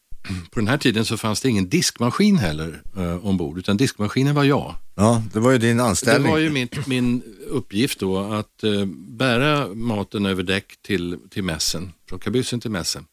på 0.51 0.61
den 0.61 0.69
här 0.69 0.79
tiden 0.79 1.05
så 1.05 1.17
fanns 1.17 1.41
det 1.41 1.49
ingen 1.49 1.69
diskmaskin 1.69 2.37
heller 2.39 2.83
eh, 2.97 3.27
ombord 3.27 3.59
utan 3.59 3.77
diskmaskinen 3.77 4.35
var 4.35 4.45
jag. 4.45 4.75
Ja, 4.95 5.23
det 5.33 5.41
var 5.41 5.51
ju 5.53 5.59
din 5.59 5.77
Det 5.77 5.85
anställning. 5.85 6.33
var 6.33 6.39
ju 6.39 6.51
min, 6.51 6.69
min 6.87 7.23
uppgift 7.49 7.99
då 8.01 8.19
att 8.19 8.65
eh, 8.65 8.85
bära 9.09 9.69
maten 9.75 10.27
över 10.27 10.43
däck 10.43 10.77
till, 10.83 11.17
till 11.31 11.43
mässen, 11.45 11.93
från 12.09 12.19
kabyssen 12.19 12.61
till 12.61 12.71
mässen. 12.71 13.05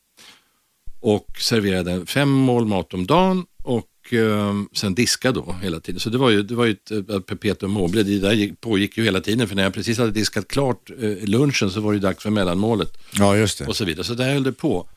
Och 0.99 1.28
servera 1.39 1.84
den 1.84 2.06
fem 2.06 2.30
mål 2.30 2.65
mat 2.65 2.93
om 2.93 3.06
dagen 3.08 3.45
och 3.63 4.13
eh, 4.13 4.54
sen 4.73 4.95
diska 4.95 5.32
då 5.32 5.56
hela 5.62 5.80
tiden. 5.80 5.99
Så 5.99 6.10
det 6.10 6.17
var 6.17 6.30
ju, 6.30 6.43
det 6.43 6.56
var 6.56 6.65
ju 6.65 6.71
ett, 6.71 6.91
ett 6.91 7.26
perpetuum 7.26 7.71
mobile. 7.71 8.04
Det 8.04 8.19
där 8.19 8.34
gick, 8.34 8.62
pågick 8.62 8.97
ju 8.97 9.04
hela 9.04 9.21
tiden 9.21 9.47
för 9.47 9.56
när 9.56 9.63
jag 9.63 9.73
precis 9.73 9.97
hade 9.97 10.12
diskat 10.12 10.47
klart 10.47 10.89
eh, 11.02 11.10
lunchen 11.30 11.71
så 11.71 11.82
var 11.82 11.93
det 11.93 11.99
dags 11.99 12.23
för 12.23 12.30
mellanmålet 12.30 12.97
Ja, 13.19 13.38
just 13.38 13.58
det. 13.60 13.65
och 13.65 13.76
så 13.76 13.86
vidare. 13.86 14.04
Så 14.04 14.13
där 14.13 14.34
höll 14.34 14.43
det 14.43 14.52
på. 14.54 14.88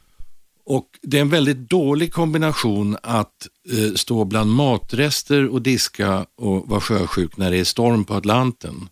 Och 0.67 0.87
Det 1.03 1.17
är 1.17 1.21
en 1.21 1.29
väldigt 1.29 1.71
dålig 1.71 2.13
kombination 2.13 2.97
att 3.03 3.47
eh, 3.73 3.95
stå 3.95 4.25
bland 4.25 4.51
matrester 4.51 5.49
och 5.49 5.63
diska 5.63 6.27
och 6.37 6.69
vara 6.69 6.81
sjösjuk 6.81 7.37
när 7.37 7.51
det 7.51 7.57
är 7.57 7.65
storm 7.65 8.05
på 8.05 8.15
Atlanten. 8.15 8.89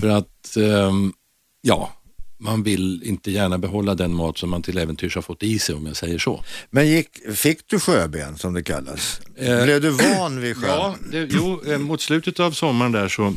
För 0.00 0.08
att, 0.08 0.56
ehm, 0.56 1.12
ja, 1.62 1.92
man 2.38 2.62
vill 2.62 3.02
inte 3.04 3.30
gärna 3.30 3.58
behålla 3.58 3.94
den 3.94 4.14
mat 4.14 4.38
som 4.38 4.50
man 4.50 4.62
till 4.62 4.78
äventyrs 4.78 5.14
har 5.14 5.22
fått 5.22 5.42
i 5.42 5.58
sig 5.58 5.74
om 5.74 5.86
jag 5.86 5.96
säger 5.96 6.18
så. 6.18 6.44
Men 6.70 6.88
gick, 6.88 7.08
fick 7.34 7.58
du 7.66 7.80
sjöben 7.80 8.38
som 8.38 8.54
det 8.54 8.62
kallas? 8.62 9.20
Eh, 9.36 9.64
Blev 9.64 9.80
du 9.80 9.90
van 9.90 10.40
vid 10.40 10.56
sjön? 10.56 10.68
Ja, 10.68 10.94
det, 11.10 11.28
jo, 11.32 11.62
eh, 11.66 11.78
mot 11.78 12.00
slutet 12.00 12.40
av 12.40 12.50
sommaren 12.52 12.92
där 12.92 13.08
så, 13.08 13.34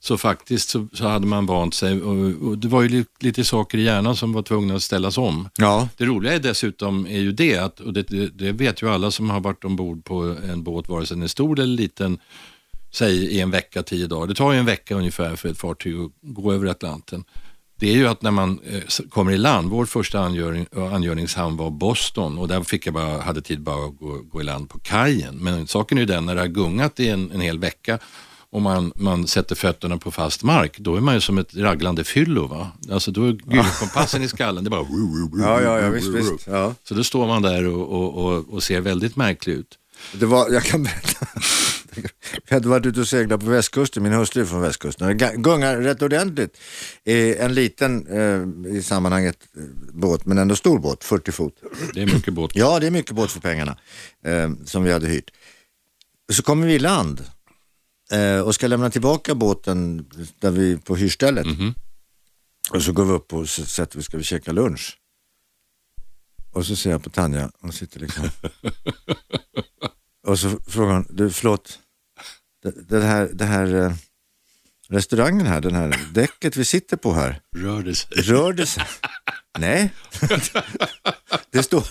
så 0.00 0.18
faktiskt 0.18 0.68
så, 0.68 0.88
så 0.92 1.08
hade 1.08 1.26
man 1.26 1.46
vant 1.46 1.74
sig 1.74 2.02
och, 2.02 2.48
och 2.48 2.58
det 2.58 2.68
var 2.68 2.82
ju 2.82 2.88
li, 2.88 3.04
lite 3.20 3.44
saker 3.44 3.78
i 3.78 3.82
hjärnan 3.82 4.16
som 4.16 4.32
var 4.32 4.42
tvungna 4.42 4.74
att 4.74 4.82
ställas 4.82 5.18
om. 5.18 5.48
Ja. 5.58 5.88
Det 5.96 6.04
roliga 6.04 6.34
är 6.34 6.38
dessutom 6.38 7.06
är 7.06 7.18
ju 7.18 7.32
det, 7.32 7.58
att, 7.58 7.80
och 7.80 7.92
det, 7.92 8.02
det, 8.38 8.52
vet 8.52 8.82
ju 8.82 8.90
alla 8.90 9.10
som 9.10 9.30
har 9.30 9.40
varit 9.40 9.64
ombord 9.64 10.04
på 10.04 10.36
en 10.48 10.62
båt, 10.62 10.88
vare 10.88 11.06
sig 11.06 11.16
den 11.16 11.24
är 11.24 11.28
stor 11.28 11.60
eller 11.60 11.76
liten, 11.76 12.18
säg 12.90 13.14
i 13.14 13.40
en 13.40 13.50
vecka, 13.50 13.82
tio 13.82 14.06
dagar. 14.06 14.26
Det 14.26 14.34
tar 14.34 14.52
ju 14.52 14.58
en 14.58 14.66
vecka 14.66 14.94
ungefär 14.94 15.36
för 15.36 15.48
ett 15.48 15.58
fartyg 15.58 15.96
att 16.00 16.10
gå 16.22 16.52
över 16.52 16.66
Atlanten. 16.66 17.24
Det 17.80 17.90
är 17.90 17.96
ju 17.96 18.08
att 18.08 18.22
när 18.22 18.30
man 18.30 18.60
eh, 18.64 19.06
kommer 19.10 19.32
i 19.32 19.38
land, 19.38 19.70
vår 19.70 19.86
första 19.86 20.20
angöring, 20.20 20.66
angöringshamn 20.92 21.56
var 21.56 21.70
Boston 21.70 22.38
och 22.38 22.48
där 22.48 22.62
fick 22.62 22.86
jag 22.86 22.94
bara, 22.94 23.20
hade 23.20 23.40
tid 23.40 23.60
bara 23.60 23.86
att 23.86 23.98
gå, 23.98 24.20
gå 24.22 24.40
i 24.40 24.44
land 24.44 24.68
på 24.68 24.78
kajen. 24.78 25.36
Men 25.36 25.66
saken 25.66 25.98
är 25.98 26.02
ju 26.02 26.06
den, 26.06 26.26
när 26.26 26.34
det 26.34 26.40
har 26.40 26.48
gungat 26.48 27.00
i 27.00 27.08
en, 27.08 27.30
en 27.30 27.40
hel 27.40 27.58
vecka 27.58 27.98
och 28.52 28.62
man, 28.62 28.92
man 28.96 29.26
sätter 29.26 29.54
fötterna 29.54 29.98
på 29.98 30.10
fast 30.10 30.42
mark, 30.42 30.78
då 30.78 30.96
är 30.96 31.00
man 31.00 31.14
ju 31.14 31.20
som 31.20 31.38
ett 31.38 31.56
raglande 31.56 32.04
fyllo. 32.04 32.46
Va? 32.46 32.72
Alltså 32.90 33.10
då 33.10 33.24
är 33.24 33.32
gyrokompassen 33.52 34.22
i 34.22 34.28
skallen, 34.28 34.64
det 34.64 34.68
är 34.68 34.70
bara... 34.70 34.86
Ja, 35.46 35.62
ja, 35.62 35.80
ja, 35.80 35.90
visst, 35.90 36.08
visst. 36.08 36.46
Ja. 36.46 36.74
Så 36.84 36.94
då 36.94 37.04
står 37.04 37.26
man 37.26 37.42
där 37.42 37.66
och, 37.66 37.88
och, 37.88 38.24
och, 38.24 38.48
och 38.54 38.62
ser 38.62 38.80
väldigt 38.80 39.16
märklig 39.16 39.52
ut. 39.54 39.78
Det 40.12 40.26
var, 40.26 40.50
jag 40.50 40.62
kan 40.62 40.82
berätta. 40.82 41.26
Vi 42.48 42.54
hade 42.54 42.68
varit 42.68 42.86
ute 42.86 43.00
och 43.00 43.08
seglat 43.08 43.40
på 43.40 43.46
västkusten, 43.46 44.02
min 44.02 44.12
hustru 44.12 44.42
är 44.42 44.46
från 44.46 44.60
västkusten. 44.60 45.08
Det 45.08 45.14
ga- 45.24 45.36
gungar 45.36 45.76
rätt 45.76 46.02
ordentligt. 46.02 46.58
En 47.04 47.54
liten, 47.54 48.06
eh, 48.06 48.72
i 48.76 48.82
sammanhanget, 48.82 49.38
eh, 49.56 49.62
båt, 49.92 50.26
men 50.26 50.38
ändå 50.38 50.56
stor 50.56 50.78
båt, 50.78 51.04
40 51.04 51.32
fot. 51.32 51.54
Det 51.94 52.02
är 52.02 52.06
mycket 52.06 52.34
båt. 52.34 52.50
Ja, 52.54 52.78
det 52.80 52.86
är 52.86 52.90
mycket 52.90 53.14
båt 53.14 53.30
för 53.30 53.40
pengarna 53.40 53.76
eh, 54.24 54.50
som 54.64 54.82
vi 54.82 54.92
hade 54.92 55.06
hyrt. 55.06 55.30
Så 56.32 56.42
kommer 56.42 56.66
vi 56.66 56.74
i 56.74 56.78
land 56.78 57.24
eh, 58.12 58.40
och 58.40 58.54
ska 58.54 58.66
lämna 58.66 58.90
tillbaka 58.90 59.34
båten 59.34 60.06
där 60.40 60.50
vi 60.50 60.76
på 60.76 60.96
hyrstället. 60.96 61.46
Och 62.70 62.82
så 62.82 62.92
går 62.92 63.04
vi 63.04 63.12
upp 63.12 63.32
och 63.32 63.44
s- 63.44 63.70
sätter 63.74 63.96
vi, 63.96 64.02
ska 64.02 64.16
vi 64.16 64.24
käka 64.24 64.52
lunch. 64.52 64.98
Och 66.52 66.66
så 66.66 66.76
ser 66.76 66.90
jag 66.90 67.02
på 67.04 67.10
Tanja, 67.10 67.50
hon 67.60 67.72
sitter 67.72 68.00
liksom. 68.00 68.28
och 70.26 70.38
så 70.38 70.50
frågar 70.66 70.92
hon, 70.94 71.06
du 71.10 71.30
förlåt, 71.30 71.78
det, 72.62 72.88
det 72.88 73.04
här, 73.04 73.30
det 73.32 73.44
här 73.44 73.74
eh, 73.74 73.92
restaurangen 74.88 75.46
här, 75.46 75.60
den 75.60 75.74
här 75.74 76.00
däcket 76.12 76.56
vi 76.56 76.64
sitter 76.64 76.96
på 76.96 77.12
här, 77.12 77.40
Rör 77.56 77.82
det 77.82 77.94
sig. 77.94 78.10
Rör 78.22 78.52
det 78.52 78.66
sig? 78.66 78.84
Nej. 79.58 79.92
det, 81.50 81.62
står, 81.62 81.84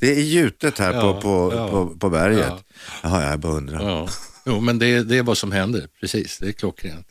det 0.00 0.16
är 0.18 0.22
gjutet 0.22 0.78
här 0.78 0.92
Ja, 0.92 1.00
på, 1.14 1.20
på, 1.20 1.52
ja. 1.56 1.68
på, 1.70 1.96
på 1.98 2.10
berget. 2.10 2.46
Ja. 2.48 2.60
Jaha, 3.02 3.30
jag 3.30 3.40
bara 3.40 3.52
undrar. 3.52 3.82
Ja. 3.88 4.08
Jo, 4.48 4.60
men 4.60 4.78
det, 4.78 5.02
det 5.02 5.16
är 5.18 5.22
vad 5.22 5.38
som 5.38 5.52
händer. 5.52 5.86
Precis, 6.00 6.38
det 6.38 6.48
är 6.48 6.52
klockrent. 6.52 7.06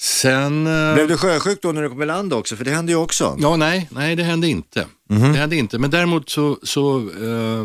Sen... 0.00 0.66
eh, 0.66 0.94
Blev 0.94 1.08
du 1.08 1.16
sjösjuk 1.16 1.62
då 1.62 1.72
när 1.72 1.82
du 1.82 1.88
kom 1.88 2.02
i 2.02 2.06
land 2.06 2.32
också? 2.32 2.56
För 2.56 2.64
det 2.64 2.70
hände 2.70 2.92
ju 2.92 2.98
också. 2.98 3.36
Ja, 3.40 3.56
nej, 3.56 3.88
nej, 3.90 4.16
det 4.16 4.22
hände 4.22 4.48
inte. 4.48 4.86
Mhm. 5.10 5.32
Det 5.32 5.38
hände 5.38 5.56
inte. 5.56 5.78
Men 5.78 5.90
däremot 5.90 6.30
så, 6.30 6.58
så 6.62 6.98
eh, 6.98 7.64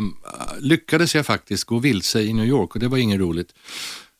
lyckades 0.60 1.14
jag 1.14 1.26
faktiskt 1.26 1.64
gå 1.64 1.78
vilse 1.78 2.20
i 2.22 2.32
New 2.32 2.46
York 2.46 2.74
och 2.74 2.80
det 2.80 2.88
var 2.88 2.98
inget 2.98 3.20
roligt. 3.20 3.48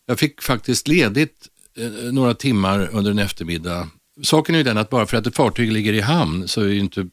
Jag 0.05 0.19
fick 0.19 0.41
faktiskt 0.41 0.87
ledigt 0.87 1.47
eh, 1.77 2.11
några 2.11 2.33
timmar 2.33 2.89
under 2.93 3.11
en 3.11 3.19
eftermiddag. 3.19 3.87
Saken 4.23 4.55
är 4.55 4.59
ju 4.59 4.63
den 4.63 4.77
att 4.77 4.89
bara 4.89 5.05
för 5.05 5.17
att 5.17 5.27
ett 5.27 5.35
fartyg 5.35 5.71
ligger 5.71 5.93
i 5.93 6.01
hamn 6.01 6.47
så 6.47 6.61
är 6.61 6.67
ju 6.67 6.79
inte 6.79 7.07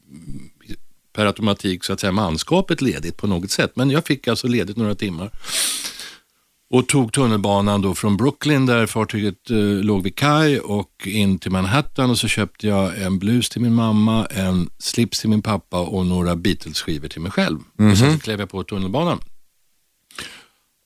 per 1.17 1.27
automatik 1.27 1.85
så 1.85 1.93
att 1.93 2.01
säga 2.01 2.13
manskapet 2.13 2.83
ledigt 2.83 3.17
på 3.17 3.27
något 3.27 3.51
sätt. 3.51 3.73
Men 3.75 3.91
jag 3.91 4.07
fick 4.07 4.29
alltså 4.29 4.47
ledigt 4.49 4.77
några 4.77 4.95
timmar 4.95 5.31
och 6.71 6.89
tog 6.89 7.13
tunnelbanan 7.13 7.83
då 7.83 7.95
från 7.95 8.17
Brooklyn 8.17 8.67
där 8.67 8.87
fartyget 8.87 9.51
eh, 9.51 9.57
låg 9.59 10.03
vid 10.03 10.17
kaj 10.17 10.61
och 10.61 11.07
in 11.07 11.39
till 11.39 11.51
Manhattan 11.51 12.11
och 12.11 12.19
så 12.19 12.29
köpte 12.29 12.67
jag 12.67 13.03
en 13.03 13.19
blus 13.19 13.49
till 13.49 13.61
min 13.61 13.75
mamma, 13.75 14.27
en 14.27 14.71
slips 14.79 15.21
till 15.21 15.31
min 15.31 15.43
pappa 15.43 15.81
och 15.81 16.07
några 16.07 16.37
Beatles-skivor 16.37 17.09
till 17.09 17.21
mig 17.21 17.33
själv. 17.33 17.59
Och 17.59 17.99
sen 17.99 18.13
så 18.13 18.19
klev 18.19 18.41
jag 18.41 18.51
på 18.51 18.63
tunnelbanan 18.63 19.21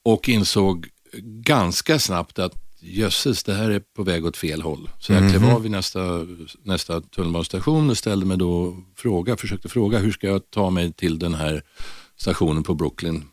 och 0.05 0.29
insåg 0.29 0.87
ganska 1.23 1.99
snabbt 1.99 2.39
att 2.39 2.55
jösses, 2.81 3.45
det 3.45 3.55
här 3.55 3.71
är 3.71 3.81
på 3.97 4.03
väg 4.03 4.27
åt 4.27 4.37
fel 4.37 4.63
håll. 4.63 4.91
Så 4.99 5.13
jag 5.13 5.31
klev 5.31 5.45
av 5.45 5.63
vid 5.63 5.71
nästa, 5.71 6.27
nästa 6.63 7.01
tunnelbanestation 7.01 7.91
och 7.91 7.99
ställde 7.99 8.27
mig 8.27 8.37
då 8.37 8.77
fråga, 8.97 9.37
försökte 9.37 9.69
fråga 9.69 9.99
hur 9.99 10.13
ska 10.13 10.27
jag 10.27 10.51
ta 10.51 10.71
mig 10.71 10.93
till 10.93 11.19
den 11.19 11.35
här 11.35 11.63
stationen 12.17 12.63
på 12.63 12.75
Brooklyn. 12.75 13.25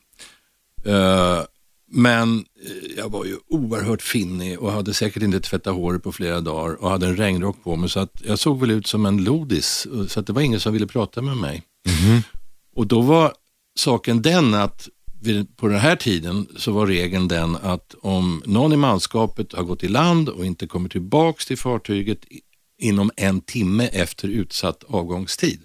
Eh, 0.86 1.42
men 1.91 2.45
eh, 2.65 2.97
jag 2.97 3.10
var 3.10 3.26
ju 3.26 3.38
oerhört 3.50 4.02
finnig 4.02 4.60
och 4.60 4.71
hade 4.71 4.93
säkert 4.93 5.23
inte 5.23 5.39
tvättat 5.39 5.76
håret 5.76 6.04
på 6.04 6.12
flera 6.12 6.41
dagar 6.41 6.76
och 6.76 6.89
hade 6.89 7.08
en 7.08 7.17
regnrock 7.17 7.63
på 7.63 7.76
mig 7.76 7.89
så 7.89 8.00
att 8.00 8.21
jag 8.26 8.39
såg 8.39 8.60
väl 8.60 8.71
ut 8.71 8.88
som 8.88 9.06
en 9.06 9.23
lodis 9.23 9.88
så 10.08 10.19
att 10.19 10.28
det 10.28 10.34
var 10.34 10.41
ingen 10.41 10.60
som 10.60 10.73
ville 10.73 10.88
prata 10.88 11.21
med 11.21 11.38
mig. 11.38 11.63
Och 12.76 12.88
då 12.88 13.02
var 13.02 13.34
saken 13.76 14.21
den 14.21 14.54
att 14.54 14.89
vid, 15.21 15.58
på 15.58 15.67
den 15.67 15.80
här 15.80 15.95
tiden 15.95 16.47
så 16.58 16.71
var 16.71 16.88
regeln 16.88 17.28
den 17.28 17.56
att 17.56 17.95
om 18.02 18.41
någon 18.45 18.73
i 18.73 18.78
manskapet 18.78 19.54
har 19.54 19.63
gått 19.63 19.84
i 19.84 19.88
land 19.88 20.30
och 20.30 20.45
inte 20.45 20.67
kommer 20.67 20.89
tillbaks 20.89 21.45
till 21.45 21.58
fartyget 21.58 22.19
inom 22.78 23.12
en 23.15 23.41
timme 23.41 23.88
efter 23.88 24.28
utsatt 24.28 24.84
avgångstid, 24.84 25.60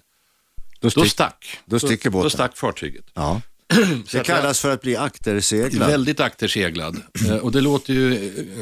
Då, 0.79 0.87
då 0.87 0.89
stick, 0.89 1.11
stack, 1.11 1.59
då 1.65 1.79
sticker 1.79 2.09
båten. 2.09 2.23
Då 2.23 2.29
stack 2.29 2.57
fartyget. 2.57 3.05
ja. 3.13 3.41
Så 4.07 4.17
Det 4.17 4.23
kallas 4.23 4.59
för 4.59 4.73
att 4.73 4.81
bli 4.81 4.95
akterseglad. 4.95 5.89
Väldigt 5.89 6.19
akterseglad. 6.19 7.01
Eh, 7.27 7.35
och 7.35 7.51
det 7.51 7.61
låter 7.61 7.93
ju, 7.93 8.09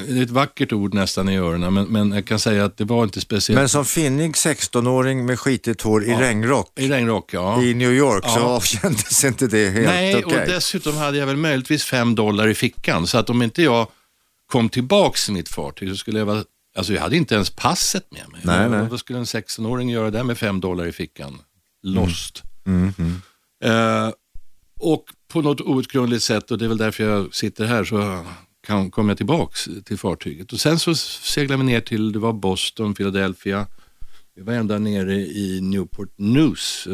det 0.08 0.19
är 0.19 0.24
ett 0.24 0.30
vackert 0.30 0.74
ord 0.74 0.93
nästan 0.93 1.30
i 1.30 1.38
öronen, 1.38 1.74
men, 1.74 1.86
men 1.86 2.12
jag 2.12 2.26
kan 2.26 2.39
säga 2.39 2.65
att 2.65 2.78
det 2.78 2.84
var 2.84 3.04
inte 3.04 3.21
speciellt. 3.21 3.60
Men 3.60 3.69
som 3.69 3.86
finnig 3.86 4.32
16-åring 4.32 5.26
med 5.26 5.39
skitigt 5.39 5.82
hår 5.82 6.04
i 6.04 6.13
regnrock 6.15 6.80
I 6.80 6.89
regnrock, 6.89 7.34
ja. 7.34 7.62
i 7.63 7.74
New 7.74 7.93
York 7.93 8.24
så 8.24 8.39
Ja. 8.39 8.62
kändes 8.62 9.24
inte 9.24 9.47
det 9.47 9.69
helt 9.69 9.86
Nej, 9.88 10.26
okej. 10.26 10.41
och 10.41 10.47
dessutom 10.47 10.97
hade 10.97 11.17
jag 11.17 11.28
väl 11.28 11.38
möjligtvis 11.38 11.84
fem 11.84 12.15
dollar 12.15 12.47
i 12.47 12.54
fickan, 12.54 13.08
så 13.08 13.17
att 13.17 13.30
om 13.30 13.41
inte 13.41 13.63
jag 13.63 13.88
kom 14.52 14.69
tillbaks 14.69 15.26
till 15.26 15.34
mitt 15.34 15.50
fartyg 15.50 15.89
så 15.89 15.95
skulle 15.95 16.19
jag 16.19 16.26
vara 16.26 16.43
Alltså 16.78 16.93
jag 16.93 17.02
hade 17.02 17.17
inte 17.17 17.36
ens 17.36 17.50
passet 17.50 18.12
med 18.12 18.30
mig. 18.32 18.41
Nej, 18.43 18.69
nej. 18.69 18.88
Vad 18.89 19.00
skulle 19.00 19.19
en 19.19 19.26
16-åring 19.26 19.89
göra 19.89 20.12
där 20.12 20.24
med 20.24 20.38
fem 20.38 20.60
dollar 20.60 20.88
i 20.88 20.91
fickan? 20.91 21.38
Lost. 21.84 22.43
Mm, 22.67 22.93
mm. 22.97 23.21
Eh, 23.63 24.12
och 24.82 25.06
på 25.28 25.41
något 25.41 25.62
outgrundligt 25.62 26.24
sätt, 26.24 26.52
och 26.52 26.58
det 26.58 26.65
är 26.65 26.70
väl 26.70 26.78
därför 26.78 27.04
jag 27.04 27.36
sitter 27.36 27.65
här, 27.65 27.84
så 27.84 28.26
kan, 28.67 28.91
kom 28.91 29.10
jag 29.10 29.17
tillbaks 29.17 29.70
till 29.86 29.98
fartyget. 29.98 30.54
Och 30.54 30.60
sen 30.60 30.80
så 30.80 30.96
seglade 30.96 31.63
vi 31.63 31.72
ner 31.72 31.82
till, 31.82 32.12
det 32.12 32.20
var 32.20 32.34
Boston, 32.34 32.94
Philadelphia. 32.94 33.67
Vi 34.41 34.45
var 34.45 34.54
ända 34.54 34.80
nere 34.80 35.13
i 35.15 35.60
Newport 35.62 36.13
News, 36.17 36.88
eh, 36.88 36.93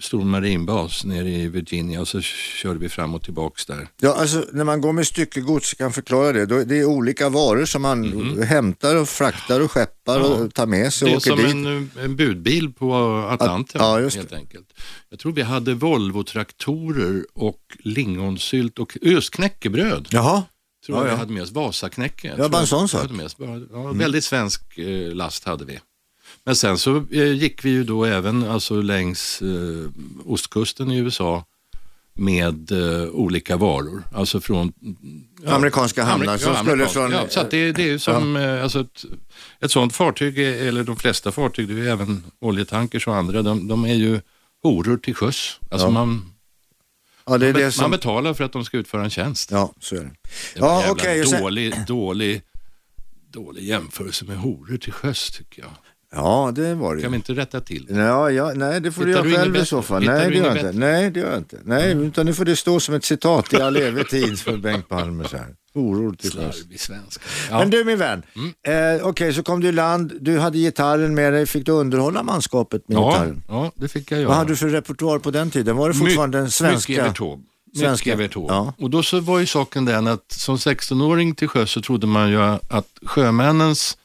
stor 0.00 0.24
marinbas 0.24 1.04
nere 1.04 1.30
i 1.30 1.48
Virginia 1.48 2.00
och 2.00 2.08
så 2.08 2.20
körde 2.20 2.78
vi 2.78 2.88
fram 2.88 3.14
och 3.14 3.22
tillbaks 3.22 3.66
där. 3.66 3.88
Ja, 4.00 4.14
alltså 4.14 4.44
när 4.52 4.64
man 4.64 4.80
går 4.80 4.92
med 4.92 5.06
styckegods, 5.06 5.74
kan 5.74 5.92
förklara 5.92 6.32
det, 6.32 6.46
då, 6.46 6.64
det 6.64 6.76
är 6.78 6.84
olika 6.84 7.28
varor 7.28 7.64
som 7.64 7.82
man 7.82 8.38
hämtar 8.42 8.96
och 8.96 9.08
fraktar 9.08 9.60
och 9.60 9.70
skeppar. 9.72 10.20
Ja. 10.20 10.26
och 10.26 10.54
tar 10.54 10.66
med 10.66 10.92
sig 10.92 11.10
Det 11.10 11.16
och 11.16 11.26
är 11.26 11.32
åker 11.32 11.48
som 11.48 11.62
dit. 11.62 11.66
en, 11.66 11.90
eh, 11.98 12.04
en 12.04 12.16
budbil 12.16 12.72
på 12.72 12.94
Atlanten 13.30 13.80
Ja, 13.80 14.00
just 14.00 14.16
helt 14.16 14.32
enkelt. 14.32 14.66
Jag 15.10 15.18
tror 15.18 15.32
vi 15.32 15.42
hade 15.42 15.74
Volvo-traktorer 15.74 17.24
och 17.34 17.60
lingonsylt 17.78 18.78
och 18.78 18.96
just 19.02 19.30
knäckebröd. 19.30 20.08
Jaha, 20.10 20.42
tror 20.86 20.98
Ja, 20.98 21.04
jag 21.04 21.10
ja. 21.10 21.14
vi 21.14 21.18
hade 21.18 21.32
med 21.32 21.42
oss. 21.42 21.52
Vasaknäcke. 21.52 22.34
Ja, 22.38 22.48
bara 22.48 22.60
en 22.60 22.66
sån 22.66 22.88
sak. 22.88 23.10
Ja, 23.72 23.92
Väldigt 23.92 24.24
svensk 24.24 24.78
eh, 24.78 25.14
last 25.14 25.44
hade 25.44 25.64
vi. 25.64 25.78
Men 26.46 26.56
sen 26.56 26.78
så 26.78 26.96
eh, 27.12 27.32
gick 27.32 27.64
vi 27.64 27.70
ju 27.70 27.84
då 27.84 28.04
även 28.04 28.44
alltså, 28.50 28.80
längs 28.82 29.42
eh, 29.42 29.90
ostkusten 30.24 30.90
i 30.90 30.98
USA 30.98 31.44
med 32.14 32.72
eh, 32.72 33.08
olika 33.08 33.56
varor. 33.56 34.02
Alltså 34.14 34.40
från 34.40 34.72
ja, 35.44 35.52
Amerikanska 35.54 36.04
hamnar 36.04 36.26
Amerik- 36.26 36.38
som 36.38 36.52
ja, 36.54 36.62
skulle 36.64 36.86
från- 36.88 37.10
Ja, 37.10 37.26
så 37.28 37.42
det, 37.50 37.72
det 37.72 37.82
är 37.82 37.86
ju 37.86 37.98
som 37.98 38.36
eh, 38.36 38.62
alltså 38.62 38.80
ett, 38.80 39.04
ett 39.60 39.70
sånt 39.70 39.94
fartyg, 39.96 40.38
är- 40.38 40.66
eller 40.68 40.84
de 40.84 40.96
flesta 40.96 41.32
fartyg, 41.32 41.68
det 41.68 41.74
är 41.74 41.76
ju 41.78 41.88
även 41.90 42.24
oljetankers 42.40 43.06
och 43.08 43.16
andra, 43.16 43.42
de, 43.42 43.68
de 43.68 43.84
är 43.84 43.94
ju 43.94 44.20
horor 44.62 44.96
till 44.96 45.14
sjöss. 45.14 45.60
Alltså 45.70 45.86
Ja. 45.86 45.90
man, 45.90 46.32
ja 47.26 47.38
det 47.38 47.46
är 47.46 47.52
man, 47.52 47.60
det 47.60 47.64
man 47.66 47.72
som... 47.72 47.90
betalar 47.90 48.34
för 48.34 48.44
att 48.44 48.52
de 48.52 48.64
ska 48.64 48.76
utföra 48.76 49.04
en 49.04 49.10
tjänst. 49.10 49.50
Ja, 49.50 49.72
så 49.80 49.96
är 49.96 50.00
det. 50.00 50.10
Det 50.54 50.60
var 50.60 50.82
Ja, 50.82 50.90
okej. 50.90 51.20
och 51.20 51.28
sen- 51.28 51.42
dålig, 51.42 51.74
dålig, 51.86 52.42
dålig 53.30 53.62
jämförelse 53.64 54.24
med 54.24 54.36
horor 54.38 54.76
till 54.76 54.92
sjöss 54.92 55.30
tycker 55.30 55.62
jag. 55.62 55.70
Ja, 56.12 56.52
det 56.54 56.74
var 56.74 56.96
det 56.96 57.02
Kan 57.02 57.10
vi 57.10 57.16
inte 57.16 57.32
rätta 57.32 57.60
till? 57.60 57.86
Ja, 57.90 58.30
ja, 58.30 58.52
nej, 58.54 58.80
det 58.80 58.92
får 58.92 59.02
Hittar 59.04 59.10
göra 59.12 59.22
du 59.22 59.28
inget 59.28 59.40
själv 59.40 59.56
i 59.56 59.66
så 59.66 59.82
fall. 59.82 60.02
Hittar 60.02 60.14
Nej, 60.14 60.30
det 60.30 60.36
gör 60.36 60.56
inte. 60.56 60.72
Nej, 60.78 61.10
det 61.10 61.20
gör 61.20 61.28
jag 61.30 61.38
inte. 61.38 61.58
Nej, 61.64 61.92
utan 61.92 62.26
nu 62.26 62.34
får 62.34 62.44
det 62.44 62.56
stå 62.56 62.80
som 62.80 62.94
ett 62.94 63.04
citat 63.04 63.52
i 63.52 63.56
all 63.62 63.76
evig 63.76 64.08
tid 64.08 64.38
för 64.38 64.56
Bengt 64.56 64.88
Palme 64.88 65.24
så 65.28 65.36
här. 65.36 65.46
Horor 65.74 66.12
till. 66.12 66.30
Slarvig 66.30 66.80
svenska. 66.80 67.22
Men 67.50 67.58
Ja. 67.58 67.64
du 67.64 67.84
min 67.84 67.98
vän, 67.98 68.22
Mm. 68.64 68.96
eh, 69.00 69.06
okej 69.06 69.32
så 69.34 69.42
kom 69.42 69.60
du 69.60 69.68
i 69.68 69.72
land, 69.72 70.12
du 70.20 70.38
hade 70.38 70.58
gitarren 70.58 71.14
med 71.14 71.32
dig, 71.32 71.46
fick 71.46 71.66
du 71.66 71.72
underhålla 71.72 72.22
manskapet 72.22 72.88
med 72.88 72.96
Ja, 72.98 73.10
gitarren? 73.10 73.42
ja, 73.48 73.72
det 73.74 73.88
fick 73.88 74.12
jag 74.12 74.18
göra. 74.20 74.28
Vad 74.28 74.36
hade 74.36 74.52
du 74.52 74.56
för 74.56 74.68
repertoar 74.68 75.18
på 75.18 75.30
den 75.30 75.50
tiden? 75.50 75.76
Var 75.76 75.88
det 75.88 75.94
fortfarande 75.94 76.38
den 76.38 76.44
Mycket 76.44 76.54
svenska? 76.54 76.92
Evert 76.92 77.16
svenska- 77.76 78.10
Mycket 78.10 78.14
Evert 78.20 78.32
Taube. 78.32 78.54
Ja. 78.54 78.74
Och 78.78 78.90
då 78.90 79.02
så 79.02 79.20
var 79.20 79.38
ju 79.38 79.46
saken 79.46 79.84
den 79.84 80.06
att 80.06 80.32
som 80.32 80.56
16-åring 80.58 81.34
till 81.34 81.48
sjöss 81.48 81.70
så 81.70 81.80
trodde 81.82 82.06
man 82.06 82.30
ju 82.30 82.40
att 82.42 82.86
sjömännens 83.06 83.96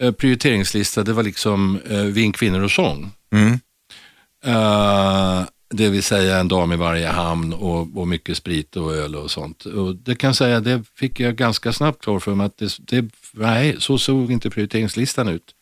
eh, 0.00 0.12
prioriteringslista 0.12 1.02
det 1.02 1.12
var 1.12 1.22
liksom 1.22 1.80
eh, 1.90 2.02
vin, 2.02 2.32
kvinnor 2.32 2.62
och 2.62 2.70
sång. 2.70 3.10
Mm. 3.32 3.60
Eh, 4.44 5.44
det 5.74 5.88
vill 5.88 6.02
säga 6.02 6.38
en 6.38 6.48
dam 6.48 6.72
i 6.72 6.76
varje 6.76 7.08
hamn 7.08 7.52
och, 7.52 7.96
och 7.96 8.08
mycket 8.08 8.36
sprit 8.36 8.76
och 8.76 8.94
öl 8.94 9.16
och 9.16 9.30
sånt. 9.30 9.64
Och 9.64 9.96
det 9.96 10.14
kan 10.14 10.28
jag 10.28 10.36
säga, 10.36 10.60
det 10.60 10.82
fick 10.94 11.20
jag 11.20 11.36
ganska 11.36 11.72
snabbt 11.72 12.02
klar 12.02 12.18
för 12.18 12.34
mig 12.34 12.46
att 12.46 12.58
det, 12.58 12.76
det, 12.78 13.10
nej, 13.32 13.76
så 13.78 13.98
såg 13.98 14.32
inte 14.32 14.50
prioriteringslistan 14.50 15.28
ut. 15.28 15.54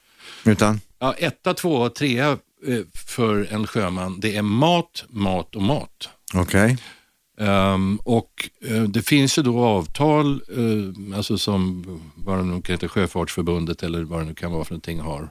Utan? 0.45 0.81
Ja, 0.99 1.15
etta, 1.19 1.55
tvåa, 1.55 1.91
trea 1.91 2.31
eh, 2.67 2.81
för 2.95 3.49
en 3.51 3.67
sjöman, 3.67 4.21
det 4.21 4.37
är 4.37 4.43
mat, 4.43 5.05
mat 5.09 5.57
och 5.57 5.63
mat. 5.63 6.09
Okej. 6.35 6.79
Um, 7.41 7.97
och 7.97 8.51
uh, 8.71 8.83
det 8.83 9.03
finns 9.03 9.39
ju 9.39 9.43
då 9.43 9.65
avtal, 9.65 10.43
uh, 10.59 11.17
alltså 11.17 11.39
som 11.39 11.85
vad 12.15 12.39
det 12.39 12.45
nu 12.45 12.63
kan 12.63 12.73
heta, 12.73 12.89
Sjöfartsförbundet 12.89 13.83
eller 13.83 14.03
vad 14.03 14.21
det 14.21 14.25
nu 14.25 14.35
kan 14.35 14.53
vara 14.53 14.65
för 14.65 14.73
någonting 14.73 15.01
har. 15.01 15.31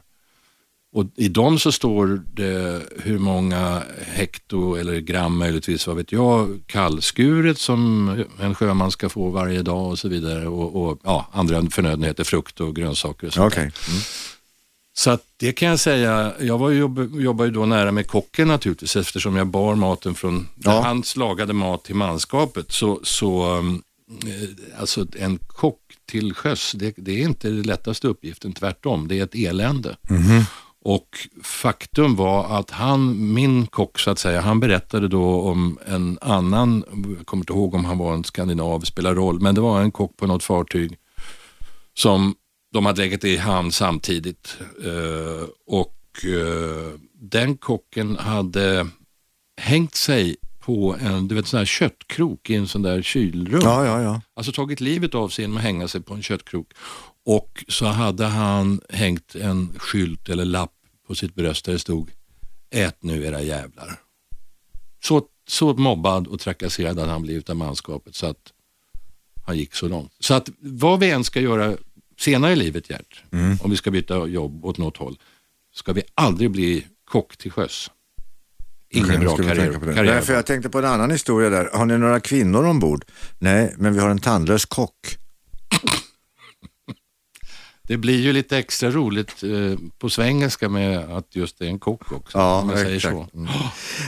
Och 0.92 1.04
i 1.16 1.28
dem 1.28 1.58
så 1.58 1.72
står 1.72 2.22
det 2.34 2.82
hur 2.96 3.18
många 3.18 3.82
hekto 4.06 4.74
eller 4.74 5.00
gram 5.00 5.38
möjligtvis, 5.38 5.86
vad 5.86 5.96
vet 5.96 6.12
jag, 6.12 6.60
kallskuret 6.66 7.58
som 7.58 8.08
en 8.40 8.54
sjöman 8.54 8.90
ska 8.90 9.08
få 9.08 9.30
varje 9.30 9.62
dag 9.62 9.88
och 9.90 9.98
så 9.98 10.08
vidare. 10.08 10.48
Och, 10.48 10.82
och 10.82 11.00
ja, 11.04 11.28
andra 11.32 11.70
förnödenheter, 11.70 12.24
frukt 12.24 12.60
och 12.60 12.76
grönsaker 12.76 13.26
och 13.26 13.32
sånt. 13.32 13.52
Okay. 13.52 13.62
Mm. 13.62 14.00
Så 14.98 15.10
att 15.10 15.22
det 15.36 15.52
kan 15.52 15.68
jag 15.68 15.80
säga, 15.80 16.32
jag 16.40 16.58
var 16.58 16.70
jobb, 16.70 17.20
jobbade 17.20 17.48
ju 17.48 17.54
då 17.54 17.66
nära 17.66 17.92
med 17.92 18.06
kocken 18.06 18.48
naturligtvis 18.48 18.96
eftersom 18.96 19.36
jag 19.36 19.46
bar 19.46 19.74
maten 19.74 20.14
från, 20.14 20.48
Ja. 20.56 20.72
när 20.74 20.82
han 20.82 21.02
lagade 21.16 21.52
mat 21.52 21.84
till 21.84 21.94
manskapet 21.94 22.72
så, 22.72 23.00
så 23.02 23.56
um, 23.56 23.82
eh, 24.26 24.80
alltså 24.80 25.06
en 25.18 25.38
kock 25.46 25.80
till 26.06 26.34
sjöss, 26.34 26.72
det, 26.72 26.94
det 26.96 27.12
är 27.12 27.22
inte 27.24 27.48
den 27.48 27.62
lättaste 27.62 28.08
uppgiften, 28.08 28.52
tvärtom, 28.52 29.08
det 29.08 29.18
är 29.18 29.24
ett 29.24 29.34
elände. 29.34 29.96
Och 30.84 31.08
faktum 31.42 32.16
var 32.16 32.58
att 32.58 32.70
han, 32.70 33.32
min 33.34 33.66
kock 33.66 33.98
så 33.98 34.10
att 34.10 34.18
säga, 34.18 34.40
han 34.40 34.60
berättade 34.60 35.08
då 35.08 35.40
om 35.40 35.78
en 35.86 36.18
annan, 36.20 36.84
jag 37.18 37.26
kommer 37.26 37.42
inte 37.42 37.52
ihåg 37.52 37.74
om 37.74 37.84
han 37.84 37.98
var 37.98 38.14
en 38.14 38.24
skandinav, 38.24 38.80
spelar 38.80 39.14
roll, 39.14 39.40
men 39.40 39.54
det 39.54 39.60
var 39.60 39.80
en 39.80 39.90
kock 39.92 40.16
på 40.16 40.26
något 40.26 40.44
fartyg 40.44 40.96
som 41.94 42.34
de 42.72 42.86
hade 42.86 43.02
legat 43.02 43.24
i 43.24 43.36
hamn 43.36 43.72
samtidigt. 43.72 44.58
Eh, 44.84 45.48
och 45.66 46.24
eh, 46.24 46.92
den 47.12 47.56
kocken 47.56 48.16
hade 48.16 48.88
hängt 49.56 49.94
sig 49.94 50.36
på 50.58 50.96
en 51.00 51.28
du 51.28 51.34
vet, 51.34 51.46
sån 51.46 51.58
här 51.58 51.64
köttkrok 51.64 52.50
i 52.50 52.54
en 52.54 52.68
sån 52.68 52.82
där 52.82 53.02
kylrum. 53.02 53.60
Ja, 53.62 53.84
ja, 53.84 54.02
ja. 54.02 54.20
Alltså 54.34 54.52
tagit 54.52 54.80
livet 54.80 55.14
av 55.14 55.28
sig 55.28 55.42
genom 55.42 55.56
att 55.56 55.62
hänga 55.62 55.88
sig 55.88 56.00
på 56.00 56.14
en 56.14 56.22
köttkrok. 56.22 56.72
Och 57.24 57.64
så 57.68 57.86
hade 57.86 58.24
han 58.24 58.80
hängt 58.88 59.34
en 59.34 59.78
skylt 59.78 60.28
eller 60.28 60.44
lapp 60.44 60.72
på 61.06 61.14
sitt 61.14 61.34
bröst 61.34 61.64
där 61.64 61.72
det 61.72 61.78
stod 61.78 62.10
Ät 62.70 63.02
nu 63.02 63.24
era 63.24 63.42
jävlar. 63.42 64.00
Så, 65.04 65.22
så 65.48 65.74
mobbad 65.74 66.26
och 66.26 66.40
trakasserad 66.40 66.98
hade 66.98 67.10
han 67.10 67.22
blivit 67.22 67.50
av 67.50 67.56
manskapet 67.56 68.14
så 68.14 68.26
att 68.26 68.52
han 69.46 69.56
gick 69.58 69.74
så 69.74 69.88
långt. 69.88 70.12
Så 70.20 70.34
att 70.34 70.48
vad 70.58 71.00
vi 71.00 71.10
än 71.10 71.24
ska 71.24 71.40
göra 71.40 71.76
senare 72.18 72.52
i 72.52 72.56
livet 72.56 72.90
Gert, 72.90 73.22
om 73.60 73.70
vi 73.70 73.76
ska 73.76 73.90
byta 73.90 74.26
jobb 74.26 74.64
åt 74.64 74.78
något 74.78 74.96
håll, 74.96 75.18
ska 75.74 75.92
vi 75.92 76.02
aldrig 76.14 76.50
bli 76.50 76.86
kock 77.04 77.36
till 77.36 77.50
sjöss. 77.50 77.90
Ingen 78.90 79.20
bra 79.20 79.36
karriär. 79.36 79.72
karriär. 79.72 80.04
Nej, 80.04 80.22
för 80.22 80.34
jag 80.34 80.46
tänkte 80.46 80.68
på 80.68 80.78
en 80.78 80.84
annan 80.84 81.10
historia 81.10 81.50
där. 81.50 81.70
Har 81.72 81.86
ni 81.86 81.98
några 81.98 82.20
kvinnor 82.20 82.66
ombord? 82.66 83.04
Nej, 83.38 83.74
men 83.78 83.94
vi 83.94 84.00
har 84.00 84.10
en 84.10 84.18
tandlös 84.18 84.64
kock. 84.64 85.18
Det 87.82 87.96
blir 87.96 88.20
ju 88.20 88.32
lite 88.32 88.58
extra 88.58 88.90
roligt 88.90 89.42
eh, 89.42 89.78
på 89.98 90.10
svengelska 90.10 90.68
med 90.68 90.98
att 90.98 91.36
just 91.36 91.58
det 91.58 91.64
är 91.64 91.68
en 91.68 91.78
kock 91.78 92.12
också. 92.12 92.38
Ja, 92.38 92.60
om 92.60 92.66
man 92.66 92.76
säger 92.76 93.00
så. 93.00 93.28
Mm. 93.34 93.48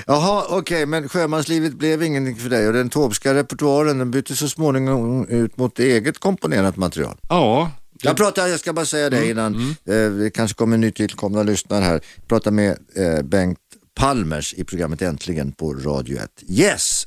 Jaha, 0.07 0.45
okej, 0.49 0.87
men 0.87 1.09
sjömanslivet 1.09 1.73
blev 1.73 2.03
ingenting 2.03 2.37
för 2.37 2.51
dig 2.51 2.67
och 2.67 2.73
den 2.73 2.91
tobska 2.91 3.35
repertoaren 3.35 3.99
den 3.99 4.11
bytte 4.11 4.37
så 4.37 4.49
småningom 4.49 5.27
ut 5.29 5.57
mot 5.57 5.79
eget 5.79 6.19
komponerat 6.19 6.77
material. 6.77 7.17
Ja, 7.29 7.71
Jag 8.03 8.17
pratar, 8.17 8.47
jag 8.47 8.61
ska 8.61 8.73
bara 8.73 8.87
säga 8.87 9.11
det 9.11 9.31
innan 9.31 9.71
eh, 9.71 10.11
det 10.11 10.31
kanske 10.35 10.55
kommer 10.55 10.77
nytillkomna 10.77 11.43
lyssnare 11.43 11.85
här. 11.85 12.01
Jag 12.17 12.29
pratar 12.29 12.51
med 12.51 12.79
eh, 12.97 13.23
Bengt 13.23 13.59
Palmers 13.95 14.55
i 14.55 14.65
programmet 14.65 15.03
Äntligen 15.03 15.53
på 15.53 15.75
Radio 15.75 16.19
1. 16.19 16.31
Yes! 16.49 17.07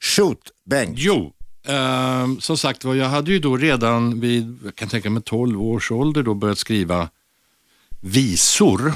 Shoot, 0.00 0.38
Bengt. 0.64 0.98
jo, 0.98 1.32
ehm, 1.66 2.40
som 2.40 2.58
sagt 2.58 2.84
var, 2.84 2.94
jag 2.94 3.08
hade 3.08 3.32
ju 3.32 3.38
då 3.38 3.56
redan 3.56 4.20
vid, 4.20 4.58
jag 4.64 4.74
kan 4.74 4.88
tänka 4.88 5.10
mig 5.10 5.22
12 5.22 5.62
års 5.62 5.90
ålder 5.90 6.22
då 6.22 6.34
börjat 6.34 6.58
skriva 6.58 7.08
visor. 8.00 8.94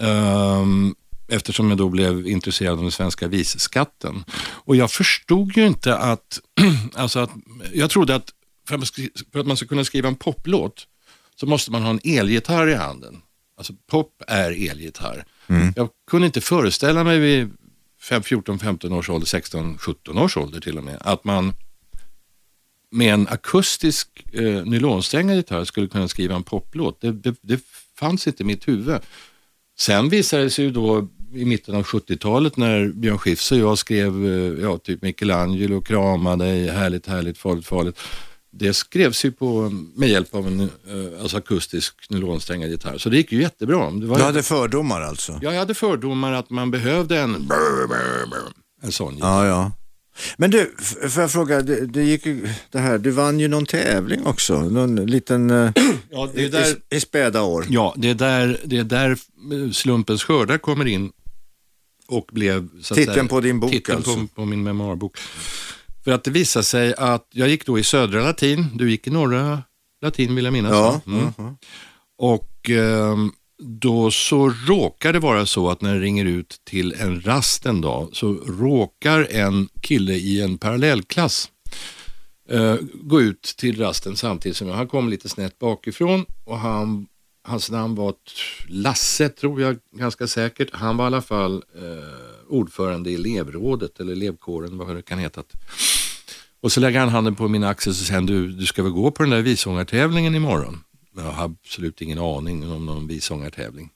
ehm, 0.00 0.94
eftersom 1.28 1.68
jag 1.68 1.78
då 1.78 1.88
blev 1.88 2.26
intresserad 2.26 2.72
av 2.72 2.82
den 2.82 2.90
svenska 2.90 3.28
visskatten. 3.28 4.24
Och 4.42 4.76
jag 4.76 4.90
förstod 4.90 5.56
ju 5.56 5.66
inte 5.66 5.96
att, 5.96 6.40
alltså 6.94 7.18
att 7.18 7.30
jag 7.72 7.90
trodde 7.90 8.14
att 8.14 8.30
för 8.68 8.74
att, 8.74 8.90
för 9.32 9.40
att 9.40 9.46
man 9.46 9.56
ska 9.56 9.66
kunna 9.66 9.84
skriva 9.84 10.08
en 10.08 10.16
poplåt 10.16 10.86
så 11.36 11.46
måste 11.46 11.70
man 11.70 11.82
ha 11.82 11.90
en 11.90 12.00
elgitarr 12.04 12.68
i 12.68 12.74
handen. 12.74 13.22
Alltså 13.56 13.72
pop 13.86 14.22
är 14.26 14.70
elgitarr. 14.70 15.24
Jag 15.76 15.88
kunde 16.10 16.26
inte 16.26 16.40
föreställa 16.40 17.04
mig 17.04 17.18
vid 17.18 17.50
5, 18.00 18.22
14, 18.22 18.58
15 18.58 18.92
års 18.92 19.10
ålder, 19.10 19.26
16, 19.26 19.78
17 19.78 20.18
års 20.18 20.36
ålder 20.36 20.60
till 20.60 20.78
och 20.78 20.84
med, 20.84 20.98
att 21.00 21.24
man 21.24 21.52
med 22.90 23.14
en 23.14 23.28
akustisk 23.28 24.24
eh, 24.32 24.64
nylonsträngad 24.64 25.36
gitarr 25.36 25.64
skulle 25.64 25.88
kunna 25.88 26.08
skriva 26.08 26.34
en 26.34 26.42
poplåt. 26.42 27.00
Det, 27.00 27.12
det, 27.12 27.36
det 27.40 27.60
fanns 27.98 28.26
inte 28.26 28.42
i 28.42 28.46
mitt 28.46 28.68
huvud. 28.68 29.00
Sen 29.78 30.08
visade 30.08 30.42
det 30.42 30.50
sig 30.50 30.64
ju 30.64 30.70
då 30.70 31.08
i 31.34 31.44
mitten 31.44 31.74
av 31.74 31.82
70-talet 31.82 32.56
när 32.56 32.88
Björn 32.88 33.18
Skifs 33.18 33.52
och 33.52 33.58
jag 33.58 33.78
skrev 33.78 34.26
eh, 34.26 34.62
ja, 34.62 34.78
typ 34.78 35.02
Michelangelo, 35.02 35.80
krama 35.80 36.36
dig, 36.36 36.68
härligt, 36.68 37.06
härligt, 37.06 37.38
farligt, 37.38 37.66
farligt. 37.66 37.98
Det 38.56 38.74
skrevs 38.74 39.24
ju 39.24 39.32
på, 39.32 39.70
med 39.96 40.08
hjälp 40.08 40.34
av 40.34 40.46
en 40.46 40.60
eh, 40.60 40.68
alltså 41.22 41.36
akustisk 41.36 42.10
nylonsträngad 42.10 42.70
gitarr. 42.70 42.98
Så 42.98 43.08
det 43.08 43.16
gick 43.16 43.32
ju 43.32 43.42
jättebra. 43.42 43.90
Det 43.90 44.06
var 44.06 44.18
Du 44.18 44.22
hade 44.24 44.42
fördomar 44.42 45.00
alltså? 45.00 45.38
jag 45.42 45.52
hade 45.52 45.74
fördomar 45.74 46.32
att 46.32 46.50
man 46.50 46.70
behövde 46.70 47.18
en 47.18 47.50
en 48.82 48.92
sån 48.92 49.14
gitarr. 49.14 49.44
Ja, 49.44 49.46
ja. 49.46 49.72
Men 50.36 50.50
du, 50.50 50.74
får 51.08 51.22
jag 51.22 51.32
fråga, 51.32 51.62
det, 51.62 51.86
det 51.86 52.02
gick 52.02 52.26
ju 52.26 52.48
det 52.70 52.78
här, 52.78 52.98
du 52.98 53.10
vann 53.10 53.40
ju 53.40 53.48
någon 53.48 53.66
tävling 53.66 54.26
också, 54.26 54.60
någon 54.60 54.96
liten 54.96 55.50
eh, 55.50 55.70
Ja, 56.10 56.30
det 56.34 56.44
är 56.44 56.48
där, 56.48 56.76
i, 56.90 56.96
i 56.96 57.00
späda 57.00 57.42
år. 57.42 57.66
ja, 57.68 57.94
det 57.96 58.10
är 58.10 58.14
där, 58.14 58.60
det 58.64 58.78
är 58.78 58.84
där 58.84 59.10
eh, 59.10 59.70
slumpens 59.72 60.24
skördar 60.24 60.58
kommer 60.58 60.86
in 60.86 61.12
och 62.06 62.28
blev 62.32 62.68
så 62.82 62.94
Titeln 62.94 63.14
säga, 63.14 63.28
på 63.28 63.40
din 63.40 63.60
bok 63.60 63.70
titeln 63.70 63.96
alltså. 63.96 64.14
på, 64.16 64.26
på 64.26 64.44
min 64.44 64.62
memoarbok. 64.62 65.18
För 66.04 66.12
att 66.12 66.24
det 66.24 66.30
visade 66.30 66.64
sig 66.64 66.94
att 66.94 67.28
jag 67.30 67.48
gick 67.48 67.66
då 67.66 67.78
i 67.78 67.84
södra 67.84 68.22
latin, 68.22 68.66
du 68.74 68.90
gick 68.90 69.06
i 69.06 69.10
norra 69.10 69.62
latin 70.02 70.34
vill 70.34 70.44
jag 70.44 70.52
minnas. 70.52 70.72
Ja, 70.72 71.00
va? 71.04 71.32
Mm. 71.38 71.56
Och 72.18 72.70
ehm, 72.70 73.32
då 73.58 74.10
så 74.10 74.48
råkar 74.48 75.12
det 75.12 75.18
vara 75.18 75.46
så 75.46 75.70
att 75.70 75.80
när 75.80 75.94
det 75.94 76.00
ringer 76.00 76.24
ut 76.24 76.60
till 76.64 76.94
en 77.00 77.20
rast 77.20 77.66
en 77.66 77.80
dag 77.80 78.08
så 78.12 78.32
råkar 78.32 79.28
en 79.30 79.68
kille 79.80 80.12
i 80.12 80.42
en 80.42 80.58
parallellklass 80.58 81.50
eh, 82.50 82.76
gå 82.94 83.20
ut 83.20 83.42
till 83.42 83.80
rasten 83.80 84.16
samtidigt 84.16 84.56
som 84.56 84.68
jag. 84.68 84.74
Han 84.74 84.88
kom 84.88 85.08
lite 85.08 85.28
snett 85.28 85.58
bakifrån 85.58 86.26
och 86.44 86.58
han, 86.58 87.06
hans 87.42 87.70
namn 87.70 87.94
var 87.94 88.14
Lasse 88.66 89.28
tror 89.28 89.60
jag 89.60 89.76
ganska 89.92 90.26
säkert. 90.26 90.68
Han 90.72 90.96
var 90.96 91.04
i 91.04 91.06
alla 91.06 91.22
fall 91.22 91.62
eh, 91.74 92.23
ordförande 92.48 93.10
i 93.10 93.14
elevrådet 93.14 94.00
eller 94.00 94.12
elevkåren 94.12 94.78
vad 94.78 94.96
det 94.96 95.02
kan 95.02 95.18
heta. 95.18 95.42
Och 96.60 96.72
så 96.72 96.80
lägger 96.80 97.00
han 97.00 97.08
handen 97.08 97.34
på 97.34 97.48
min 97.48 97.64
axel 97.64 97.90
och 97.90 97.96
säger 97.96 98.20
du, 98.20 98.48
du 98.48 98.66
ska 98.66 98.82
väl 98.82 98.92
gå 98.92 99.10
på 99.10 99.22
den 99.22 99.30
där 99.30 99.42
vissångartävlingen 99.42 100.34
imorgon? 100.34 100.80
Jag 101.16 101.22
har 101.22 101.44
absolut 101.44 102.02
ingen 102.02 102.18
aning 102.18 102.72
om 102.72 102.86
någon 102.86 103.06
vissångartävling. 103.06 103.90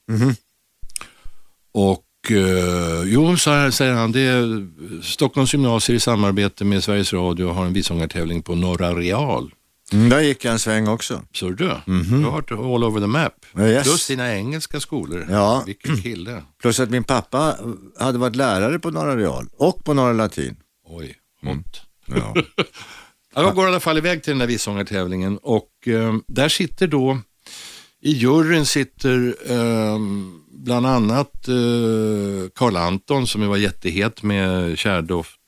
Och 1.71 2.31
eh, 2.31 3.03
jo, 3.05 3.37
så 3.37 3.51
här, 3.51 3.71
säger 3.71 3.93
han, 3.93 4.11
det 4.11 4.19
är 4.19 4.67
Stockholms 5.01 5.53
gymnasier 5.53 5.95
i 5.95 5.99
samarbete 5.99 6.65
med 6.65 6.83
Sveriges 6.83 7.13
Radio 7.13 7.51
har 7.51 7.65
en 7.65 7.73
vissångartävling 7.73 8.41
på 8.41 8.55
Norra 8.55 8.93
Real. 8.93 9.51
Mm, 9.93 10.09
där 10.09 10.21
gick 10.21 10.45
jag 10.45 10.51
en 10.51 10.59
sväng 10.59 10.87
också. 10.87 11.21
Så 11.33 11.49
du, 11.49 11.55
du 11.55 12.23
har 12.23 12.31
varit 12.31 12.51
all 12.51 12.83
over 12.83 13.01
the 13.01 13.07
map. 13.07 13.45
Yes. 13.59 13.83
Plus 13.83 14.07
dina 14.07 14.35
engelska 14.35 14.79
skolor. 14.79 15.27
Ja. 15.29 15.63
Vilken 15.65 16.01
kille. 16.01 16.43
Plus 16.61 16.79
att 16.79 16.89
min 16.89 17.03
pappa 17.03 17.57
hade 17.99 18.17
varit 18.17 18.35
lärare 18.35 18.79
på 18.79 18.91
Norra 18.91 19.15
Real 19.17 19.47
och 19.57 19.83
på 19.85 19.93
Norra 19.93 20.13
Latin. 20.13 20.55
Oj, 20.85 21.15
hot. 21.41 21.81
Ja. 22.05 22.35
Ja, 23.35 23.41
jag 23.43 23.55
går 23.55 23.65
i 23.65 23.67
alla 23.67 23.79
fall 23.79 23.97
iväg 23.97 24.23
till 24.23 24.31
den 24.31 24.39
där 24.39 24.47
vissångartävlingen 24.47 25.37
och 25.37 25.87
eh, 25.87 26.15
där 26.27 26.49
sitter 26.49 26.87
då, 26.87 27.19
i 28.01 28.11
juryn 28.11 28.65
sitter 28.65 29.35
eh, 29.51 29.97
bland 30.51 30.85
annat 30.85 31.47
eh, 31.47 32.49
Carl 32.55 32.75
Anton 32.75 33.27
som 33.27 33.41
ju 33.41 33.47
var 33.47 33.57
jättehet 33.57 34.23
med 34.23 34.77
kärdoft 34.77 35.31
eh, 35.35 35.38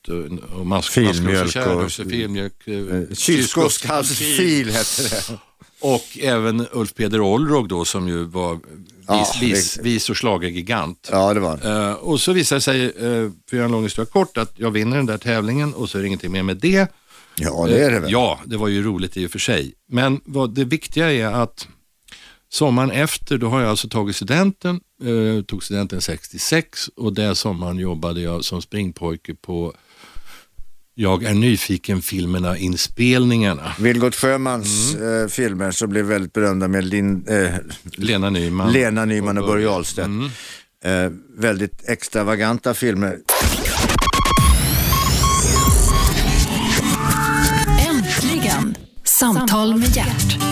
och 0.55 0.65
mask, 0.67 0.91
Filmjölk 0.91 1.55
och 1.55 1.83
och- 1.83 1.91
filmjölk. 1.91 2.67
eh, 2.67 3.15
Kylskåpsfil 3.15 4.69
hette 4.71 5.03
det. 5.09 5.37
Och 5.81 6.17
även 6.21 6.67
Ulf 6.71 6.93
Peder 6.93 7.21
Olrog 7.21 7.67
då 7.69 7.85
som 7.85 8.07
ju 8.07 8.23
var 8.23 8.55
vis, 8.55 8.61
Ja, 9.07 9.33
vis, 9.41 9.79
vis 9.83 10.09
och 10.09 10.17
schlagergigant. 10.17 11.09
Ja, 11.11 11.33
det 11.33 11.39
var. 11.39 11.87
Eh, 11.89 11.93
och 11.93 12.21
så 12.21 12.33
visar 12.33 12.55
det 12.55 12.61
sig, 12.61 12.85
uh, 12.85 12.91
för 12.99 13.25
att 13.27 13.53
göra 13.53 13.65
en 13.65 13.71
lång 13.71 13.83
historia 13.83 14.09
kort, 14.11 14.37
att 14.37 14.53
jag 14.55 14.71
vinner 14.71 14.97
den 14.97 15.05
där 15.05 15.17
tävlingen 15.17 15.73
och 15.73 15.89
så 15.89 15.97
är 15.97 16.01
det 16.01 16.07
ingenting 16.07 16.31
mer 16.31 16.43
med 16.43 16.57
det. 16.57 16.87
Ja, 17.35 17.65
det 17.67 17.83
är 17.85 17.91
det 17.91 17.99
väl. 17.99 18.11
Ja, 18.11 18.39
det 18.45 18.57
var 18.57 18.67
ju 18.67 18.83
roligt 18.83 19.17
i 19.17 19.27
och 19.27 19.31
för 19.31 19.39
sig. 19.39 19.73
Men 19.87 20.21
vad 20.25 20.53
det 20.55 20.65
viktiga 20.65 21.11
är 21.11 21.25
att 21.25 21.67
sommaren 22.49 22.91
efter, 22.91 23.37
då 23.37 23.47
har 23.47 23.61
jag 23.61 23.69
alltså 23.69 23.89
tagit 23.89 24.15
studenten, 24.15 24.79
eh, 25.03 25.43
tog 25.43 25.63
studenten 25.63 26.01
66 26.01 26.89
och 26.95 27.13
den 27.13 27.35
sommaren 27.35 27.77
jobbade 27.79 28.21
jag 28.21 28.45
som 28.45 28.61
springpojke 28.61 29.35
på 29.35 29.73
Jag 30.95 31.23
är 31.23 31.33
nyfiken-filmerna, 31.33 32.57
inspelningarna. 32.57 33.73
Vilgot 33.79 34.15
Sjömans 34.15 34.95
eh, 34.95 35.27
filmer 35.27 35.71
som 35.71 35.89
blev 35.89 36.05
väldigt 36.05 36.33
berömda 36.33 36.67
med 36.67 36.83
Lin, 36.83 37.27
eh, 37.27 37.53
Lena 37.95 38.29
Nyman. 38.29 38.71
Lena 38.73 39.05
Nyman 39.05 39.37
och 39.37 39.47
Börje 39.47 39.69
Ahlstedt. 39.69 40.07
Mm. 40.07 40.29
Eh, 40.83 41.11
väldigt 41.37 41.89
extravaganta 41.89 42.73
filmer. 42.73 43.17
Äntligen! 47.89 48.75
Samtal 49.03 49.75
med 49.75 49.95
hjärt. 49.95 50.50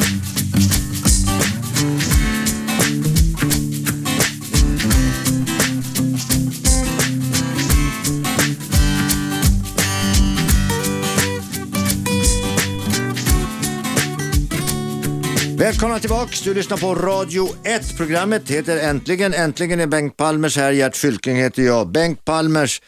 Välkomna 15.79 15.99
tillbaks, 15.99 16.41
du 16.41 16.53
lyssnar 16.53 16.77
på 16.77 16.95
Radio 16.95 17.49
1. 17.63 17.97
Programmet 17.97 18.49
heter 18.49 18.77
Äntligen. 18.77 19.33
Äntligen 19.33 19.79
är 19.79 19.87
Bengt 19.87 20.17
Palmers 20.17 20.57
här, 20.57 20.71
Gert 20.71 20.95
Fylking 20.95 21.35
heter 21.35 21.63
jag. 21.63 21.91
Bengt 21.91 22.25
Palmers, 22.25 22.81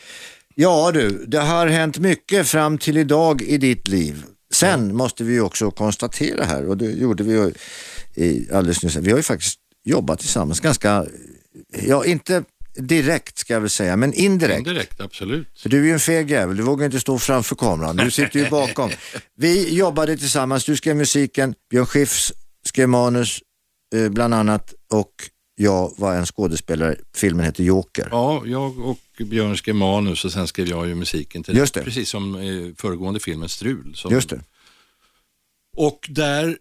ja 0.55 0.91
du, 0.91 1.25
det 1.27 1.39
har 1.39 1.67
hänt 1.67 1.97
mycket 1.97 2.47
fram 2.47 2.77
till 2.77 2.97
idag 2.97 3.41
i 3.41 3.57
ditt 3.57 3.87
liv. 3.87 4.23
Sen 4.53 4.95
måste 4.95 5.23
vi 5.23 5.39
också 5.39 5.71
konstatera 5.71 6.43
här, 6.43 6.67
och 6.69 6.77
det 6.77 6.85
gjorde 6.85 7.23
vi 7.23 7.33
ju 7.33 7.53
alldeles 8.53 8.83
nyss, 8.83 8.95
vi 8.95 9.11
har 9.11 9.17
ju 9.17 9.23
faktiskt 9.23 9.59
jobbat 9.83 10.19
tillsammans 10.19 10.59
ganska, 10.59 11.05
ja 11.87 12.05
inte 12.05 12.43
direkt 12.75 13.37
ska 13.37 13.53
jag 13.53 13.61
väl 13.61 13.69
säga, 13.69 13.95
men 13.95 14.13
indirekt. 14.13 14.67
Indirekt, 14.67 15.01
absolut. 15.01 15.47
För 15.59 15.69
du 15.69 15.79
är 15.79 15.83
ju 15.83 15.93
en 15.93 15.99
feg 15.99 16.31
jävel, 16.31 16.57
du 16.57 16.63
vågar 16.63 16.85
inte 16.85 16.99
stå 16.99 17.19
framför 17.19 17.55
kameran, 17.55 17.95
du 17.95 18.11
sitter 18.11 18.39
ju 18.39 18.49
bakom. 18.49 18.89
Vi 19.37 19.75
jobbade 19.75 20.17
tillsammans, 20.17 20.65
du 20.65 20.75
skrev 20.75 20.95
musiken, 20.95 21.53
Björn 21.69 21.85
Skifs 21.85 22.33
skrev 22.65 22.89
manus 22.89 23.39
eh, 23.95 24.09
bland 24.09 24.33
annat 24.33 24.73
och 24.93 25.11
jag 25.55 25.93
var 25.97 26.15
en 26.15 26.25
skådespelare, 26.25 26.95
filmen 27.15 27.45
heter 27.45 27.63
Joker. 27.63 28.07
Ja, 28.11 28.43
jag 28.45 28.79
och 28.79 28.99
Björn 29.17 29.57
skrev 29.57 29.75
manus 29.75 30.25
och 30.25 30.31
sen 30.31 30.47
skrev 30.47 30.67
jag 30.67 30.87
ju 30.87 30.95
musiken 30.95 31.43
till 31.43 31.57
Just 31.57 31.73
det. 31.73 31.83
Precis 31.83 32.09
som 32.09 32.35
eh, 32.35 32.75
föregående 32.77 33.19
filmen 33.19 33.49
Strul. 33.49 33.95
Som, 33.95 34.11
Just 34.11 34.29
det. 34.29 34.41
Och 35.77 36.07
där, 36.09 36.57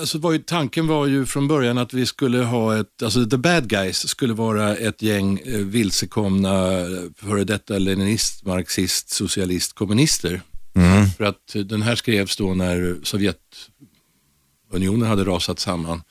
alltså 0.00 0.18
var 0.18 0.32
ju, 0.32 0.38
tanken 0.38 0.86
var 0.86 1.06
ju 1.06 1.26
från 1.26 1.48
början 1.48 1.78
att 1.78 1.92
vi 1.92 2.06
skulle 2.06 2.38
ha 2.38 2.80
ett, 2.80 3.02
alltså 3.02 3.26
The 3.26 3.36
Bad 3.36 3.68
Guys 3.68 4.08
skulle 4.08 4.34
vara 4.34 4.76
ett 4.76 5.02
gäng 5.02 5.38
eh, 5.38 5.58
vilsekomna 5.58 6.84
före 7.16 7.44
detta 7.44 7.78
leninist, 7.78 8.44
marxist, 8.44 9.10
socialist, 9.10 9.72
kommunister. 9.72 10.42
För 11.16 11.24
att 11.24 11.52
den 11.64 11.82
här 11.82 11.96
skrevs 11.96 12.36
då 12.36 12.54
när 12.54 13.04
Sovjetunionen 14.70 15.08
hade 15.08 15.24
rasat 15.24 15.58
samman. 15.58 16.02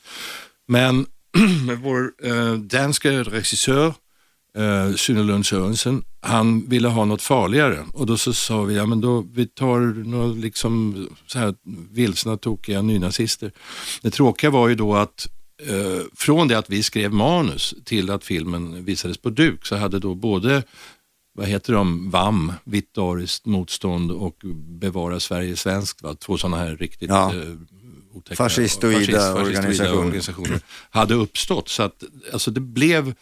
Men 0.68 1.06
vår 1.84 2.12
eh, 2.24 2.54
danska 2.54 3.12
regissör 3.12 3.94
eh, 4.58 4.96
Sune 4.96 5.24
Lund 5.24 5.46
Sörensen, 5.46 6.04
han 6.22 6.70
ville 6.70 6.88
ha 6.88 7.06
något 7.06 7.22
farligare 7.22 7.86
och 7.94 8.06
då 8.06 8.18
så 8.18 8.34
sa 8.34 8.64
vi, 8.64 8.76
ja 8.76 8.86
men 8.86 9.02
då 9.02 9.26
vi 9.34 9.48
tar 9.48 9.80
några 10.04 10.28
liksom 10.28 11.08
så 11.28 11.40
här 11.40 11.56
vilsna, 11.92 12.38
tokiga 12.38 12.82
nynazister. 12.82 13.52
Det 14.02 14.12
tråkiga 14.12 14.50
var 14.50 14.68
ju 14.70 14.76
då 14.76 14.96
att 14.96 15.28
eh, 15.68 16.02
från 16.16 16.48
det 16.48 16.58
att 16.58 16.70
vi 16.70 16.84
skrev 16.84 17.14
manus 17.14 17.76
till 17.86 18.12
att 18.12 18.24
filmen 18.24 18.86
visades 18.86 19.18
på 19.18 19.30
duk 19.30 19.66
så 19.66 19.76
hade 19.76 20.00
då 20.00 20.16
både 20.16 20.64
vad 21.34 21.48
heter 21.48 21.74
de, 21.74 22.10
VAM, 22.10 22.54
Vitt 22.64 22.98
ariskt 22.98 23.46
motstånd 23.46 24.12
och 24.12 24.36
Bevara 24.80 25.20
Sverige 25.20 25.56
svenskt, 25.56 26.04
va? 26.04 26.16
två 26.16 26.38
sådana 26.38 26.58
här 26.58 26.76
riktigt 26.76 27.10
Ja. 27.10 27.34
eh, 27.36 27.56
otäcka 28.14 28.36
Fascistoida 28.36 29.34
organisationer. 29.34 29.98
organisationer 29.98 30.60
hade 30.90 31.14
uppstått. 31.14 31.70
Så 31.70 31.84
att 31.84 32.04
alltså 32.34 32.52
det, 32.52 32.62
blev, 32.62 33.14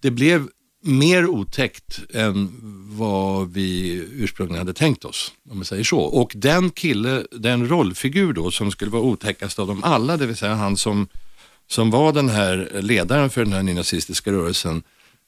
det 0.00 0.10
blev 0.10 0.48
mer 0.82 1.26
otäckt 1.26 2.00
än 2.14 2.58
vad 2.96 3.52
vi 3.52 3.92
ursprungligen 4.12 4.58
hade 4.58 4.74
tänkt 4.78 5.04
oss, 5.04 5.32
om 5.50 5.56
man 5.56 5.64
säger 5.64 5.84
så. 5.84 5.98
Och 5.98 6.32
den 6.34 6.70
kille, 6.70 7.26
den 7.30 7.68
rollfigur 7.68 8.32
då 8.32 8.50
som 8.50 8.70
skulle 8.70 8.90
vara 8.90 9.02
otäckast 9.02 9.58
av 9.58 9.66
dem 9.66 9.84
alla, 9.84 10.16
det 10.16 10.26
vill 10.26 10.36
säga 10.36 10.54
han 10.54 10.76
som, 10.76 11.08
som 11.66 11.90
var 11.90 12.12
den 12.12 12.28
här 12.28 12.70
ledaren 12.80 13.30
för 13.30 13.44
den 13.44 13.52
här 13.52 13.62
nynazistiska 13.62 14.32
rörelsen, 14.32 14.82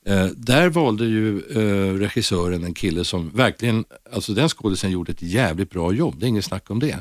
Eh, 0.06 0.26
där 0.26 0.68
valde 0.68 1.04
ju 1.04 1.38
eh, 1.38 1.98
regissören 1.98 2.64
en 2.64 2.74
kille 2.74 3.04
som 3.04 3.30
verkligen, 3.30 3.84
alltså 4.12 4.32
den 4.32 4.48
skådisen 4.48 4.90
gjorde 4.90 5.12
ett 5.12 5.22
jävligt 5.22 5.70
bra 5.70 5.92
jobb, 5.92 6.14
det 6.18 6.26
är 6.26 6.28
inget 6.28 6.44
snack 6.44 6.70
om 6.70 6.78
det. 6.78 6.98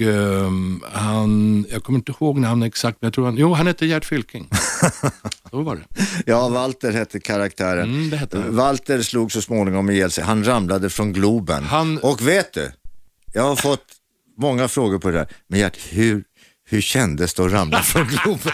Ehm, 0.00 0.82
han, 0.92 1.66
jag 1.70 1.82
kommer 1.84 1.98
inte 1.98 2.12
ihåg 2.12 2.38
namnet 2.38 2.66
exakt, 2.66 2.98
men 3.00 3.06
jag 3.06 3.14
tror 3.14 3.24
han, 3.24 3.36
jo 3.36 3.54
han 3.54 3.66
hette 3.66 3.86
Gert 3.86 4.04
Fylking. 4.04 4.48
Så 5.50 5.62
var 5.62 5.76
det. 5.76 6.04
Ja, 6.26 6.48
Walter 6.48 6.92
hette 6.92 7.20
karaktären. 7.20 7.88
Mm, 7.94 8.10
det 8.10 8.16
hette 8.16 8.38
han. 8.40 8.56
Walter 8.56 9.02
slog 9.02 9.32
så 9.32 9.42
småningom 9.42 9.90
ihjäl 9.90 10.10
sig. 10.10 10.24
Han 10.24 10.44
ramlade 10.44 10.90
från 10.90 11.12
Globen. 11.12 11.64
Han- 11.64 11.98
Och 11.98 12.28
vet 12.28 12.52
du, 12.52 12.72
jag 13.32 13.42
har 13.42 13.56
fått 13.56 13.84
många 14.38 14.68
frågor 14.68 14.98
på 14.98 15.10
det 15.10 15.18
där. 15.18 15.28
Men 15.48 15.58
Gert, 15.60 15.78
hur, 15.90 16.24
hur 16.68 16.80
kändes 16.80 17.34
det 17.34 17.44
att 17.44 17.52
ramla 17.52 17.82
från 17.82 18.06
Globen? 18.24 18.52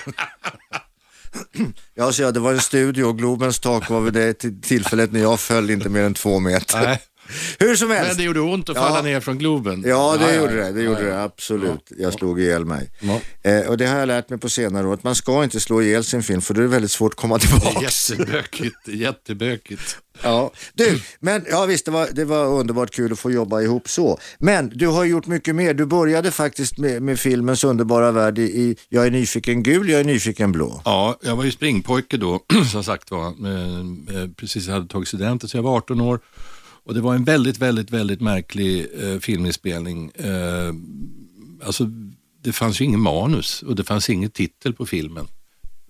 Ja, 1.94 2.12
så 2.12 2.22
ja, 2.22 2.30
det 2.30 2.40
var 2.40 2.52
en 2.52 2.60
studio 2.60 3.04
och 3.04 3.18
Globens 3.18 3.58
tak 3.58 3.90
var 3.90 4.00
vid 4.00 4.12
det 4.12 4.34
till- 4.34 4.60
tillfället 4.62 5.12
när 5.12 5.20
jag 5.20 5.40
föll 5.40 5.70
inte 5.70 5.88
mer 5.88 6.02
än 6.02 6.14
två 6.14 6.38
meter. 6.40 6.80
Nej. 6.82 7.00
Hur 7.58 7.76
som 7.76 7.90
helst. 7.90 8.08
Men 8.08 8.16
det 8.16 8.22
gjorde 8.22 8.40
ont 8.40 8.68
att 8.68 8.76
falla 8.76 8.96
Ja. 8.96 9.02
ner 9.02 9.20
från 9.20 9.38
Globen. 9.38 9.84
Ja, 9.86 10.16
det 10.16 10.34
ja, 10.34 10.40
gjorde 10.40 10.54
det. 10.56 10.72
Det 10.72 10.82
gjorde 10.82 11.04
det, 11.04 11.22
absolut. 11.22 11.92
Jag 11.98 12.12
slog 12.14 12.40
ihjäl 12.40 12.64
mig. 12.64 12.90
Eh, 13.42 13.60
och 13.68 13.76
det 13.76 13.86
har 13.86 13.98
jag 13.98 14.06
lärt 14.06 14.30
mig 14.30 14.38
på 14.38 14.48
senare 14.48 14.86
år, 14.86 14.94
att 14.94 15.04
man 15.04 15.14
ska 15.14 15.44
inte 15.44 15.60
slå 15.60 15.82
ihjäl 15.82 16.04
sin 16.04 16.22
film 16.22 16.40
för 16.40 16.54
då 16.54 16.60
är 16.60 16.62
det 16.62 16.68
väldigt 16.70 16.90
svårt 16.90 17.12
att 17.12 17.20
komma 17.20 17.38
tillbaka. 17.38 17.80
Jättebökigt, 17.82 18.88
jättebökigt. 18.88 19.96
Ja. 20.22 20.50
Du, 20.74 21.00
men 21.20 21.44
ja 21.50 21.64
visst 21.66 21.84
det 21.84 21.90
var, 21.90 22.08
det 22.12 22.24
var 22.24 22.46
underbart 22.46 22.90
kul 22.90 23.12
att 23.12 23.18
få 23.18 23.30
jobba 23.30 23.60
ihop 23.60 23.88
så. 23.88 24.18
Men 24.38 24.68
du 24.74 24.86
har 24.86 25.04
gjort 25.04 25.26
mycket 25.26 25.54
mer. 25.54 25.74
Du 25.74 25.84
började 25.86 26.30
faktiskt 26.30 26.78
med, 26.78 27.02
med 27.02 27.20
filmens 27.20 27.64
underbara 27.64 28.12
värld 28.12 28.38
i, 28.38 28.42
i 28.42 28.76
Jag 28.88 29.06
är 29.06 29.10
nyfiken 29.10 29.62
gul, 29.62 29.88
jag 29.88 30.00
är 30.00 30.04
nyfiken 30.04 30.52
blå. 30.52 30.82
Ja, 30.84 31.18
jag 31.22 31.36
var 31.36 31.44
ju 31.44 31.50
springpojke 31.52 32.16
då, 32.16 32.40
som 32.72 32.84
sagt 32.84 33.10
var. 33.10 33.26
Eh, 33.26 34.22
eh, 34.22 34.28
Precis, 34.36 34.68
hade 34.68 34.88
tagit 34.88 35.08
studenten 35.08 35.48
så 35.48 35.56
jag 35.56 35.62
var 35.62 35.76
18 35.76 36.00
år. 36.00 36.20
Och 36.86 36.94
det 36.94 37.00
var 37.00 37.14
en 37.14 37.24
väldigt, 37.24 37.58
väldigt, 37.58 37.90
väldigt 37.90 38.20
märklig 38.20 38.86
eh, 39.02 39.18
filminspelning. 39.18 40.10
Eh, 40.10 40.74
alltså, 41.66 41.84
det 42.42 42.52
fanns 42.52 42.80
ju 42.80 42.84
ingen 42.84 43.00
manus 43.00 43.62
och 43.62 43.76
det 43.76 43.84
fanns 43.84 44.10
ingen 44.10 44.30
titel 44.30 44.72
på 44.72 44.86
filmen. 44.86 45.28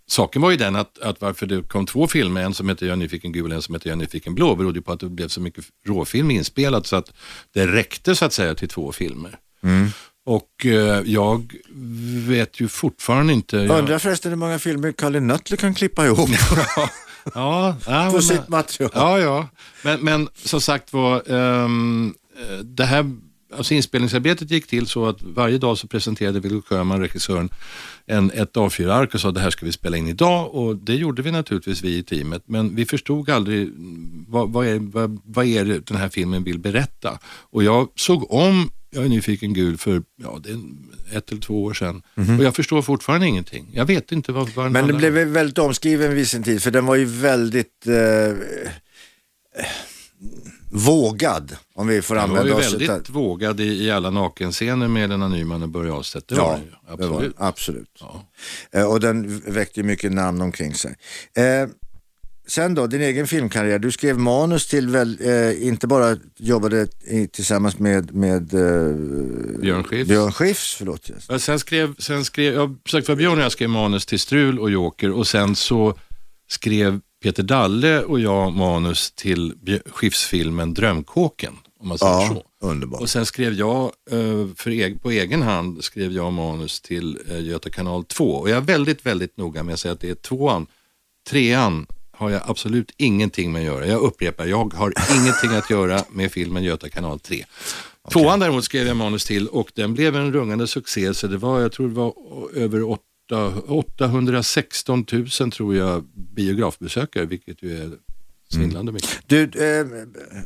Saken 0.09 0.43
var 0.43 0.51
ju 0.51 0.57
den 0.57 0.77
att, 0.77 0.99
att 0.99 1.21
varför 1.21 1.47
det 1.47 1.63
kom 1.63 1.87
två 1.87 2.07
filmer, 2.07 2.43
en 2.43 2.55
som 2.55 2.69
heter 2.69 2.87
Jag 2.87 2.99
nyfiken 2.99 3.33
gul 3.33 3.51
och 3.51 3.57
en 3.57 3.63
som 3.63 3.75
heter 3.75 3.91
Jag 3.91 3.99
nyfiken 3.99 4.35
blå, 4.35 4.57
berodde 4.57 4.83
på 4.83 4.93
att 4.93 5.01
det 5.01 5.09
blev 5.09 5.29
så 5.29 5.41
mycket 5.41 5.65
råfilm 5.87 6.31
inspelat 6.31 6.87
så 6.87 6.97
att 6.97 7.13
det 7.55 7.67
räckte 7.67 8.17
så 8.17 8.25
att 8.25 8.33
säga 8.33 8.55
till 8.55 8.69
två 8.69 8.93
filmer. 8.93 9.39
Och 10.27 10.67
eh, 10.67 11.03
jag 11.05 11.53
vet 12.27 12.61
ju 12.61 12.69
fortfarande 12.69 13.33
inte... 13.33 13.57
Jag, 13.57 13.79
Undrar 13.79 13.99
förresten 13.99 14.33
hur 14.33 14.37
många 14.37 14.59
filmer 14.59 14.93
Kalle 14.93 15.21
Nuttler 15.21 15.57
kan 15.57 15.75
klippa 15.75 16.07
ihop 16.07 16.29
ja, 17.35 17.77
ja, 17.87 18.07
på 18.07 18.13
men- 18.13 18.23
sitt 18.23 18.49
material. 18.49 18.91
Ja, 18.95 19.19
ja. 19.21 19.49
Men, 19.85 20.01
men 20.01 20.29
som 20.35 20.61
sagt 20.61 20.93
var, 20.93 21.15
eh, 21.17 21.69
det 22.65 22.85
här 22.85 23.11
alltså 23.57 23.75
inspelningsarbetet 23.75 24.51
gick 24.51 24.67
till 24.67 24.87
så 24.87 25.07
att 25.07 25.23
varje 25.23 25.59
dag 25.59 25.79
så 25.79 25.87
presenterade 25.87 26.41
Vilgot 26.41 26.67
Sjöman, 26.67 27.01
regissören, 27.01 27.49
en, 28.07 28.31
ett 28.31 28.55
A4-ark 28.55 29.15
och 29.15 29.21
sa 29.21 29.31
det 29.31 29.41
här 29.41 29.51
ska 29.51 29.67
vi 29.67 29.73
spela 29.73 29.97
in 29.97 30.07
idag 30.09 30.55
och 30.55 30.77
det 30.77 30.95
gjorde 30.95 31.23
vi 31.23 31.33
naturligtvis 31.33 31.83
vi 31.83 31.97
i 31.97 32.03
teamet 32.03 32.43
men 32.47 32.75
vi 32.77 32.87
förstod 32.87 33.31
aldrig 33.31 33.73
vad, 34.29 34.53
vad, 34.53 34.67
är, 34.67 34.79
vad, 34.79 35.21
vad 35.25 35.47
är 35.47 35.65
det 35.65 35.87
den 35.87 35.97
här 35.97 36.09
filmen 36.09 36.45
vill 36.45 36.59
berätta. 36.59 37.19
Och 37.51 37.65
jag 37.65 37.89
såg 37.95 38.33
om 38.33 38.71
jag 38.91 39.05
är 39.05 39.09
nyfiken 39.09 39.55
gul 39.55 39.79
för 39.79 40.03
ja, 40.17 40.41
det 40.43 40.51
är 40.51 40.59
ett 41.19 41.31
eller 41.31 41.41
två 41.41 41.65
år 41.65 41.75
sedan 41.75 42.03
och 42.39 42.45
jag 42.45 42.55
förstår 42.57 42.83
fortfarande 42.83 43.27
ingenting. 43.27 43.67
Jag 43.73 43.85
vet 43.87 44.13
inte 44.13 44.33
vad, 44.33 44.49
vad 44.49 44.67
den 44.67 44.73
Men 44.73 44.87
den 44.89 44.97
blev 44.97 45.13
väldigt 45.13 45.59
omskriven 45.59 46.15
vid 46.15 46.29
sin 46.29 46.43
tid 46.43 46.63
för 46.63 46.71
den 46.71 46.87
var 46.87 46.97
ju 46.97 47.05
väldigt 47.05 47.87
eh, 47.87 48.37
vågad 50.71 51.57
om 51.75 51.87
vi 51.87 52.03
får 52.03 52.15
Den 52.15 52.31
var 52.31 52.39
använda 52.39 52.61
ju 52.61 52.67
oss 52.67 52.73
väldigt 52.73 52.91
utav- 52.91 53.13
vågad 53.15 53.61
i, 53.61 53.65
i 53.85 53.91
alla 53.91 54.11
nakenscener 54.11 54.89
med 54.89 55.09
Lena 55.11 55.29
Nyman 55.29 55.63
och 55.63 55.69
Börje 55.69 55.93
Ahlstedt. 55.93 56.29
Det 56.29 56.35
var 56.35 56.53
den 56.53 56.61
ju. 56.63 56.97
det 56.97 57.07
var 57.07 57.17
Absolut. 57.17 57.35
absolut. 57.39 57.91
Ja. 58.01 58.27
Eh, 58.73 58.91
och 58.93 59.01
den 59.01 59.39
väckte 59.47 59.81
ju 59.81 59.87
mycket 59.87 60.13
namn 60.13 60.41
omkring 60.41 60.75
sig. 60.75 60.95
Eh, 61.37 61.69
sen 62.47 62.75
då, 62.75 62.87
din 62.87 63.01
egen 63.03 63.27
filmkarriär. 63.27 63.79
Du 63.79 63.93
skrev 63.93 64.19
manus 64.19 64.67
till, 64.67 64.89
väl, 64.89 65.19
eh, 65.21 65.67
inte 65.67 65.87
bara 65.87 66.17
jobbade 66.37 66.87
i, 67.07 67.27
tillsammans 67.29 67.79
med, 67.79 68.15
med 68.15 68.55
eh, 68.55 68.97
Björn 69.61 69.85
Skifs. 69.85 70.09
Björn 70.09 70.33
Skifs, 70.33 70.75
förlåt. 70.75 71.11
Ja, 71.29 71.39
Sen 71.39 71.59
skrev, 71.59 71.95
sen 71.99 72.25
skrev 72.25 72.55
jag, 72.55 72.77
sagt 72.89 73.09
var 73.09 73.17
Björn 73.17 73.39
och 73.39 73.45
jag 73.45 73.53
skrev 73.53 73.69
manus 73.71 74.07
till 74.07 74.21
Strul 74.21 74.59
och 74.59 74.71
Joker 74.71 75.11
och 75.13 75.27
sen 75.27 75.57
så 75.57 75.95
skrev 76.49 77.01
Peter 77.23 77.43
Dalle 77.43 78.03
och 78.03 78.21
jag 78.21 78.53
manus 78.53 79.11
till 79.11 79.55
Skifsfilmen 79.87 80.75
Drömkåken. 80.75 81.53
Om 81.81 81.89
man 81.89 81.99
säger 81.99 82.13
Ja, 82.13 82.43
så. 82.61 82.67
underbart. 82.69 83.01
Och 83.01 83.11
sen 83.11 83.27
skrev 83.27 83.53
jag, 83.53 83.83
eh, 84.11 84.47
för 84.57 84.71
eg, 84.71 85.03
på 85.03 85.11
egen 85.11 85.43
hand, 85.43 85.85
skrev 85.85 86.13
jag 86.13 86.33
manus 86.33 86.81
till 86.81 87.19
eh, 87.31 87.41
Göta 87.41 87.71
kanal 87.71 88.05
2. 88.05 88.31
Och 88.31 88.51
jag 88.51 88.57
är 88.57 88.61
väldigt, 88.61 89.07
väldigt 89.07 89.37
noga 89.37 89.63
med 89.63 89.73
att 89.73 89.81
säga 89.81 89.93
att 89.93 90.01
det 90.01 90.11
är 90.11 90.15
tvåan. 90.15 90.67
Trean 91.29 91.87
har 92.17 92.31
jag 92.31 92.43
absolut 92.47 92.93
ingenting 92.97 93.53
med 93.53 93.61
att 93.61 93.67
göra. 93.67 93.87
Jag 93.87 94.01
upprepar, 94.01 94.47
jag 94.47 94.75
har 94.75 94.93
ingenting 95.21 95.51
att 95.51 95.71
göra 95.71 96.01
med 96.11 96.33
filmen 96.33 96.65
Göta 96.65 96.89
kanal 96.89 97.21
3. 97.21 97.45
Tvåan 98.13 98.41
däremot 98.41 98.65
skrev 98.65 98.87
jag 98.87 98.97
manus 98.97 99.25
till 99.25 99.49
och 99.49 99.71
den 99.75 99.95
blev 99.95 100.17
en 100.17 100.33
rungande 100.33 100.67
succé. 100.67 101.15
Så 101.15 101.27
det 101.27 101.37
var, 101.39 101.61
jag 101.61 101.73
tror 101.73 101.89
det 101.89 101.95
var 101.95 102.13
över 102.55 102.81
åtta- 102.83 103.63
816 103.69 105.05
000 105.41 105.51
tror 105.51 105.77
jag 105.77 106.05
biografbesökare, 106.15 107.25
vilket 107.25 107.63
ju 107.63 107.83
är 107.83 107.91
svindlande 108.53 108.93
mycket. 108.93 109.11
Du, 109.27 109.43
eh, 109.43 109.87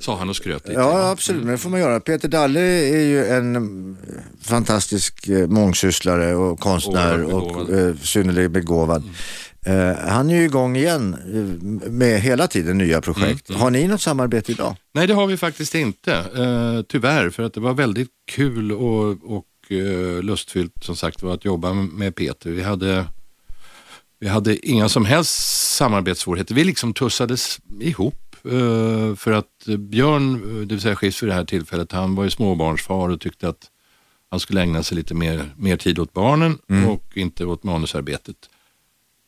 Sa 0.01 0.16
han 0.16 0.29
och 0.29 0.37
skröt 0.37 0.68
lite. 0.68 0.81
ja 0.81 1.11
absolut, 1.11 1.43
men 1.43 1.53
det 1.53 1.59
får 1.59 1.71
man 1.71 1.81
göra. 1.81 2.01
Peter 2.01 2.29
Dalle 2.29 2.61
är 2.61 3.05
ju 3.05 3.25
en 3.27 3.57
mm, 3.57 3.97
fantastisk 4.43 5.29
eh, 5.29 5.47
mångsysslare 5.49 6.35
och 6.35 6.61
konstnär 6.61 7.25
Oerhört 7.25 7.33
och 7.43 7.66
begåvad. 7.66 7.89
eh, 7.89 7.97
synnerligen 7.97 8.53
begåvad. 8.53 9.03
Eh, 9.66 9.96
han 9.96 10.30
är 10.30 10.34
ju 10.36 10.44
igång 10.44 10.76
igen 10.76 11.14
eh, 11.14 11.90
med 11.90 12.20
hela 12.20 12.46
tiden 12.46 12.78
nya 12.78 13.00
projekt. 13.00 13.54
Har 13.54 13.70
ni 13.70 13.88
något 13.88 14.00
samarbete 14.00 14.52
idag? 14.52 14.76
Nej, 14.92 15.06
det 15.06 15.14
har 15.14 15.26
vi 15.26 15.36
faktiskt 15.36 15.74
inte. 15.74 16.14
Eh, 16.14 16.82
tyvärr, 16.88 17.30
för 17.30 17.42
att 17.42 17.54
det 17.54 17.61
var 17.61 17.74
väldigt 17.74 18.11
kul 18.26 18.72
och, 18.72 19.36
och 19.36 19.72
eh, 19.72 20.22
lustfyllt 20.22 20.84
som 20.84 20.96
sagt 20.96 21.22
var 21.22 21.34
att 21.34 21.44
jobba 21.44 21.72
med 21.72 22.14
Peter. 22.14 22.50
Vi 22.50 22.62
hade, 22.62 23.06
vi 24.20 24.28
hade 24.28 24.68
inga 24.68 24.88
som 24.88 25.04
helst 25.04 25.34
samarbetssvårigheter. 25.76 26.54
Vi 26.54 26.64
liksom 26.64 26.94
tussades 26.94 27.61
ihop 27.80 28.14
för 29.16 29.32
att 29.32 29.66
Björn, 29.78 30.40
det 30.68 30.74
vill 30.74 30.80
säga 30.80 30.96
Schiffs 30.96 31.18
för 31.18 31.26
det 31.26 31.32
här 31.32 31.44
tillfället, 31.44 31.92
han 31.92 32.14
var 32.14 32.24
ju 32.24 32.30
småbarnsfar 32.30 33.08
och 33.08 33.20
tyckte 33.20 33.48
att 33.48 33.70
han 34.30 34.40
skulle 34.40 34.61
ägna 34.62 34.82
sig 34.82 34.96
lite 34.96 35.14
mer, 35.14 35.54
mer 35.56 35.76
tid 35.76 35.98
åt 35.98 36.12
barnen 36.12 36.58
och 36.88 37.04
inte 37.14 37.44
åt 37.44 37.64
manusarbetet. 37.64 38.36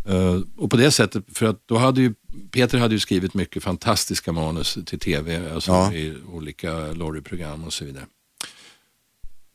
Eh, 0.08 0.40
och 0.56 0.70
på 0.70 0.76
det 0.76 0.90
sättet, 0.90 1.24
för 1.34 1.46
att 1.46 1.62
då 1.66 1.76
hade 1.76 2.00
ju, 2.00 2.14
Peter 2.50 2.78
hade 2.78 2.94
ju 2.94 3.00
skrivit 3.00 3.34
mycket 3.34 3.62
fantastiska 3.62 4.32
manus 4.32 4.78
till 4.86 4.98
tv, 4.98 5.52
alltså 5.54 5.70
Ja. 5.72 5.92
i 5.92 6.14
olika 6.32 6.92
Lorry-program 6.92 7.64
och 7.64 7.72
så 7.72 7.84
vidare. 7.84 8.04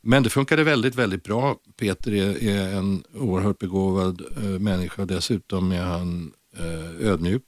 Men 0.04 0.24
det 0.24 0.30
funkade 0.30 0.64
väldigt, 0.64 0.95
väldigt 0.95 1.24
bra. 1.24 1.56
Peter 1.80 2.14
är, 2.14 2.43
är 2.43 2.76
en 2.78 3.04
oerhört 3.14 3.60
begåvad 3.60 4.22
eh, 4.38 4.43
människa. 4.43 5.06
Dessutom 5.06 5.72
är 5.72 5.82
han 5.84 6.32
eh, 6.58 7.08
ödmjuk 7.08 7.43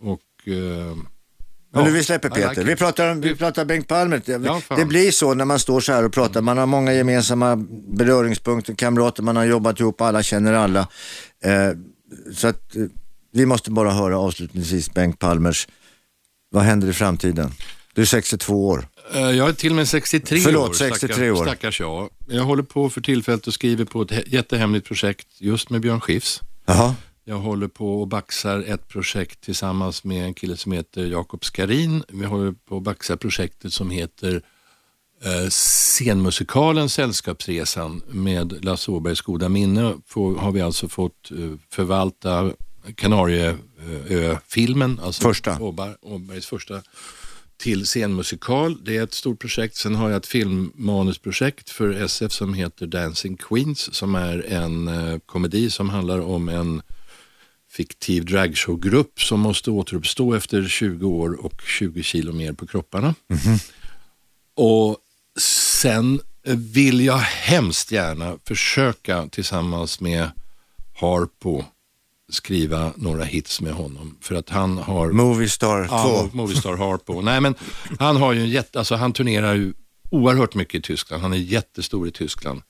och 0.00 0.20
eh, 0.48 0.54
Men 0.96 1.06
ja, 1.72 1.84
nu 1.84 1.90
vi 1.90 2.04
släpper 2.04 2.30
Peter. 2.30 2.48
like 2.48 2.62
vi, 2.62 2.76
pratar 2.76 3.10
om, 3.10 3.20
vi 3.20 3.34
pratar 3.36 3.64
Bengt 3.64 3.88
Palmer. 3.88 4.22
Det, 4.26 4.32
Ja, 4.44 4.62
det 4.76 4.84
blir 4.84 5.10
så 5.10 5.34
när 5.34 5.44
man 5.44 5.58
står 5.58 5.80
så 5.80 5.92
här 5.92 6.04
och 6.04 6.12
pratar. 6.12 6.40
Man 6.40 6.58
har 6.58 6.66
många 6.66 6.92
gemensamma 6.94 7.56
beröringspunkter, 7.88 8.74
kamrater, 8.74 9.22
man 9.22 9.36
har 9.36 9.44
jobbat 9.44 9.80
ihop, 9.80 10.00
alla 10.00 10.22
känner 10.22 10.52
alla. 10.52 10.80
Eh, 11.44 11.70
så 12.34 12.48
att 12.48 12.76
eh, 12.76 12.82
vi 13.32 13.46
måste 13.46 13.70
bara 13.70 13.90
höra 13.92 14.18
avslutningsvis 14.18 14.94
Bengt 14.94 15.18
Palmers, 15.18 15.68
vad 16.50 16.62
händer 16.62 16.88
i 16.88 16.92
framtiden? 16.92 17.50
Du 17.94 18.02
är 18.02 18.06
62 18.06 18.68
år. 18.68 18.88
Eh, 19.14 19.20
Jag 19.20 19.48
är 19.48 19.52
till 19.52 19.70
och 19.72 19.76
med 19.76 19.88
63 19.88 20.40
Förlåt, 20.40 20.70
år. 20.70 20.74
63 20.74 21.30
år. 21.30 21.44
Stackars 21.44 21.80
jag. 21.80 22.10
Jag 22.28 22.42
håller 22.44 22.62
på 22.62 22.90
för 22.90 23.00
tillfället 23.00 23.46
och 23.46 23.54
skriver 23.54 23.84
på 23.84 24.02
ett 24.02 24.10
he- 24.10 24.24
jättehemligt 24.26 24.86
projekt 24.86 25.26
just 25.38 25.70
med 25.70 25.80
Björn 25.80 26.00
Skifs. 26.00 26.40
Jaha. 26.66 26.94
Jag 27.24 27.38
håller 27.38 27.68
på 27.68 28.00
och 28.00 28.08
baxar 28.08 28.64
ett 28.66 28.88
projekt 28.88 29.40
tillsammans 29.40 30.04
med 30.04 30.24
en 30.24 30.34
kille 30.34 30.56
som 30.56 30.72
heter 30.72 31.04
Jakob 31.06 31.44
Skarin. 31.44 32.04
Vi 32.08 32.24
håller 32.24 32.52
på 32.52 32.76
att 32.76 32.82
baxa 32.82 33.16
projektet 33.16 33.72
som 33.72 33.90
heter 33.90 34.42
scenmusikalen 35.50 36.88
Sällskapsresan 36.88 38.02
med 38.08 38.64
Lasse 38.64 38.90
Åbergs 38.90 39.20
goda 39.20 39.48
minne. 39.48 39.94
Får, 40.06 40.36
har 40.36 40.52
vi 40.52 40.60
alltså 40.60 40.88
fått 40.88 41.30
eh, 41.30 41.36
förvalta 41.70 42.52
Kanarieö-filmen, 42.94 45.00
alltså 45.02 45.22
Första. 45.22 45.60
Åberg, 45.60 45.94
Åbergs 46.02 46.46
första 46.46 46.82
till 47.56 47.86
scenmusikal. 47.86 48.84
Det 48.84 48.96
är 48.96 49.02
ett 49.02 49.14
stort 49.14 49.40
projekt. 49.40 49.76
Sen 49.76 49.94
har 49.94 50.10
jag 50.10 50.16
ett 50.16 50.26
filmmanusprojekt 50.26 51.70
för 51.70 51.90
SF 51.90 52.32
som 52.32 52.54
heter 52.54 52.86
Dancing 52.86 53.36
Queens 53.36 53.94
som 53.94 54.14
är 54.14 54.52
en 54.52 54.88
eh, 54.88 55.18
komedi 55.26 55.70
som 55.70 55.90
handlar 55.90 56.20
om 56.20 56.48
en 56.48 56.82
fiktiv 57.70 58.24
dragshowgrupp 58.24 59.20
som 59.20 59.40
måste 59.40 59.70
återuppstå 59.70 60.34
efter 60.34 60.64
20 60.64 61.08
år 61.08 61.44
och 61.44 61.62
20 61.62 62.02
kilo 62.02 62.32
mer 62.32 62.52
på 62.52 62.66
kropparna. 62.66 63.14
Och 64.54 64.96
sen 65.40 66.20
vill 66.44 67.04
jag 67.04 67.18
hemskt 67.18 67.92
gärna 67.92 68.38
försöka 68.44 69.28
tillsammans 69.28 70.00
med 70.00 70.30
Harpo 71.00 71.64
skriva 72.28 72.92
några 72.96 73.24
hits 73.24 73.60
med 73.60 73.72
honom. 73.72 74.16
För 74.20 74.34
att 74.34 74.48
han 74.48 74.78
har... 74.78 75.12
Moviestar 75.12 75.88
2. 75.88 75.94
Ja, 75.94 76.28
Movistar 76.32 76.76
Harpo. 76.76 77.20
Nej, 77.20 77.40
men 77.40 77.54
han 77.98 78.16
har 78.16 78.32
ju 78.32 78.40
en 78.40 78.50
jätte, 78.50 78.78
alltså 78.78 78.94
han 78.94 79.12
turnerar 79.12 79.54
ju 79.54 79.72
oerhört 80.10 80.54
mycket 80.54 80.74
i 80.74 80.82
Tyskland. 80.82 81.22
Han 81.22 81.32
är 81.32 81.36
jättestor 81.36 82.08
i 82.08 82.10
Tyskland. 82.10 82.62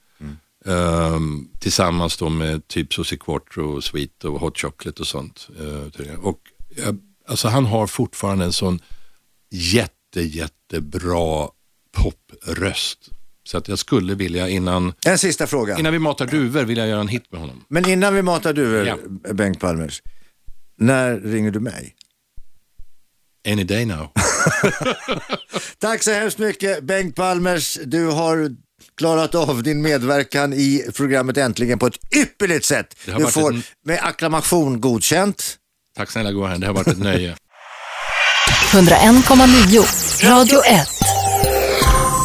Ehm, 0.66 1.48
tillsammans 1.58 2.16
då 2.16 2.28
med 2.28 2.68
typ 2.68 2.94
Susie 2.94 3.18
Quattro, 3.18 3.80
Sweet 3.80 4.24
och 4.24 4.40
Hot 4.40 4.58
Chocolate 4.58 5.00
och 5.00 5.06
sånt. 5.06 5.48
Uh, 5.60 6.14
och, 6.22 6.38
eh, 6.76 6.94
alltså 7.28 7.48
han 7.48 7.64
har 7.64 7.86
fortfarande 7.86 8.44
en 8.44 8.52
sån 8.52 8.80
jätte, 9.50 10.20
jättebra 10.20 11.48
popröst. 11.96 12.98
Så 13.44 13.58
att 13.58 13.68
jag 13.68 13.78
skulle 13.78 14.14
vilja 14.14 14.48
innan, 14.48 14.92
En 15.06 15.18
sista 15.18 15.46
fråga. 15.46 15.78
innan 15.78 15.92
vi 15.92 15.98
matar 15.98 16.26
duvor 16.26 16.62
vill 16.62 16.78
jag 16.78 16.88
göra 16.88 17.00
en 17.00 17.08
hit 17.08 17.32
med 17.32 17.40
honom. 17.40 17.64
Men 17.68 17.88
innan 17.88 18.14
vi 18.14 18.22
matar 18.22 18.52
du, 18.52 18.84
Ja. 18.86 18.96
Bengt 19.34 19.60
Palmers. 19.60 20.02
När 20.78 21.20
ringer 21.20 21.50
du 21.50 21.60
mig? 21.60 21.94
Any 23.48 23.64
day 23.64 23.84
now. 23.86 24.08
Tack 25.78 26.02
så 26.02 26.12
hemskt 26.12 26.38
mycket 26.38 26.82
Bengt 26.84 27.16
Palmers. 27.16 27.78
Du 27.84 28.06
har 28.06 28.50
klarat 28.98 29.34
av 29.34 29.62
din 29.62 29.82
medverkan 29.82 30.52
i 30.52 30.84
programmet 30.96 31.36
Äntligen 31.36 31.78
på 31.78 31.86
ett 31.86 32.14
ypperligt 32.16 32.64
sätt. 32.64 32.96
Du 33.04 33.26
får 33.26 33.52
en- 33.54 33.62
med 33.84 33.98
acklamation 34.02 34.80
godkänt. 34.80 35.58
Tack 35.96 36.10
snälla 36.10 36.32
Goran, 36.32 36.60
det 36.60 36.66
har 36.66 36.74
varit 36.74 36.86
ett 36.88 36.98
nöje. 36.98 37.36
101,9 38.72 40.24
Radio 40.30 40.62
1. 40.64 40.88